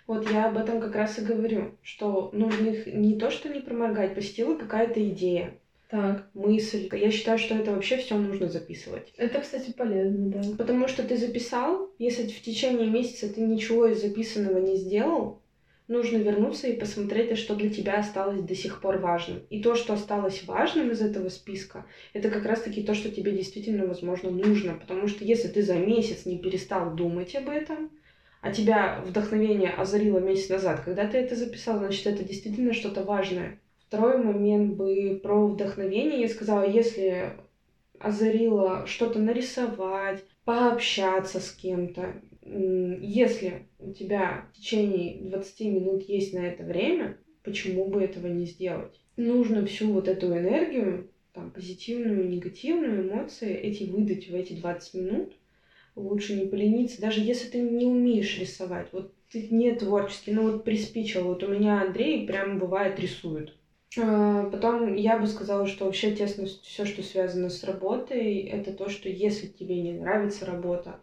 Вот 0.08 0.32
я 0.32 0.47
об 0.47 0.58
этом 0.58 0.80
как 0.80 0.95
раз 0.95 1.19
и 1.19 1.26
говорю, 1.26 1.78
что 1.82 2.30
нужно 2.32 2.69
их 2.69 2.88
не 2.88 3.19
то, 3.19 3.30
что 3.30 3.50
не 3.50 3.60
проморгать, 3.60 4.15
посетила 4.15 4.56
какая-то 4.56 5.06
идея. 5.10 5.60
Так. 5.89 6.30
Мысль. 6.34 6.89
Я 6.93 7.12
считаю, 7.12 7.38
что 7.38 7.56
это 7.56 7.71
вообще 7.71 7.97
все 7.97 8.17
нужно 8.17 8.47
записывать. 8.50 9.13
Это, 9.17 9.41
кстати, 9.41 9.71
полезно, 9.71 10.30
да. 10.30 10.41
Потому 10.58 10.88
что 10.88 11.04
ты 11.04 11.17
записал, 11.17 11.91
если 12.00 12.23
в 12.23 12.41
течение 12.41 12.89
месяца 12.89 13.34
ты 13.34 13.41
ничего 13.41 13.88
из 13.88 14.02
записанного 14.02 14.60
не 14.60 14.78
сделал, 14.78 15.41
нужно 15.88 16.17
вернуться 16.17 16.67
и 16.67 16.78
посмотреть, 16.78 17.32
а 17.32 17.36
что 17.36 17.56
для 17.56 17.69
тебя 17.69 18.00
осталось 18.00 18.41
до 18.41 18.56
сих 18.56 18.82
пор 18.82 18.97
важным. 18.97 19.43
И 19.50 19.62
то, 19.62 19.76
что 19.76 19.93
осталось 19.93 20.43
важным 20.45 20.91
из 20.91 21.02
этого 21.02 21.30
списка, 21.30 21.86
это 22.13 22.30
как 22.30 22.45
раз-таки 22.45 22.84
то, 22.84 22.93
что 22.93 23.10
тебе 23.10 23.32
действительно, 23.32 23.86
возможно, 23.86 24.30
нужно. 24.30 24.73
Потому 24.73 25.08
что 25.08 25.23
если 25.23 25.47
ты 25.47 25.62
за 25.63 25.76
месяц 25.76 26.26
не 26.26 26.38
перестал 26.38 26.93
думать 26.93 27.36
об 27.36 27.50
этом, 27.50 27.91
а 28.41 28.52
тебя 28.52 29.02
вдохновение 29.06 29.71
озарило 29.71 30.19
месяц 30.19 30.50
назад, 30.50 30.82
когда 30.82 31.08
ты 31.08 31.17
это 31.17 31.36
записал, 31.36 31.80
значит, 31.80 32.06
это 32.06 32.23
действительно 32.23 32.73
что-то 32.73 33.04
важное. 33.04 33.60
Второй 33.88 34.17
момент 34.17 34.76
бы 34.76 35.19
про 35.23 35.47
вдохновение. 35.47 36.21
Я 36.21 36.28
сказала, 36.28 36.67
если 36.67 37.32
озарило 38.00 38.86
что-то 38.86 39.19
нарисовать, 39.19 40.23
пообщаться 40.43 41.39
с 41.39 41.52
кем-то, 41.52 42.21
если 43.01 43.67
у 43.79 43.91
тебя 43.91 44.45
в 44.49 44.55
течение 44.55 45.17
20 45.19 45.65
минут 45.65 46.03
есть 46.03 46.33
на 46.33 46.39
это 46.39 46.63
время, 46.63 47.17
почему 47.43 47.86
бы 47.86 48.01
этого 48.01 48.27
не 48.27 48.45
сделать? 48.45 49.01
Нужно 49.15 49.65
всю 49.65 49.91
вот 49.91 50.07
эту 50.07 50.27
энергию, 50.27 51.10
там, 51.33 51.51
позитивную, 51.51 52.27
негативную, 52.27 53.03
эмоции, 53.07 53.53
эти 53.53 53.83
выдать 53.83 54.27
в 54.27 54.33
эти 54.33 54.53
20 54.53 54.93
минут. 54.93 55.38
Лучше 55.95 56.33
не 56.33 56.45
полениться, 56.45 57.01
даже 57.01 57.21
если 57.21 57.47
ты 57.47 57.60
не 57.60 57.86
умеешь 57.86 58.38
рисовать. 58.38 58.88
Вот 58.91 59.12
ты 59.31 59.47
не 59.49 59.71
творческий, 59.73 60.31
ну 60.31 60.43
вот 60.43 60.63
приспичил. 60.63 61.23
Вот 61.23 61.43
у 61.43 61.47
меня 61.47 61.81
Андрей 61.81 62.25
прям 62.25 62.57
бывает 62.60 62.99
рисует. 62.99 63.53
А, 63.97 64.45
потом 64.45 64.95
я 64.95 65.17
бы 65.17 65.27
сказала, 65.27 65.65
что 65.65 65.86
вообще 65.86 66.12
тесно 66.12 66.45
все, 66.45 66.86
что 66.86 67.01
связано 67.01 67.49
с 67.49 67.63
работой, 67.63 68.39
это 68.41 68.71
то, 68.71 68.89
что 68.89 69.10
если 69.10 69.47
тебе 69.47 69.79
не 69.79 69.91
нравится 69.93 70.45
работа, 70.45 70.99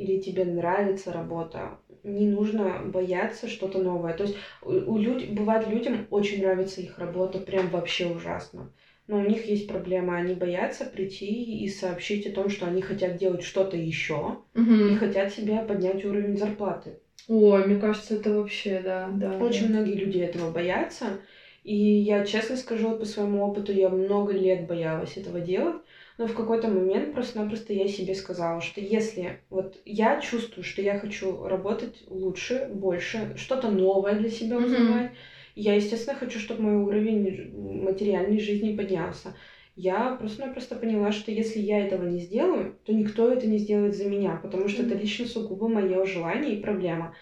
или 0.00 0.18
тебе 0.18 0.44
нравится 0.44 1.12
работа, 1.12 1.78
не 2.02 2.26
нужно 2.26 2.80
бояться 2.84 3.48
что-то 3.48 3.78
новое. 3.78 4.14
То 4.14 4.24
есть 4.24 4.36
у, 4.62 4.70
у 4.70 4.98
люд... 4.98 5.28
бывает 5.28 5.68
людям 5.68 6.06
очень 6.10 6.40
нравится 6.40 6.80
их 6.80 6.98
работа, 6.98 7.38
прям 7.38 7.68
вообще 7.68 8.06
ужасно. 8.06 8.72
Но 9.06 9.18
у 9.18 9.22
них 9.22 9.46
есть 9.46 9.68
проблема, 9.68 10.16
они 10.16 10.34
боятся 10.34 10.84
прийти 10.84 11.62
и 11.62 11.68
сообщить 11.68 12.26
о 12.26 12.32
том, 12.32 12.48
что 12.48 12.66
они 12.66 12.80
хотят 12.80 13.16
делать 13.16 13.42
что-то 13.42 13.76
еще 13.76 14.38
угу. 14.54 14.72
и 14.90 14.94
хотят 14.94 15.32
себе 15.32 15.62
поднять 15.62 16.04
уровень 16.04 16.38
зарплаты. 16.38 16.98
Ой, 17.28 17.66
мне 17.66 17.76
кажется, 17.76 18.14
это 18.14 18.32
вообще, 18.32 18.80
да, 18.82 19.10
да. 19.12 19.36
Очень 19.38 19.68
да. 19.68 19.74
многие 19.74 19.94
люди 19.94 20.18
этого 20.18 20.50
боятся. 20.50 21.18
И 21.62 21.74
я 21.74 22.24
честно 22.24 22.56
скажу, 22.56 22.96
по 22.96 23.04
своему 23.04 23.44
опыту, 23.44 23.72
я 23.72 23.90
много 23.90 24.32
лет 24.32 24.66
боялась 24.66 25.16
этого 25.16 25.40
делать. 25.40 25.76
Но 26.20 26.26
в 26.26 26.34
какой-то 26.34 26.68
момент 26.68 27.14
просто-напросто 27.14 27.72
я 27.72 27.88
себе 27.88 28.14
сказала, 28.14 28.60
что 28.60 28.78
если 28.78 29.40
вот 29.48 29.80
я 29.86 30.20
чувствую, 30.20 30.64
что 30.64 30.82
я 30.82 30.98
хочу 30.98 31.46
работать 31.46 32.02
лучше, 32.08 32.68
больше, 32.70 33.32
что-то 33.38 33.70
новое 33.70 34.16
для 34.16 34.28
себя 34.28 34.58
узнавать, 34.58 35.12
mm-hmm. 35.12 35.54
я, 35.54 35.76
естественно, 35.76 36.18
хочу, 36.18 36.38
чтобы 36.38 36.60
мой 36.60 36.74
уровень 36.74 37.82
материальной 37.82 38.38
жизни 38.38 38.76
поднялся. 38.76 39.34
Я 39.76 40.14
просто-напросто 40.16 40.76
поняла, 40.76 41.10
что 41.10 41.30
если 41.30 41.58
я 41.58 41.86
этого 41.86 42.06
не 42.06 42.20
сделаю, 42.20 42.76
то 42.84 42.92
никто 42.92 43.32
это 43.32 43.46
не 43.46 43.56
сделает 43.56 43.96
за 43.96 44.04
меня, 44.04 44.38
потому 44.42 44.68
что 44.68 44.82
mm-hmm. 44.82 44.88
это 44.88 44.98
лично 44.98 45.24
сугубо 45.24 45.68
мое 45.68 46.04
желание 46.04 46.56
и 46.56 46.60
проблема. 46.60 47.14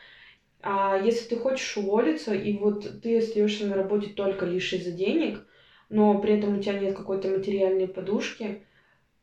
А 0.60 0.98
если 0.98 1.28
ты 1.28 1.36
хочешь 1.36 1.76
уволиться, 1.76 2.34
и 2.34 2.52
вот 2.58 3.00
ты 3.00 3.18
остаешься 3.18 3.64
на 3.68 3.76
работе 3.76 4.08
только 4.08 4.44
лишь 4.44 4.72
из-за 4.72 4.90
денег, 4.90 5.46
но 5.88 6.18
при 6.18 6.36
этом 6.36 6.58
у 6.58 6.60
тебя 6.60 6.80
нет 6.80 6.96
какой-то 6.96 7.28
материальной 7.28 7.86
подушки, 7.86 8.64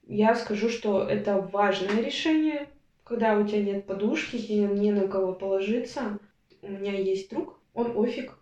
я 0.07 0.35
скажу, 0.35 0.69
что 0.69 1.03
это 1.03 1.39
важное 1.39 2.01
решение, 2.01 2.67
когда 3.03 3.37
у 3.37 3.47
тебя 3.47 3.61
нет 3.61 3.85
подушки, 3.85 4.37
тебе 4.37 4.67
не 4.67 4.91
на 4.91 5.07
кого 5.07 5.33
положиться. 5.33 6.19
У 6.61 6.69
меня 6.69 6.93
есть 6.93 7.29
друг, 7.29 7.59
он 7.73 7.97
офиг 7.97 8.37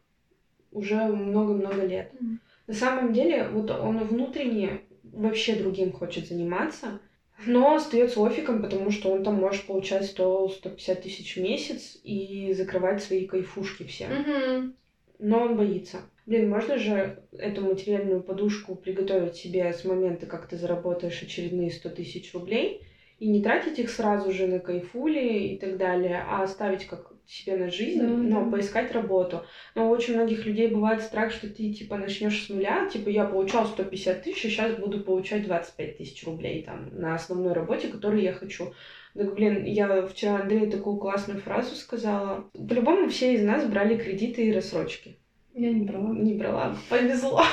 уже 0.71 1.03
много-много 1.05 1.85
лет. 1.85 2.11
Mm. 2.13 2.37
На 2.67 2.73
самом 2.73 3.13
деле, 3.13 3.47
вот 3.49 3.69
он 3.71 3.99
внутренне 4.05 4.81
вообще 5.03 5.55
другим 5.55 5.91
хочет 5.91 6.27
заниматься, 6.27 6.99
но 7.45 7.75
остается 7.75 8.21
офиком, 8.21 8.61
потому 8.61 8.89
что 8.89 9.11
он 9.11 9.23
там 9.23 9.35
может 9.35 9.65
получать 9.65 10.13
100-150 10.17 11.01
тысяч 11.01 11.35
в 11.35 11.41
месяц 11.41 11.99
и 12.03 12.53
закрывать 12.53 13.03
свои 13.03 13.25
кайфушки 13.25 13.83
все. 13.83 14.05
Mm-hmm. 14.05 14.73
Но 15.19 15.41
он 15.41 15.57
боится. 15.57 16.01
Блин, 16.25 16.49
можно 16.49 16.77
же 16.77 17.23
эту 17.33 17.61
материальную 17.61 18.21
подушку 18.21 18.75
приготовить 18.75 19.35
себе 19.35 19.71
с 19.73 19.83
момента, 19.83 20.25
как 20.25 20.47
ты 20.47 20.55
заработаешь 20.55 21.21
очередные 21.21 21.71
100 21.71 21.89
тысяч 21.89 22.33
рублей, 22.33 22.81
и 23.19 23.27
не 23.27 23.41
тратить 23.41 23.79
их 23.79 23.89
сразу 23.89 24.31
же 24.31 24.47
на 24.47 24.59
кайфули 24.59 25.49
и 25.49 25.57
так 25.57 25.77
далее, 25.77 26.23
а 26.27 26.43
оставить 26.43 26.85
как 26.85 27.13
себе 27.25 27.55
на 27.55 27.69
жизнь, 27.69 27.99
да, 27.99 28.07
но 28.07 28.45
да. 28.45 28.51
поискать 28.51 28.91
работу. 28.91 29.45
Но 29.75 29.87
у 29.87 29.91
очень 29.91 30.15
многих 30.15 30.45
людей 30.45 30.67
бывает 30.67 31.01
страх, 31.01 31.31
что 31.31 31.47
ты 31.47 31.71
типа 31.71 31.97
начнешь 31.97 32.45
с 32.45 32.49
нуля, 32.49 32.87
типа 32.89 33.09
я 33.09 33.25
получал 33.25 33.65
150 33.65 34.23
тысяч, 34.23 34.45
и 34.45 34.49
сейчас 34.49 34.75
буду 34.75 34.99
получать 35.01 35.45
25 35.45 35.97
тысяч 35.97 36.25
рублей 36.25 36.63
там 36.63 36.89
на 36.91 37.15
основной 37.15 37.53
работе, 37.53 37.87
которую 37.87 38.21
я 38.21 38.33
хочу. 38.33 38.73
Так, 39.15 39.35
блин, 39.35 39.63
я 39.65 40.07
вчера 40.07 40.41
Андрею 40.41 40.71
такую 40.71 40.97
классную 40.97 41.39
фразу 41.39 41.75
сказала. 41.75 42.49
По-любому 42.53 43.09
все 43.09 43.35
из 43.35 43.43
нас 43.43 43.65
брали 43.65 43.97
кредиты 43.97 44.47
и 44.47 44.53
рассрочки. 44.53 45.17
Я 45.53 45.71
не 45.71 45.85
брала. 45.85 46.13
Не 46.13 46.33
брала. 46.33 46.75
Повезло. 46.89 47.43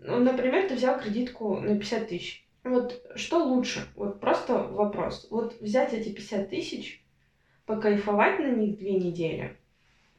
Ну, 0.00 0.18
например, 0.18 0.68
ты 0.68 0.74
взял 0.74 0.98
кредитку 0.98 1.60
на 1.60 1.76
50 1.76 2.08
тысяч. 2.08 2.48
Вот 2.64 3.00
что 3.14 3.44
лучше? 3.44 3.86
Вот 3.94 4.20
просто 4.20 4.58
вопрос. 4.58 5.28
Вот 5.30 5.60
взять 5.60 5.92
эти 5.92 6.08
50 6.08 6.50
тысяч, 6.50 7.04
покайфовать 7.66 8.40
на 8.40 8.50
них 8.50 8.78
две 8.78 8.94
недели, 8.94 9.56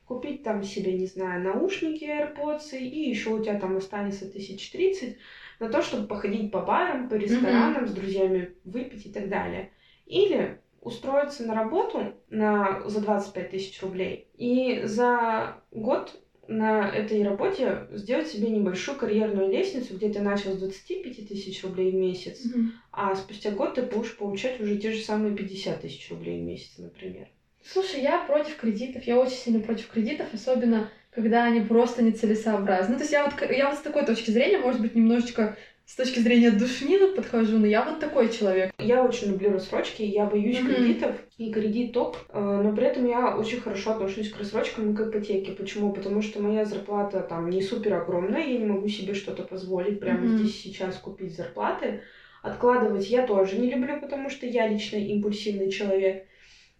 купить 0.06 0.44
там 0.44 0.64
себе, 0.64 0.94
не 0.94 1.06
знаю, 1.06 1.44
наушники 1.44 2.06
AirPods, 2.06 2.78
и 2.78 3.10
еще 3.10 3.32
у 3.32 3.44
тебя 3.44 3.60
там 3.60 3.78
останется 3.78 4.32
тысяч 4.32 4.72
тридцать 4.72 5.18
на 5.60 5.70
то, 5.70 5.82
чтобы 5.82 6.08
походить 6.08 6.52
по 6.52 6.62
барам, 6.62 7.10
по 7.10 7.16
ресторанам, 7.16 7.84
mm-hmm. 7.84 7.88
с 7.88 7.94
друзьями 7.94 8.56
выпить 8.64 9.06
и 9.06 9.12
так 9.12 9.30
далее. 9.30 9.72
Или 10.06 10.60
устроиться 10.82 11.44
на 11.44 11.54
работу 11.54 12.14
на, 12.30 12.82
за 12.90 13.02
25 13.02 13.50
тысяч 13.50 13.82
рублей 13.82 14.28
и 14.38 14.82
за 14.84 15.62
год 15.72 16.20
на 16.48 16.90
этой 16.90 17.22
работе 17.24 17.86
сделать 17.92 18.28
себе 18.28 18.50
небольшую 18.50 18.98
карьерную 18.98 19.50
лестницу, 19.52 19.96
где 19.96 20.10
ты 20.10 20.20
начал 20.20 20.52
с 20.52 20.58
25 20.58 21.28
тысяч 21.28 21.64
рублей 21.64 21.92
в 21.92 21.96
месяц, 21.96 22.46
Мгм. 22.46 22.72
а 22.92 23.16
спустя 23.16 23.52
год 23.52 23.76
ты 23.76 23.84
будешь 23.84 24.16
получать 24.16 24.60
уже 24.60 24.78
те 24.78 24.92
же 24.92 25.00
самые 25.02 25.36
50 25.36 25.82
тысяч 25.82 26.10
рублей 26.10 26.40
в 26.40 26.44
месяц, 26.44 26.78
например. 26.78 27.30
Слушай, 27.62 28.02
я 28.02 28.20
против 28.26 28.56
кредитов, 28.56 29.04
я 29.04 29.18
очень 29.18 29.36
сильно 29.36 29.60
против 29.60 29.88
кредитов, 29.88 30.34
особенно 30.34 30.90
когда 31.12 31.44
они 31.44 31.60
просто 31.62 32.02
нецелесообразны. 32.02 32.94
Ну, 32.94 32.98
то 32.98 33.04
есть 33.04 33.12
я 33.12 33.26
вот, 33.26 33.34
я 33.52 33.70
вот 33.70 33.78
с 33.78 33.82
такой 33.82 34.06
точки 34.06 34.32
зрения, 34.32 34.58
может 34.58 34.82
быть, 34.82 34.96
немножечко 34.96 35.56
с 35.90 35.96
точки 35.96 36.20
зрения 36.20 36.52
душнины 36.52 37.08
подхожу, 37.08 37.58
но 37.58 37.66
я 37.66 37.84
вот 37.84 38.00
такой 38.00 38.30
человек. 38.30 38.72
Я 38.78 39.04
очень 39.04 39.30
люблю 39.30 39.52
рассрочки, 39.52 40.04
я 40.04 40.26
боюсь 40.26 40.60
Мгм. 40.60 40.68
кредитов 40.68 41.16
и 41.40 41.52
кредиток, 41.52 42.28
э, 42.30 42.62
но 42.64 42.76
при 42.76 42.86
этом 42.86 43.08
я 43.08 43.36
очень 43.36 43.60
хорошо 43.60 43.94
отношусь 43.94 44.30
к 44.30 44.38
рассрочкам 44.38 44.92
и 44.92 44.96
к 44.96 45.02
ипотеке. 45.02 45.54
Почему? 45.54 45.92
Потому 45.92 46.22
что 46.22 46.44
моя 46.44 46.64
зарплата 46.66 47.22
там 47.22 47.50
не 47.50 47.64
супер 47.64 47.96
огромная, 47.96 48.46
я 48.46 48.60
не 48.60 48.68
могу 48.68 48.88
себе 48.88 49.16
что-то 49.16 49.42
позволить 49.42 50.00
прямо 50.00 50.28
Мгм. 50.28 50.38
здесь 50.38 50.62
сейчас 50.62 50.96
купить 50.98 51.36
зарплаты. 51.36 52.02
Откладывать 52.44 53.10
я 53.10 53.26
тоже 53.26 53.58
не 53.58 53.72
люблю, 53.72 54.00
потому 54.00 54.30
что 54.30 54.46
я 54.46 54.68
лично 54.68 54.98
импульсивный 54.98 55.72
человек. 55.72 56.28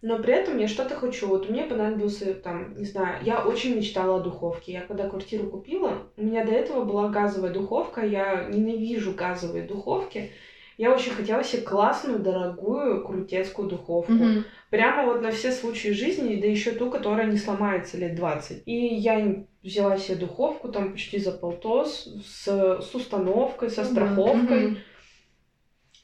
Но 0.02 0.18
при 0.18 0.32
этом 0.32 0.56
я 0.56 0.66
что-то 0.66 0.94
хочу. 0.94 1.28
Вот 1.28 1.48
мне 1.48 1.64
понадобился, 1.64 2.32
там, 2.32 2.74
не 2.76 2.86
знаю, 2.86 3.22
я 3.22 3.44
очень 3.44 3.76
мечтала 3.76 4.16
о 4.16 4.20
духовке. 4.20 4.72
Я 4.72 4.80
когда 4.80 5.06
квартиру 5.08 5.48
купила, 5.48 6.08
у 6.16 6.22
меня 6.22 6.44
до 6.44 6.52
этого 6.52 6.84
была 6.84 7.08
газовая 7.08 7.52
духовка, 7.52 8.02
я 8.02 8.46
ненавижу 8.48 9.12
газовые 9.12 9.64
духовки. 9.64 10.30
Я 10.78 10.94
очень 10.94 11.12
хотела 11.12 11.44
себе 11.44 11.60
классную, 11.60 12.20
дорогую, 12.20 13.04
крутецкую 13.04 13.68
духовку. 13.68 14.14
Мгм. 14.14 14.44
Прямо 14.70 15.04
вот 15.04 15.20
на 15.20 15.30
все 15.30 15.52
случаи 15.52 15.88
жизни, 15.88 16.40
да 16.40 16.46
еще 16.46 16.70
ту, 16.70 16.90
которая 16.90 17.26
не 17.26 17.36
сломается 17.36 17.98
лет 17.98 18.14
20. 18.14 18.62
И 18.64 18.72
я 18.72 19.44
взяла 19.62 19.98
себе 19.98 20.16
духовку 20.16 20.70
там 20.70 20.92
почти 20.92 21.18
за 21.18 21.32
полтос, 21.32 22.08
с, 22.24 22.46
с 22.80 22.94
установкой, 22.94 23.68
со 23.68 23.84
страховкой. 23.84 24.68
Мгм. 24.68 24.76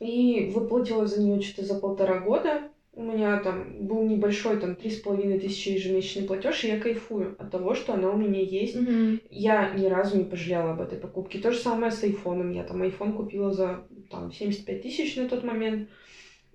И 0.01 0.51
выплатила 0.53 1.07
за 1.07 1.23
нее 1.23 1.41
что-то 1.41 1.67
за 1.67 1.81
полтора 1.81 2.19
года. 2.19 2.69
У 2.97 3.03
меня 3.03 3.39
там 3.41 3.87
был 3.87 4.03
небольшой, 4.05 4.59
там, 4.59 4.75
три 4.75 4.91
с 4.91 4.99
половиной 5.01 5.39
тысячи 5.39 5.69
ежемесячный 5.69 6.27
платеж, 6.27 6.65
и 6.65 6.69
я 6.69 6.81
кайфую 6.81 7.37
от 7.39 7.51
того, 7.51 7.75
что 7.75 7.93
она 7.93 8.11
у 8.11 8.17
меня 8.17 8.41
есть. 8.41 8.75
Мгм. 8.75 9.21
Я 9.29 9.75
ни 9.75 9.85
разу 9.85 10.17
не 10.17 10.25
пожалела 10.25 10.71
об 10.71 10.81
этой 10.81 10.99
покупке. 10.99 11.39
То 11.39 11.53
же 11.53 11.59
самое 11.59 11.93
с 11.93 12.03
айфоном. 12.03 12.51
Я 12.53 12.65
там 12.65 12.81
айфон 12.81 13.13
купила 13.13 13.53
за 13.53 13.87
там, 14.11 14.33
75 14.33 14.81
тысяч 14.81 15.15
на 15.17 15.29
тот 15.29 15.45
момент. 15.45 15.91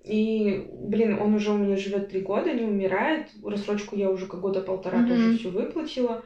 И, 0.02 0.66
блин, 0.68 1.16
он 1.20 1.32
уже 1.34 1.52
у 1.52 1.56
меня 1.56 1.76
живет 1.76 2.08
три 2.08 2.20
года, 2.20 2.52
не 2.52 2.64
умирает. 2.64 3.28
Рассрочку 3.44 3.94
я 3.94 4.10
уже 4.10 4.26
как 4.26 4.40
года 4.40 4.62
полтора 4.62 4.98
Мгм. 4.98 5.08
тоже 5.08 5.38
все 5.38 5.48
выплатила. 5.50 6.24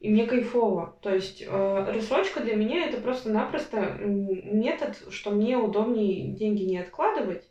И 0.00 0.10
мне 0.10 0.26
кайфово. 0.26 0.98
То 1.00 1.14
есть 1.14 1.42
э, 1.42 1.92
рассрочка 1.94 2.40
для 2.40 2.56
меня 2.56 2.86
это 2.86 3.00
просто-напросто 3.00 3.96
метод, 4.02 5.02
что 5.08 5.30
мне 5.30 5.56
удобнее 5.56 6.34
деньги 6.34 6.64
не 6.64 6.76
откладывать. 6.76 7.48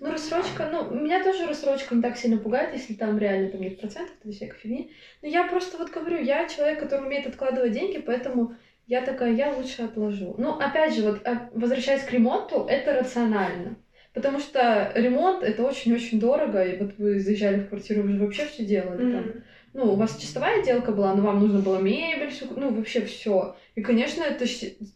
Ну, 0.00 0.10
рассрочка, 0.10 0.68
ну, 0.70 0.90
меня 0.90 1.22
тоже 1.22 1.46
рассрочка 1.46 1.94
не 1.94 2.02
так 2.02 2.16
сильно 2.16 2.38
пугает, 2.38 2.72
если 2.72 2.94
там 2.94 3.18
реально 3.18 3.50
там 3.50 3.60
нет 3.60 3.78
процентов, 3.78 4.14
то 4.22 4.30
всякой 4.30 4.58
фигни. 4.58 4.92
Но 5.22 5.28
я 5.28 5.44
просто 5.44 5.78
вот 5.78 5.90
говорю, 5.90 6.22
я 6.22 6.48
человек, 6.48 6.80
который 6.80 7.06
умеет 7.06 7.26
откладывать 7.26 7.72
деньги, 7.72 7.98
поэтому 7.98 8.54
я 8.86 9.02
такая, 9.02 9.32
я 9.32 9.52
лучше 9.52 9.82
отложу. 9.82 10.34
Ну, 10.38 10.58
опять 10.58 10.94
же, 10.94 11.02
вот 11.02 11.26
а, 11.26 11.48
возвращаясь 11.52 12.02
к 12.02 12.12
ремонту, 12.12 12.66
это 12.68 12.92
рационально. 12.92 13.76
Потому 14.12 14.38
что 14.38 14.92
ремонт 14.94 15.42
это 15.42 15.64
очень-очень 15.64 16.20
дорого, 16.20 16.64
и 16.64 16.78
вот 16.78 16.96
вы 16.98 17.18
заезжали 17.18 17.60
в 17.60 17.68
квартиру, 17.68 18.02
вы 18.02 18.12
же 18.12 18.18
вообще 18.20 18.46
все 18.46 18.64
делали 18.64 19.12
там. 19.12 19.32
Ну, 19.74 19.92
у 19.92 19.96
вас 19.96 20.16
чистовая 20.16 20.60
отделка 20.60 20.92
была, 20.92 21.14
но 21.14 21.22
вам 21.22 21.40
нужно 21.40 21.58
было 21.58 21.78
мебель, 21.78 22.30
всю, 22.30 22.46
ну, 22.54 22.72
вообще 22.72 23.00
все. 23.00 23.56
И, 23.74 23.82
конечно, 23.82 24.22
это 24.22 24.44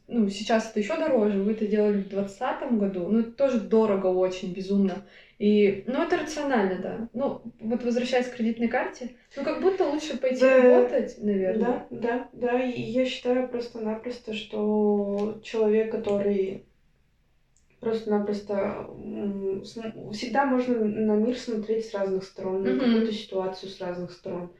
ну, 0.06 0.28
сейчас 0.28 0.70
это 0.70 0.78
еще 0.78 0.96
дороже. 0.96 1.40
Вы 1.40 1.50
это 1.50 1.66
делали 1.66 1.98
в 1.98 2.08
2020 2.08 2.78
году. 2.78 3.08
Ну, 3.08 3.18
это 3.18 3.32
тоже 3.32 3.58
дорого 3.58 4.06
очень, 4.06 4.52
безумно. 4.52 5.04
И, 5.40 5.82
ну, 5.88 6.00
это 6.04 6.16
рационально, 6.18 6.78
да. 6.80 7.08
Ну, 7.12 7.42
вот 7.58 7.82
возвращаясь 7.82 8.28
к 8.28 8.36
кредитной 8.36 8.68
карте, 8.68 9.16
ну, 9.36 9.42
как 9.42 9.60
будто 9.60 9.84
лучше 9.84 10.16
пойти 10.16 10.42
Да. 10.42 10.62
работать, 10.62 11.16
наверное. 11.18 11.86
Да, 11.90 11.98
да, 11.98 12.28
да. 12.32 12.62
И 12.62 12.80
я 12.80 13.04
считаю 13.04 13.48
просто-напросто, 13.48 14.32
что 14.32 15.40
человек, 15.42 15.90
который 15.90 16.66
просто-напросто 17.80 18.86
всегда 20.12 20.44
можно 20.44 20.84
на 20.84 21.16
мир 21.16 21.36
смотреть 21.36 21.86
с 21.86 21.94
разных 21.94 22.22
сторон, 22.22 22.62
на 22.62 22.70
Мгм. 22.70 22.80
какую-то 22.80 23.12
ситуацию 23.12 23.70
с 23.70 23.80
разных 23.80 24.12
сторон. 24.12 24.52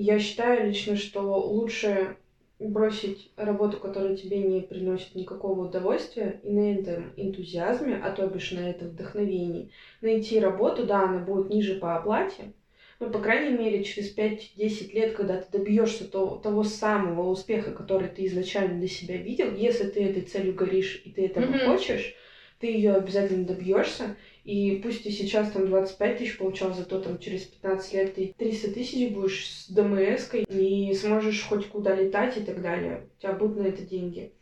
Я 0.00 0.20
считаю 0.20 0.64
лично, 0.64 0.94
что 0.94 1.40
лучше 1.40 2.18
бросить 2.60 3.32
работу, 3.34 3.78
которая 3.78 4.14
тебе 4.14 4.38
не 4.38 4.60
приносит 4.60 5.16
никакого 5.16 5.66
удовольствия, 5.66 6.38
и 6.44 6.48
на 6.52 6.72
этом 6.72 7.12
энтузиазме, 7.16 7.96
а 8.00 8.10
то 8.12 8.24
бишь 8.28 8.52
на 8.52 8.70
этом 8.70 8.90
вдохновении, 8.90 9.70
найти 10.00 10.38
работу, 10.38 10.84
да, 10.84 11.02
она 11.06 11.18
будет 11.18 11.48
ниже 11.50 11.74
по 11.74 11.96
оплате, 11.96 12.52
но, 13.00 13.10
по 13.10 13.18
крайней 13.18 13.50
мере, 13.50 13.82
через 13.82 14.08
5-10 14.08 14.92
лет, 14.92 15.10
когда 15.10 15.36
ты 15.36 15.46
добьешься 15.50 16.04
того, 16.08 16.36
того 16.36 16.62
самого 16.62 17.28
успеха, 17.28 17.72
который 17.72 18.06
ты 18.08 18.24
изначально 18.26 18.78
для 18.78 18.86
себя 18.86 19.16
видел, 19.18 19.50
если 19.52 19.82
ты 19.84 20.04
этой 20.04 20.22
целью 20.22 20.54
горишь 20.54 20.96
и 21.02 21.10
ты 21.10 21.24
этого 21.26 21.50
Мгм. 21.50 21.68
хочешь, 21.68 22.12
ты 22.58 22.68
ее 22.68 22.92
обязательно 22.94 23.46
добьешься. 23.46 24.14
И 24.48 24.80
пусть 24.82 25.02
ты 25.02 25.10
сейчас 25.10 25.50
там 25.50 25.66
25 25.66 26.16
тысяч 26.16 26.38
получал, 26.38 26.72
зато 26.72 26.98
там 27.00 27.18
через 27.18 27.42
15 27.42 27.92
лет 27.92 28.14
ты 28.14 28.34
300 28.38 28.72
тысяч 28.72 29.12
будешь 29.12 29.46
с 29.46 29.68
дмс 29.68 30.30
и 30.48 30.94
сможешь 30.94 31.44
хоть 31.46 31.68
куда 31.68 31.94
летать 31.94 32.38
и 32.38 32.40
так 32.40 32.62
далее. 32.62 33.10
У 33.18 33.20
тебя 33.20 33.34
будут 33.34 33.58
на 33.58 33.64
это 33.64 33.82
деньги. 33.82 34.32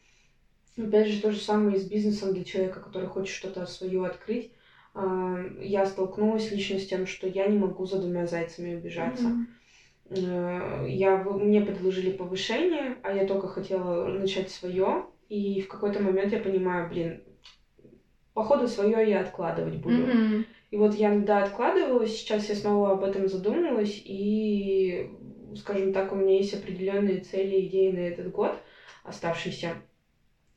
Опять 0.79 1.09
же, 1.09 1.21
то 1.21 1.33
же 1.33 1.41
самое 1.41 1.77
и 1.77 1.81
с 1.81 1.89
бизнесом 1.89 2.35
для 2.35 2.45
человека, 2.45 2.79
который 2.79 3.09
хочет 3.09 3.35
что-то 3.35 3.67
свое 3.67 4.07
открыть. 4.07 4.53
А, 4.95 5.39
Я 5.61 5.85
столкнулась 5.87 6.53
лично 6.53 6.79
с 6.79 6.87
тем, 6.87 7.05
что 7.09 7.27
я 7.27 7.49
не 7.49 7.59
могу 7.59 7.85
за 7.85 7.99
двумя 7.99 8.29
зайцами 8.29 8.77
убежаться. 8.77 9.33
Э, 10.11 10.87
Я, 10.89 11.25
мне 11.25 11.63
предложили 11.63 12.13
повышение, 12.13 12.97
а 13.03 13.13
я 13.13 13.27
только 13.27 13.49
хотела 13.49 14.07
начать 14.07 14.53
свое. 14.53 15.07
И 15.29 15.63
в 15.63 15.67
какой-то 15.67 16.01
момент 16.01 16.33
я 16.33 16.39
понимаю, 16.39 16.89
блин, 16.89 17.25
походу 18.37 18.69
свое 18.69 19.09
я 19.09 19.21
откладывать 19.23 19.77
буду. 19.77 20.07
Мгм. 20.07 20.45
И 20.71 20.77
вот 20.77 20.95
я, 20.95 21.11
да, 21.19 21.43
откладывала, 21.43 22.07
сейчас 22.07 22.51
я 22.51 22.55
снова 22.55 22.93
об 22.93 23.03
этом 23.03 23.29
задумалась, 23.29 24.03
и, 24.05 25.09
скажем 25.57 25.95
так, 25.95 26.13
у 26.13 26.17
меня 26.17 26.37
есть 26.37 26.53
определенные 26.53 27.21
цели 27.21 27.67
идеи 27.67 27.91
на 27.91 28.01
этот 28.01 28.31
год 28.31 28.59
оставшиеся. 29.05 29.77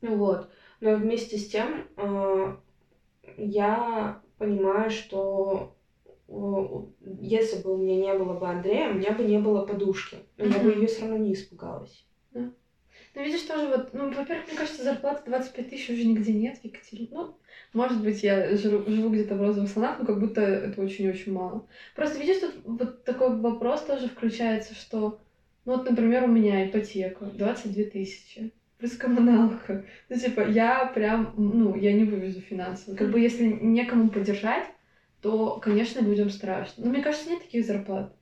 Вот. 0.02 0.50
Но 0.80 0.94
вместе 0.94 1.38
с 1.38 1.48
тем 1.48 1.86
э, 1.96 2.54
я 3.38 4.20
понимаю, 4.36 4.90
что 4.90 5.74
э, 6.28 6.32
если 7.20 7.62
бы 7.62 7.72
у 7.72 7.78
меня 7.78 7.96
не 7.96 8.18
было 8.18 8.34
бы 8.34 8.46
Андрея, 8.46 8.90
у 8.90 8.94
меня 8.94 9.12
бы 9.12 9.24
не 9.24 9.38
было 9.38 9.64
подушки. 9.64 10.18
Но 10.36 10.44
я 10.44 10.58
бы 10.58 10.70
ее 10.70 10.86
все 10.86 11.02
равно 11.02 11.16
не 11.16 11.32
испугалась. 11.32 12.04
Ну, 13.14 13.22
видишь, 13.24 13.42
тоже 13.42 13.66
вот, 13.68 13.92
ну, 13.92 14.10
во-первых, 14.10 14.46
мне 14.46 14.56
кажется, 14.56 14.84
зарплаты 14.84 15.28
25 15.28 15.68
тысяч 15.68 15.90
уже 15.90 16.04
нигде 16.04 16.32
нет 16.32 16.58
в 16.58 16.64
Екатерине. 16.64 17.08
Ну, 17.10 17.36
может 17.72 18.02
быть, 18.02 18.22
я 18.22 18.56
живу, 18.56 18.90
живу 18.90 19.10
где-то 19.10 19.36
в 19.36 19.42
розовых 19.42 19.70
слонах, 19.70 19.98
но 20.00 20.04
как 20.04 20.18
будто 20.20 20.40
это 20.40 20.80
очень-очень 20.80 21.32
мало. 21.32 21.66
Просто, 21.94 22.18
видишь, 22.18 22.40
тут 22.40 22.54
вот 22.64 23.04
такой 23.04 23.36
вопрос 23.36 23.82
тоже 23.82 24.08
включается, 24.08 24.74
что, 24.74 25.20
ну, 25.64 25.76
вот, 25.76 25.88
например, 25.88 26.24
у 26.24 26.28
меня 26.28 26.66
ипотека 26.66 27.26
22 27.26 27.84
тысячи, 27.84 28.52
плюс 28.78 28.96
коммуналка. 28.96 29.84
Ну, 30.08 30.16
типа, 30.16 30.40
я 30.48 30.86
прям, 30.86 31.34
ну, 31.36 31.76
я 31.76 31.92
не 31.92 32.04
вывезу 32.04 32.40
финансово. 32.40 32.96
Как 32.96 33.10
бы, 33.10 33.20
если 33.20 33.44
некому 33.44 34.08
поддержать, 34.08 34.66
то, 35.20 35.58
конечно, 35.60 36.00
людям 36.00 36.30
страшно. 36.30 36.84
Но 36.84 36.90
мне 36.90 37.02
кажется, 37.02 37.28
нет 37.28 37.42
таких 37.42 37.64
зарплат. 37.64 38.12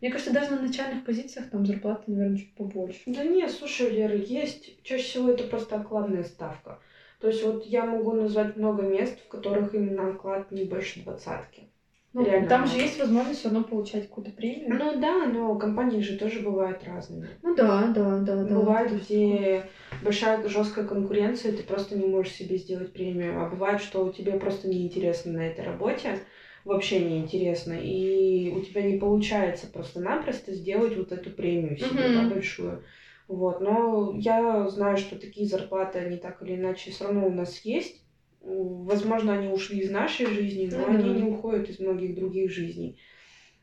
Мне 0.00 0.10
кажется, 0.10 0.32
даже 0.32 0.50
на 0.50 0.60
начальных 0.60 1.04
позициях 1.04 1.48
там 1.48 1.64
зарплаты, 1.64 2.10
наверное, 2.10 2.38
чуть 2.38 2.54
побольше. 2.54 3.00
Да 3.06 3.24
не, 3.24 3.48
слушай, 3.48 3.90
Лера, 3.90 4.14
есть. 4.14 4.82
Чаще 4.82 5.04
всего 5.04 5.30
это 5.30 5.44
просто 5.44 5.76
окладная 5.76 6.24
ставка. 6.24 6.78
То 7.18 7.26
есть 7.28 7.42
вот 7.42 7.64
я 7.64 7.84
могу 7.84 8.12
назвать 8.12 8.56
много 8.56 8.82
мест, 8.82 9.20
в 9.20 9.28
которых 9.28 9.74
именно 9.74 10.08
оклад 10.08 10.50
не 10.50 10.62
больше 10.62 11.00
двадцатки. 11.00 11.66
Ну, 12.12 12.22
Реально 12.22 12.46
там 12.48 12.66
же 12.66 12.76
есть 12.78 12.98
возможность 12.98 13.38
все 13.38 13.48
равно 13.48 13.64
получать 13.64 14.06
какую-то 14.06 14.30
премию. 14.32 14.76
Ну 14.78 14.98
да, 15.00 15.24
но 15.24 15.56
компании 15.56 15.98
же 16.00 16.14
тоже 16.14 16.38
бывают 16.40 16.82
разными. 16.84 17.36
Ну 17.42 17.54
да, 17.54 17.88
да, 17.88 18.18
да, 18.18 18.42
да. 18.42 18.64
Есть 18.80 18.92
где 18.92 19.68
большая 20.00 20.46
жесткая 20.46 20.84
конкуренция, 20.84 21.52
ты 21.52 21.62
просто 21.62 21.94
не 21.94 22.04
можешь 22.04 22.32
себе 22.32 22.56
сделать 22.56 22.92
премию. 22.92 23.40
А 23.40 23.44
бывает, 23.44 23.80
что 23.80 24.08
тебе 24.08 24.34
просто 24.34 24.68
неинтересно 24.68 25.32
на 25.32 25.46
этой 25.46 25.60
работе, 25.60 26.18
вообще 26.64 27.00
неинтересно, 27.00 27.72
и 27.80 28.48
у 28.48 28.58
тебя 28.58 28.82
не 28.82 28.94
получается 28.94 29.66
просто-напросто 29.66 30.52
сделать 30.52 30.96
вот 30.96 31.12
эту 31.12 31.30
премию 31.30 31.76
себе, 31.76 32.08
Мгм. 32.08 32.12
да, 32.12 32.24
большую. 32.24 32.82
Вот, 33.28 33.60
но 33.60 34.12
я 34.14 34.68
знаю, 34.68 34.96
что 34.96 35.18
такие 35.18 35.48
зарплаты, 35.48 35.98
они 35.98 36.16
так 36.16 36.42
или 36.42 36.54
иначе 36.54 36.90
все 36.90 37.04
равно 37.04 37.26
у 37.26 37.32
нас 37.32 37.60
есть. 37.60 38.04
Возможно, 38.40 39.32
они 39.32 39.48
ушли 39.48 39.80
из 39.80 39.90
нашей 39.90 40.26
жизни, 40.26 40.68
но 40.68 40.86
Ну 40.86 40.94
они 40.94 41.10
не 41.10 41.22
уходят 41.24 41.68
из 41.68 41.80
многих 41.80 42.14
других 42.14 42.50
жизней. 42.50 43.00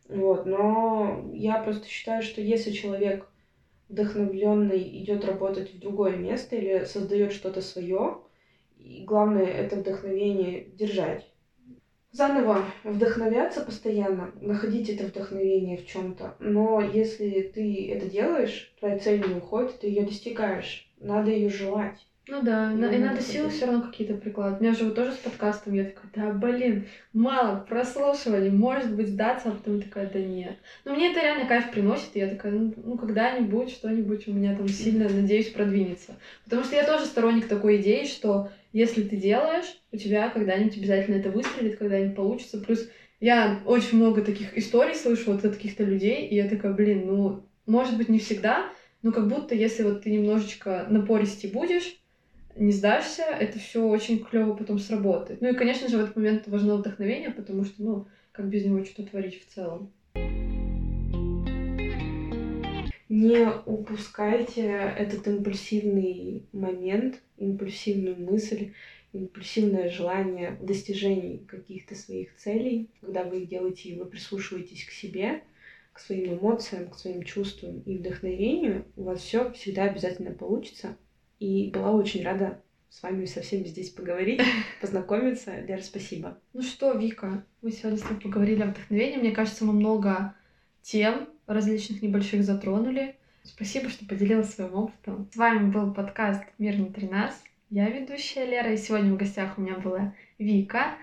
Вот, 0.09 0.45
но 0.45 1.29
я 1.33 1.59
просто 1.63 1.87
считаю, 1.87 2.21
что 2.21 2.41
если 2.41 2.71
человек 2.71 3.29
вдохновленный 3.87 5.01
идет 5.01 5.23
работать 5.23 5.73
в 5.73 5.79
другое 5.79 6.17
место 6.17 6.55
или 6.55 6.83
создает 6.83 7.31
что-то 7.31 7.61
свое, 7.61 8.21
и 8.75 9.03
главное 9.03 9.45
это 9.45 9.77
вдохновение 9.77 10.65
держать. 10.65 11.32
Заново 12.13 12.63
вдохновляться 12.83 13.61
постоянно, 13.61 14.31
находить 14.39 14.87
это 14.87 15.05
вдохновение 15.05 15.77
в 15.77 15.87
чем-то. 15.87 16.35
Но 16.37 16.79
если 16.79 17.41
ты 17.41 17.91
это 17.91 18.05
делаешь, 18.05 18.71
твоя 18.79 18.99
цель 18.99 19.27
не 19.27 19.33
уходит, 19.33 19.79
ты 19.79 19.87
ее 19.87 20.05
достигаешь. 20.05 20.87
Надо 20.97 21.31
ее 21.31 21.49
желать. 21.49 22.07
Ну 22.25 22.41
да, 22.41 22.71
И 22.71 22.75
на- 22.77 22.85
и 22.85 22.97
надо 22.99 23.19
силы 23.19 23.49
все 23.49 23.65
равно 23.65 23.81
какие-то 23.81 24.13
прикладывать. 24.15 24.61
У 24.61 24.63
меня 24.63 24.73
же 24.73 24.85
вот 24.85 24.95
тоже 24.95 25.11
с 25.11 25.17
подкастом, 25.17 25.73
я 25.73 25.83
такая, 25.83 26.09
да 26.15 26.31
блин, 26.31 26.85
мало 27.11 27.65
прослушиваний, 27.67 28.49
может 28.49 28.95
быть 28.95 29.09
сдаться, 29.09 29.49
а 29.49 29.51
потом 29.51 29.81
такая, 29.81 30.09
да 30.09 30.19
нет. 30.19 30.55
Но 30.85 30.93
мне 30.95 31.11
это 31.11 31.19
реально 31.19 31.45
кайф 31.47 31.69
приносит, 31.71 32.15
и 32.15 32.19
я 32.19 32.29
такая, 32.29 32.53
ну, 32.53 32.73
ну, 32.77 32.97
когда-нибудь 32.97 33.71
что-нибудь 33.71 34.25
у 34.29 34.31
меня 34.31 34.55
там 34.55 34.69
сильно, 34.69 35.09
надеюсь, 35.09 35.49
продвинется. 35.49 36.17
Потому 36.45 36.63
что 36.63 36.75
я 36.77 36.85
тоже 36.85 37.05
сторонник 37.05 37.47
такой 37.47 37.81
идеи, 37.81 38.05
что 38.05 38.49
если 38.71 39.03
ты 39.03 39.17
делаешь, 39.17 39.75
у 39.91 39.97
тебя 39.97 40.29
когда-нибудь 40.29 40.77
обязательно 40.77 41.15
это 41.15 41.29
выстрелит, 41.29 41.77
когда-нибудь 41.77 42.15
получится. 42.15 42.57
Плюс 42.57 42.87
я 43.19 43.59
очень 43.65 43.97
много 43.97 44.21
таких 44.21 44.57
историй 44.57 44.95
слышу 44.95 45.33
вот 45.33 45.43
от 45.43 45.55
каких-то 45.55 45.83
людей, 45.83 46.25
и 46.27 46.35
я 46.35 46.47
такая, 46.47 46.71
блин, 46.71 47.05
ну, 47.05 47.43
может 47.65 47.97
быть, 47.97 48.07
не 48.07 48.19
всегда, 48.19 48.69
но 49.01 49.11
как 49.11 49.27
будто 49.27 49.53
если 49.55 49.83
вот 49.83 50.03
ты 50.03 50.09
немножечко 50.09 50.87
напористей 50.89 51.51
будешь, 51.51 51.97
не 52.55 52.71
сдашься, 52.71 53.23
это 53.23 53.59
все 53.59 53.85
очень 53.85 54.23
клево 54.23 54.53
потом 54.53 54.79
сработает. 54.79 55.41
Ну 55.41 55.49
и, 55.49 55.55
конечно 55.55 55.87
же, 55.87 55.97
в 55.97 56.01
этот 56.01 56.15
момент 56.15 56.47
важно 56.47 56.77
вдохновение, 56.77 57.31
потому 57.31 57.63
что, 57.63 57.83
ну, 57.83 58.07
как 58.31 58.47
без 58.47 58.65
него 58.65 58.83
что-то 58.83 59.09
творить 59.09 59.41
в 59.41 59.53
целом. 59.53 59.91
Не 63.09 63.47
упускайте 63.65 64.63
этот 64.97 65.27
импульсивный 65.27 66.47
момент, 66.51 67.21
импульсивную 67.37 68.17
мысль, 68.17 68.73
импульсивное 69.13 69.89
желание 69.89 70.57
достижений 70.61 71.45
каких-то 71.47 71.93
своих 71.93 72.35
целей. 72.37 72.89
Когда 73.01 73.23
вы 73.23 73.41
их 73.41 73.49
делаете, 73.49 73.89
и 73.89 73.99
вы 73.99 74.05
прислушиваетесь 74.05 74.85
к 74.85 74.91
себе, 74.91 75.43
к 75.91 75.99
своим 75.99 76.39
эмоциям, 76.39 76.89
к 76.89 76.97
своим 76.97 77.21
чувствам 77.21 77.81
и 77.81 77.97
вдохновению, 77.97 78.85
у 78.97 79.03
вас 79.03 79.21
все 79.21 79.51
всегда 79.51 79.83
обязательно 79.83 80.31
получится. 80.31 80.97
И 81.43 81.71
была 81.71 81.91
очень 81.91 82.23
рада 82.23 82.61
с 82.89 83.03
вами 83.03 83.25
со 83.25 83.41
всеми 83.41 83.65
здесь 83.65 83.89
поговорить, 83.89 84.41
познакомиться. 84.81 85.59
Лера, 85.59 85.81
спасибо. 85.81 86.39
Ну 86.53 86.61
что, 86.61 86.93
Вика, 86.93 87.43
мы 87.61 87.71
сегодня 87.71 87.97
с 87.97 88.03
тобой 88.03 88.21
поговорили 88.21 88.61
о 88.61 88.67
вдохновении. 88.67 89.17
Мне 89.17 89.31
кажется, 89.31 89.65
мы 89.65 89.73
много 89.73 90.35
тем 90.83 91.27
различных 91.45 92.01
небольших 92.01 92.45
затронули. 92.45 93.17
Спасибо, 93.43 93.89
что 93.89 94.05
поделилась 94.05 94.53
своим 94.53 94.73
опытом. 94.75 95.29
С 95.33 95.35
вами 95.35 95.69
был 95.69 95.93
подкаст 95.93 96.45
«Мир 96.59 96.75
внутри 96.75 97.09
нас». 97.09 97.43
Я 97.69 97.89
ведущая 97.89 98.45
Лера, 98.45 98.71
и 98.71 98.77
сегодня 98.77 99.13
в 99.13 99.17
гостях 99.17 99.57
у 99.57 99.61
меня 99.61 99.75
была 99.75 100.15
Вика. 100.39 100.95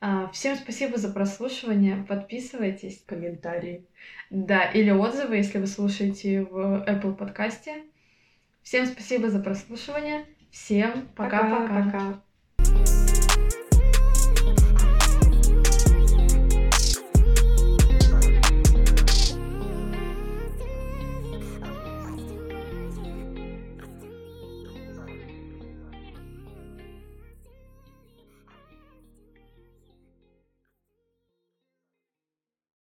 А, 0.00 0.28
Всем 0.28 0.54
спасибо 0.54 0.96
за 0.96 1.12
прослушивание. 1.12 2.06
Подписывайтесь. 2.08 3.02
Комментарии. 3.04 3.84
Да, 4.30 4.62
или 4.62 4.92
отзывы, 4.92 5.38
если 5.38 5.58
вы 5.58 5.66
слушаете 5.66 6.42
в 6.42 6.84
Apple 6.86 7.16
подкасте. 7.16 7.82
Всем 8.68 8.84
спасибо 8.84 9.30
за 9.30 9.38
прослушивание. 9.38 10.26
Всем 10.50 11.08
пока-пока. 11.16 12.20